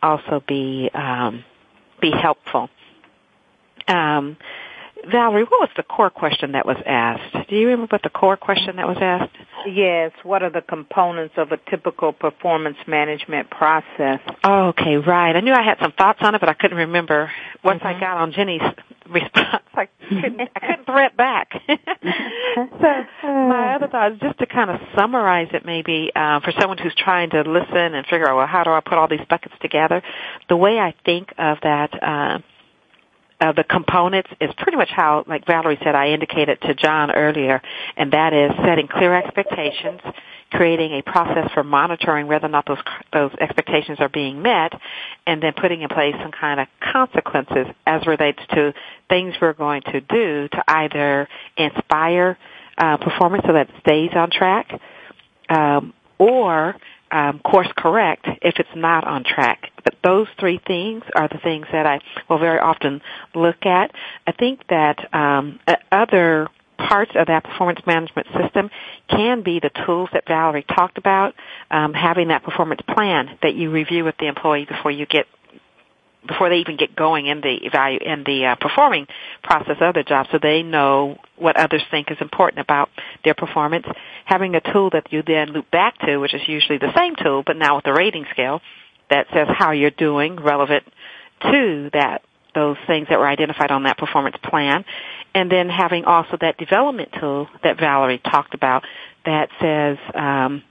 also 0.02 0.44
be 0.48 0.90
um, 0.94 1.44
be 2.02 2.12
helpful. 2.12 2.70
Um, 3.88 4.38
Valerie, 5.10 5.44
what 5.44 5.62
was 5.62 5.70
the 5.78 5.84
core 5.84 6.10
question 6.10 6.54
that 6.54 6.66
was 6.66 6.78
asked? 6.86 7.50
Do 7.50 7.56
you 7.56 7.68
remember 7.68 7.88
what 7.92 8.04
the 8.04 8.10
core 8.10 8.38
question 8.38 8.76
that 8.78 8.88
was 8.88 8.98
asked? 9.00 9.36
Yes, 9.68 10.12
what 10.24 10.44
are 10.44 10.50
the 10.50 10.62
components 10.62 11.36
of 11.38 11.52
a 11.52 11.58
typical 11.70 12.14
performance 12.14 12.78
management 12.88 13.50
process? 13.50 14.20
Oh, 14.44 14.70
okay, 14.70 14.98
right. 14.98 15.36
I 15.36 15.42
knew 15.42 15.54
I 15.54 15.64
had 15.64 15.78
some 15.82 15.92
thoughts 15.94 16.20
on 16.22 16.36
it, 16.36 16.40
but 16.40 16.50
I 16.50 16.54
couldn't 16.54 16.78
remember. 16.78 17.32
Once 17.64 17.82
I 17.84 18.00
got 18.00 18.18
on 18.18 18.32
Jenni's 18.32 18.62
response, 19.10 19.64
I 19.74 19.88
couldn't, 20.08 20.42
I 20.56 20.60
couldn't 20.60 20.86
thread 20.86 21.18
back. 21.18 21.52
so 21.68 23.28
my 23.28 23.76
other 23.76 23.88
thought 23.88 24.14
is 24.14 24.20
just 24.20 24.40
to 24.40 24.46
kind 24.46 24.70
of 24.70 24.80
summarize 24.98 25.50
it 25.54 25.66
maybe 25.66 26.12
uh, 26.16 26.40
for 26.42 26.54
someone 26.60 26.78
who's 26.78 26.96
trying 26.96 27.30
to 27.32 27.42
listen 27.42 27.96
and 27.96 28.06
figure 28.06 28.30
out, 28.30 28.38
well, 28.38 28.48
how 28.48 28.64
do 28.64 28.72
I 28.72 28.82
put 28.82 28.94
all 28.98 29.08
these 29.08 29.26
buckets 29.30 29.56
together? 29.62 30.02
The 30.48 30.58
way 30.58 30.80
I 30.80 30.94
think 31.06 31.34
of 31.38 31.58
that, 31.64 31.92
uh, 32.02 32.40
uh, 33.42 33.54
the 33.54 33.64
components 33.64 34.30
is 34.42 34.52
pretty 34.58 34.78
much 34.78 34.90
how, 34.90 35.24
like 35.28 35.46
Valerie 35.46 35.80
said, 35.84 35.96
I 35.96 36.10
indicated 36.10 36.60
to 36.62 36.74
John 36.74 37.12
earlier, 37.12 37.62
and 37.96 38.12
that 38.12 38.34
is 38.34 38.52
setting 38.66 38.88
clear 38.88 39.16
expectations, 39.16 40.02
creating 40.52 40.92
a 40.94 41.02
process 41.04 41.50
for 41.54 41.64
monitoring 41.64 42.28
whether 42.28 42.48
or 42.48 42.50
not 42.50 42.66
those 42.66 42.80
those 43.14 43.32
expectations 43.40 44.00
are 44.02 44.10
being 44.10 44.42
met, 44.42 44.74
and 45.26 45.42
then 45.42 45.54
putting 45.54 45.82
in 45.82 45.90
place 45.90 46.16
some 46.22 46.32
kind 46.32 46.60
of 46.60 46.68
consequences 46.92 47.68
as 47.86 48.06
relates 48.06 48.42
to 48.50 48.74
things 49.10 49.36
we're 49.42 49.54
going 49.54 49.84
to 49.84 50.02
do 50.02 50.50
to 50.50 50.64
either 50.68 51.28
inspire 51.56 52.38
uh, 52.78 52.98
performance 52.98 53.44
so 53.48 53.54
that 53.54 53.70
it 53.70 53.76
stays 53.80 54.12
on 54.16 54.30
track, 54.32 54.82
um, 55.50 55.94
or 56.18 56.76
um, 57.12 57.40
course 57.40 57.68
correct 57.76 58.28
if 58.42 58.56
it's 58.60 58.70
not 58.76 59.06
on 59.06 59.24
track. 59.24 59.72
But 59.84 59.96
those 60.04 60.28
three 60.40 60.60
things 60.66 61.04
are 61.16 61.28
the 61.28 61.40
things 61.44 61.68
that 61.72 61.86
I 61.86 62.00
will 62.30 62.40
very 62.40 62.60
often 62.60 63.02
look 63.34 63.66
at. 63.66 63.92
I 64.28 64.32
think 64.32 64.62
that 64.70 65.14
um, 65.14 65.60
other 65.92 66.48
parts 66.78 67.12
of 67.16 67.28
that 67.28 67.44
performance 67.44 67.80
management 67.86 68.28
system 68.28 68.70
can 69.10 69.44
be 69.44 69.60
the 69.60 69.70
tools 69.86 70.10
that 70.14 70.24
Valerie 70.28 70.64
talked 70.64 70.98
about, 70.98 71.36
um, 71.70 71.94
having 71.94 72.30
that 72.30 72.44
performance 72.44 72.82
plan 72.88 73.38
that 73.42 73.54
you 73.54 73.70
review 73.70 74.06
with 74.06 74.16
the 74.18 74.28
employee 74.28 74.66
before 74.66 74.92
you 74.92 75.06
get 75.06 75.28
before 76.28 76.50
they 76.50 76.58
even 76.58 76.78
get 76.78 76.96
going 76.96 77.28
in 77.28 77.42
the 77.42 77.60
evalu- 77.70 78.02
in 78.02 78.24
the 78.24 78.46
uh, 78.46 78.56
performing 78.56 79.08
process 79.44 79.78
of 79.80 79.94
the 79.94 80.04
job, 80.04 80.28
so 80.32 80.40
they 80.42 80.64
know 80.64 81.18
what 81.38 81.58
others 81.58 81.82
think 81.90 82.12
is 82.12 82.18
important 82.20 82.60
about 82.60 82.90
their 83.24 83.34
performance. 83.34 83.86
Having 84.26 84.56
a 84.56 84.62
tool 84.62 84.90
that 84.92 85.12
you 85.12 85.24
then 85.26 85.50
loop 85.54 85.70
back 85.72 85.98
to, 86.00 86.18
which 86.18 86.34
is 86.34 86.42
usually 86.48 86.78
the 86.78 86.94
same 86.98 87.16
tool, 87.16 87.44
but 87.46 87.56
now 87.56 87.78
with 87.78 87.88
a 87.88 87.94
rating 87.94 88.26
scale 88.32 88.62
that 89.10 89.28
says 89.34 89.48
how 89.50 89.72
you're 89.72 89.90
doing 89.90 90.36
relevant 90.36 90.84
to 91.42 91.90
that 91.94 92.22
those 92.56 92.78
things 92.88 93.08
that 93.10 93.20
were 93.20 93.28
identified 93.28 93.72
on 93.72 93.84
that 93.84 93.98
performance 93.98 94.36
plan. 94.44 94.84
And 95.34 95.52
then 95.52 95.70
having 95.70 96.06
also 96.06 96.38
that 96.42 96.58
development 96.58 97.10
tool 97.20 97.48
that 97.64 97.80
Valerie 97.80 98.20
talked 98.20 98.54
about 98.54 98.84
that 99.26 99.50
says, 99.62 99.98
um, 100.16 100.64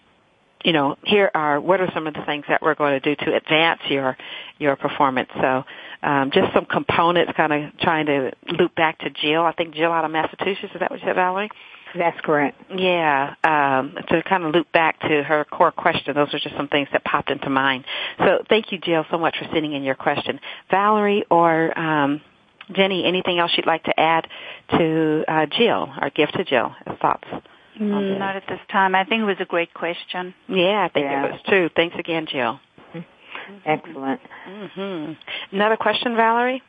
you 0.68 0.74
know, 0.74 0.96
here 1.02 1.30
are 1.32 1.58
what 1.58 1.80
are 1.80 1.90
some 1.94 2.06
of 2.06 2.12
the 2.12 2.22
things 2.26 2.44
that 2.46 2.60
we're 2.60 2.74
going 2.74 3.00
to 3.00 3.00
do 3.00 3.24
to 3.24 3.34
advance 3.34 3.80
your 3.88 4.18
your 4.58 4.76
performance. 4.76 5.30
So, 5.40 5.64
um, 6.02 6.30
just 6.30 6.52
some 6.52 6.66
components, 6.66 7.32
kind 7.34 7.54
of 7.54 7.78
trying 7.78 8.04
to 8.04 8.32
loop 8.48 8.74
back 8.74 8.98
to 8.98 9.08
Jill. 9.08 9.44
I 9.44 9.52
think 9.52 9.74
Jill 9.74 9.90
out 9.90 10.04
of 10.04 10.10
Massachusetts. 10.10 10.74
Is 10.74 10.80
that 10.80 10.90
what 10.90 11.00
you 11.00 11.06
said, 11.06 11.14
Valerie? 11.14 11.48
That's 11.96 12.20
correct. 12.20 12.60
Yeah, 12.76 13.34
um, 13.44 13.96
to 14.10 14.22
kind 14.24 14.44
of 14.44 14.54
loop 14.54 14.70
back 14.70 15.00
to 15.00 15.22
her 15.22 15.46
core 15.46 15.72
question, 15.72 16.14
those 16.14 16.34
are 16.34 16.38
just 16.38 16.54
some 16.54 16.68
things 16.68 16.88
that 16.92 17.02
popped 17.02 17.30
into 17.30 17.48
mind. 17.48 17.86
So, 18.18 18.44
thank 18.50 18.70
you, 18.70 18.76
Jill, 18.76 19.06
so 19.10 19.16
much 19.16 19.38
for 19.38 19.48
sending 19.50 19.72
in 19.72 19.82
your 19.82 19.94
question, 19.94 20.38
Valerie 20.70 21.24
or. 21.30 21.78
Um, 21.78 22.20
Jenni, 22.70 23.06
anything 23.06 23.38
else 23.38 23.50
you'd 23.56 23.64
like 23.64 23.84
to 23.84 23.98
add 23.98 24.28
to 24.72 25.24
uh, 25.26 25.46
Jill 25.46 25.90
or 26.02 26.10
give 26.14 26.28
to 26.32 26.44
Jill 26.44 26.70
as 26.84 26.98
thoughts? 26.98 27.24
Mm, 27.80 28.18
not 28.18 28.36
at 28.36 28.44
this 28.48 28.60
time. 28.70 28.94
I 28.94 29.04
think 29.04 29.22
it 29.22 29.24
was 29.24 29.36
a 29.40 29.44
great 29.44 29.72
question. 29.72 30.34
Yeah, 30.48 30.84
I 30.84 30.88
think 30.92 31.04
yeah. 31.04 31.26
it 31.26 31.32
was 31.32 31.40
too. 31.48 31.70
Thanks 31.76 31.96
again, 31.98 32.26
Jill. 32.30 32.60
Excellent. 33.64 34.20
Mm-hmm. 34.48 35.12
Another 35.56 35.76
question, 35.76 36.16
Valerie? 36.16 36.62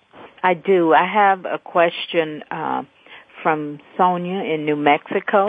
I 0.44 0.54
do. 0.54 0.94
I 0.94 1.06
have 1.06 1.46
a 1.46 1.58
question 1.58 2.44
uh, 2.52 2.84
from 3.44 3.80
Sonia 3.98 4.44
in 4.44 4.66
New 4.66 4.76
Mexico. 4.76 5.48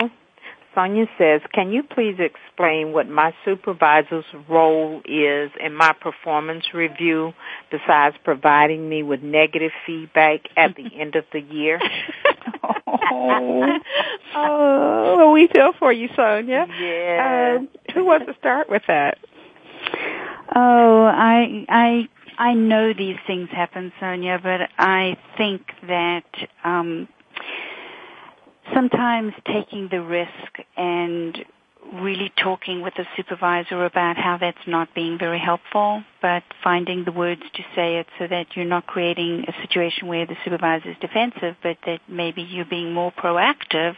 Sonia 0.73 1.05
says, 1.17 1.41
can 1.53 1.71
you 1.71 1.83
please 1.83 2.17
explain 2.19 2.93
what 2.93 3.09
my 3.09 3.33
supervisor's 3.43 4.25
role 4.47 5.01
is 5.05 5.51
in 5.59 5.73
my 5.73 5.93
performance 5.93 6.73
review 6.73 7.33
besides 7.69 8.15
providing 8.23 8.87
me 8.87 9.03
with 9.03 9.21
negative 9.21 9.71
feedback 9.85 10.41
at 10.55 10.75
the 10.75 10.87
end 10.99 11.15
of 11.15 11.25
the 11.33 11.41
year? 11.41 11.79
oh, 13.11 13.79
oh, 14.35 15.31
we 15.33 15.47
feel 15.47 15.73
for 15.77 15.91
you, 15.91 16.07
Sonia. 16.15 16.65
Yeah. 16.79 17.57
Um, 17.59 17.69
who 17.93 18.05
wants 18.05 18.27
to 18.27 18.35
start 18.39 18.69
with 18.69 18.83
that? 18.87 19.17
Oh, 20.55 21.03
I, 21.03 21.65
I, 21.67 22.09
I 22.37 22.53
know 22.53 22.93
these 22.93 23.17
things 23.27 23.49
happen, 23.49 23.91
Sonia, 23.99 24.39
but 24.41 24.69
I 24.77 25.17
think 25.37 25.71
that 25.87 26.23
um, 26.63 27.07
sometimes 28.73 29.33
taking 29.45 29.89
the 29.89 30.01
risk 30.01 30.59
and 30.77 31.37
really 31.93 32.31
talking 32.41 32.81
with 32.81 32.93
the 32.95 33.05
supervisor 33.17 33.85
about 33.85 34.15
how 34.15 34.37
that's 34.39 34.65
not 34.67 34.93
being 34.93 35.17
very 35.17 35.39
helpful, 35.39 36.03
but 36.21 36.43
finding 36.63 37.03
the 37.03 37.11
words 37.11 37.41
to 37.53 37.63
say 37.75 37.97
it 37.97 38.07
so 38.19 38.27
that 38.27 38.45
you're 38.55 38.65
not 38.65 38.85
creating 38.87 39.45
a 39.47 39.61
situation 39.61 40.07
where 40.07 40.25
the 40.25 40.35
supervisor 40.43 40.91
is 40.91 40.95
defensive, 41.01 41.55
but 41.61 41.77
that 41.85 41.99
maybe 42.07 42.41
you're 42.41 42.65
being 42.65 42.93
more 42.93 43.11
proactive 43.11 43.95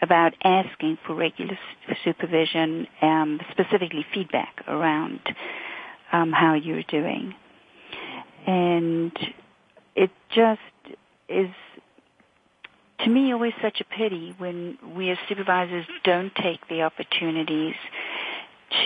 about 0.00 0.34
asking 0.42 0.98
for 1.06 1.14
regular 1.14 1.56
supervision, 2.04 2.88
um, 3.00 3.40
specifically 3.52 4.04
feedback 4.12 4.62
around 4.66 5.20
um, 6.10 6.32
how 6.32 6.54
you're 6.54 6.82
doing. 6.82 7.34
And 8.46 9.16
it 9.94 10.10
just 10.34 10.60
is 11.28 11.50
to 13.04 13.10
me 13.10 13.32
always 13.32 13.52
such 13.62 13.80
a 13.80 13.84
pity 13.84 14.34
when 14.38 14.78
we 14.96 15.10
as 15.10 15.18
supervisors 15.28 15.86
don't 16.04 16.34
take 16.34 16.66
the 16.68 16.82
opportunities 16.82 17.74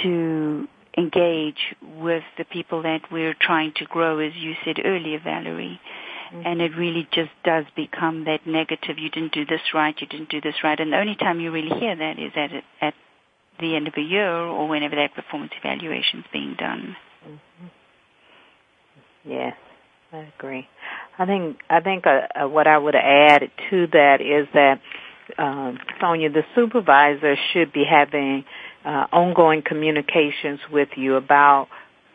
to 0.03 0.69
engage 0.97 1.75
with 1.83 2.25
the 2.39 2.45
people 2.45 2.83
that 2.83 3.03
we're 3.13 3.35
trying 3.39 3.73
to 3.77 3.85
grow, 3.85 4.19
as 4.19 4.33
you 4.35 4.55
said 4.65 4.77
earlier, 4.85 5.21
Valerie. 5.23 5.81
Mm-hmm. 6.33 6.47
And 6.47 6.61
it 6.61 6.77
really 6.77 7.07
just 7.13 7.31
does 7.45 7.65
become 7.77 8.25
that 8.25 8.47
negative, 8.47 8.99
you 8.99 9.11
didn't 9.11 9.33
do 9.33 9.45
this 9.45 9.61
right, 9.75 9.95
you 10.01 10.07
didn't 10.07 10.31
do 10.31 10.41
this 10.41 10.57
right. 10.65 10.79
And 10.79 10.93
the 10.93 10.99
only 10.99 11.17
time 11.17 11.41
you 11.41 11.53
really 11.53 11.79
hear 11.79 11.95
that 11.95 12.19
is 12.19 12.33
at, 12.35 12.51
at 12.81 12.95
the 13.61 13.77
end 13.77 13.87
of 13.87 13.95
a 13.97 14.01
year 14.01 14.31
or 14.31 14.67
whenever 14.69 14.97
that 14.97 15.15
performance 15.15 15.53
evaluation 15.63 16.21
is 16.21 16.27
being 16.33 16.57
done. 16.59 16.97
Mm-hmm. 17.25 17.67
Yes. 19.31 19.55
I 20.13 20.33
agree. 20.39 20.69
I 21.19 21.27
think 21.27 21.59
I 21.71 21.81
think 21.81 22.07
uh, 22.07 22.45
uh, 22.45 22.49
what 22.49 22.67
I 22.67 22.77
would 22.77 22.95
add 22.95 23.51
to 23.71 23.87
that 23.93 24.21
is 24.21 24.49
that 24.55 24.81
um, 25.39 25.79
Sonia, 26.01 26.31
the 26.31 26.45
supervisor 26.55 27.37
should 27.53 27.73
be 27.73 27.85
having 27.89 28.45
uh, 28.85 29.07
ongoing 29.13 29.63
communications 29.63 30.61
with 30.71 30.91
you 30.97 31.17
about 31.17 31.69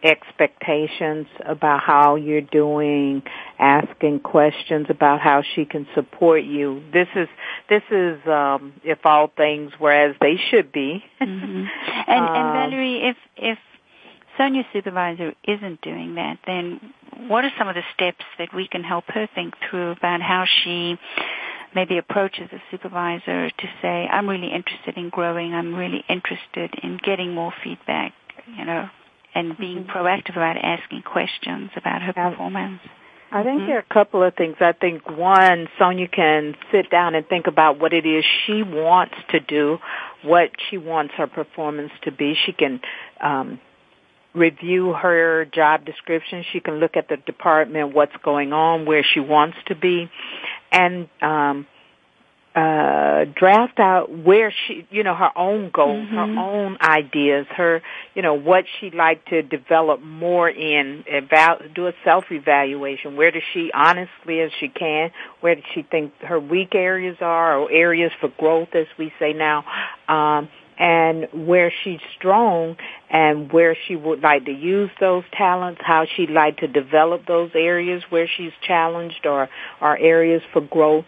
expectations 0.04 1.28
about 1.45 1.80
how 1.82 2.16
you're 2.16 2.41
doing, 2.41 3.22
asking 3.60 4.20
questions 4.20 4.88
about 4.89 5.22
how 5.22 5.43
she 5.56 5.66
can 5.66 5.88
support 5.93 6.43
you. 6.43 6.82
This 6.91 7.08
is 7.16 7.28
this 7.70 7.84
is 7.91 8.20
um, 8.28 8.74
if 8.84 8.99
all 9.06 9.32
things 9.36 9.72
were 9.80 9.91
as 9.91 10.16
they 10.20 10.36
should 10.49 10.72
be. 10.72 11.04
mm-hmm. 11.20 11.45
And, 11.47 11.68
um, 12.26 12.36
and 12.36 12.54
Valerie, 12.54 13.10
if 13.10 13.18
if 13.38 13.58
Sonia's 14.38 14.66
supervisor 14.74 15.34
isn't 15.43 15.82
doing 15.82 16.16
that, 16.16 16.39
then 16.47 16.93
what 17.28 17.45
are 17.45 17.51
some 17.57 17.67
of 17.67 17.76
the 17.76 17.84
steps 17.93 18.26
that 18.38 18.53
we 18.53 18.67
can 18.67 18.84
help 18.84 19.05
her 19.07 19.28
think 19.34 19.53
through 19.69 19.91
about 19.91 20.22
how 20.22 20.45
she 20.63 20.97
maybe 21.74 21.97
approaches 21.97 22.49
a 22.51 22.61
supervisor 22.69 23.49
to 23.49 23.67
say, 23.82 24.07
I'm 24.07 24.28
really 24.30 24.51
interested 24.53 24.97
in 24.97 25.09
growing, 25.09 25.53
I'm 25.53 25.76
really 25.76 26.03
interested 26.09 26.74
in 26.84 26.99
getting 27.03 27.34
more 27.34 27.53
feedback, 27.63 28.13
you 28.57 28.65
know, 28.65 28.89
and 29.34 29.57
being 29.57 29.84
mm-hmm. 29.84 29.91
proactive 29.91 30.32
about 30.32 30.57
asking 30.57 31.03
questions 31.03 31.72
about 31.76 32.01
her 32.01 32.13
performance? 32.13 32.82
I 33.34 33.43
think 33.43 33.59
mm-hmm. 33.59 33.67
there 33.67 33.78
are 33.78 33.86
a 33.89 33.93
couple 33.93 34.24
of 34.24 34.36
things. 34.36 34.57
I 34.59 34.74
think 34.74 35.09
one, 35.09 35.69
Sonia 35.80 36.09
can 36.09 36.55
sit 36.72 36.89
down 36.89 37.15
and 37.15 37.26
think 37.26 37.47
about 37.47 37.80
what 37.80 37.93
it 37.93 38.05
is 38.05 38.26
she 38.45 38.61
wants 38.61 39.15
to 39.30 39.39
do, 39.39 39.78
what 40.24 40.49
she 40.69 40.78
wants 40.78 41.13
her 41.15 41.28
performance 41.28 41.91
to 42.03 42.11
be. 42.11 42.36
She 42.45 42.51
can 42.51 42.82
um, 43.22 43.61
review 44.34 44.93
her 44.93 45.45
job 45.45 45.86
description. 45.86 46.43
She 46.51 46.59
can 46.59 46.75
look 46.75 46.95
at 46.95 47.07
the 47.09 47.17
department, 47.17 47.93
what's 47.93 48.15
going 48.23 48.53
on, 48.53 48.86
where 48.86 49.03
she 49.03 49.19
wants 49.19 49.57
to 49.67 49.75
be, 49.75 50.09
and 50.71 51.09
um, 51.21 51.67
uh, 52.55 53.23
draft 53.34 53.79
out 53.79 54.11
where 54.11 54.53
she, 54.67 54.86
you 54.89 55.03
know, 55.03 55.15
her 55.15 55.32
own 55.38 55.71
goals, 55.73 56.05
mm-hmm. 56.05 56.15
her 56.15 56.39
own 56.39 56.77
ideas, 56.82 57.45
her, 57.55 57.82
you 58.13 58.21
know, 58.21 58.34
what 58.34 58.65
she'd 58.79 58.93
like 58.93 59.23
to 59.25 59.41
develop 59.41 60.01
more 60.01 60.49
in, 60.49 61.05
about, 61.13 61.61
do 61.73 61.88
a 61.88 61.93
self-evaluation. 62.03 63.15
Where 63.15 63.32
does 63.32 63.43
she, 63.53 63.71
honestly 63.73 64.41
as 64.41 64.51
she 64.59 64.67
can, 64.67 65.11
where 65.39 65.55
does 65.55 65.63
she 65.73 65.84
think 65.84 66.13
her 66.21 66.39
weak 66.39 66.75
areas 66.75 67.17
are, 67.21 67.57
or 67.57 67.71
areas 67.71 68.11
for 68.19 68.27
growth, 68.27 68.75
as 68.75 68.88
we 68.97 69.13
say 69.17 69.32
now, 69.32 69.63
um, 70.09 70.49
and 70.82 71.27
where 71.32 71.71
she's 71.84 71.99
strong 72.17 72.75
and 73.07 73.53
where 73.53 73.77
she 73.88 73.95
would 73.95 74.21
like 74.21 74.45
to 74.45 74.51
use 74.51 74.89
those 74.99 75.23
talents, 75.32 75.79
how 75.84 76.07
she'd 76.15 76.32
like 76.32 76.57
to 76.57 76.67
develop 76.67 77.27
those 77.27 77.51
areas 77.53 78.01
where 78.09 78.27
she's 78.27 78.51
challenged 78.67 79.27
or, 79.27 79.47
or 79.79 79.95
areas 79.95 80.41
for 80.51 80.59
growth 80.59 81.05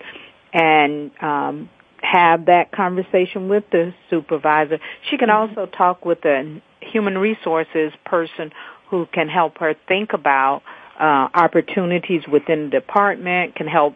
and 0.53 1.09
um, 1.23 1.71
have 2.03 2.45
that 2.45 2.71
conversation 2.71 3.49
with 3.49 3.63
the 3.71 3.95
supervisor. 4.11 4.77
She 5.09 5.17
can 5.17 5.29
mm-hmm. 5.29 5.57
also 5.57 5.71
talk 5.75 6.05
with 6.05 6.23
a 6.23 6.61
human 6.79 7.17
resources 7.17 7.93
person 8.05 8.51
who 8.91 9.07
can 9.11 9.27
help 9.27 9.57
her 9.57 9.73
think 9.87 10.13
about 10.13 10.61
uh, 10.99 11.29
opportunities 11.33 12.21
within 12.31 12.65
the 12.65 12.69
department, 12.69 13.55
can 13.55 13.65
help 13.65 13.95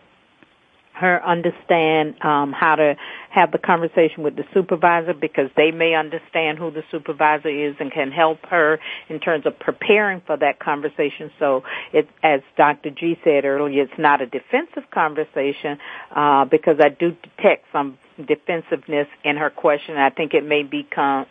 her 1.00 1.24
understand 1.26 2.16
um, 2.24 2.52
how 2.54 2.76
to 2.76 2.95
have 3.30 3.52
the 3.52 3.58
conversation 3.58 4.24
with 4.24 4.36
the 4.36 4.43
supervisor 4.54 5.14
because 5.14 5.50
they 5.56 5.72
may 5.72 5.93
understand 5.93 6.58
who 6.58 6.72
the 6.72 6.84
supervisor 6.91 7.50
is 7.50 7.76
and 7.80 7.91
can 7.91 8.12
help 8.12 8.39
her 8.50 8.80
in 9.10 9.20
terms 9.20 9.45
of 9.45 9.58
preparing 9.60 10.22
for 10.26 10.38
that 10.38 10.60
conversation. 10.60 11.32
So 11.38 11.64
it, 11.93 12.08
as 12.24 12.41
Dr. 12.58 12.89
G 12.89 13.18
said 13.24 13.45
earlier, 13.45 13.84
it's 13.84 14.00
not 14.00 14.22
a 14.22 14.26
defensive 14.26 14.89
conversation 14.91 15.78
uh, 16.16 16.45
because 16.45 16.78
I 16.80 16.89
do 16.89 17.12
detect 17.12 17.66
some 17.72 17.98
defensiveness 18.18 19.08
in 19.24 19.38
her 19.38 19.52
question. 19.52 19.98
I 19.98 20.10
think 20.10 20.34
it 20.34 20.43
may 20.43 20.64
become 20.64 21.28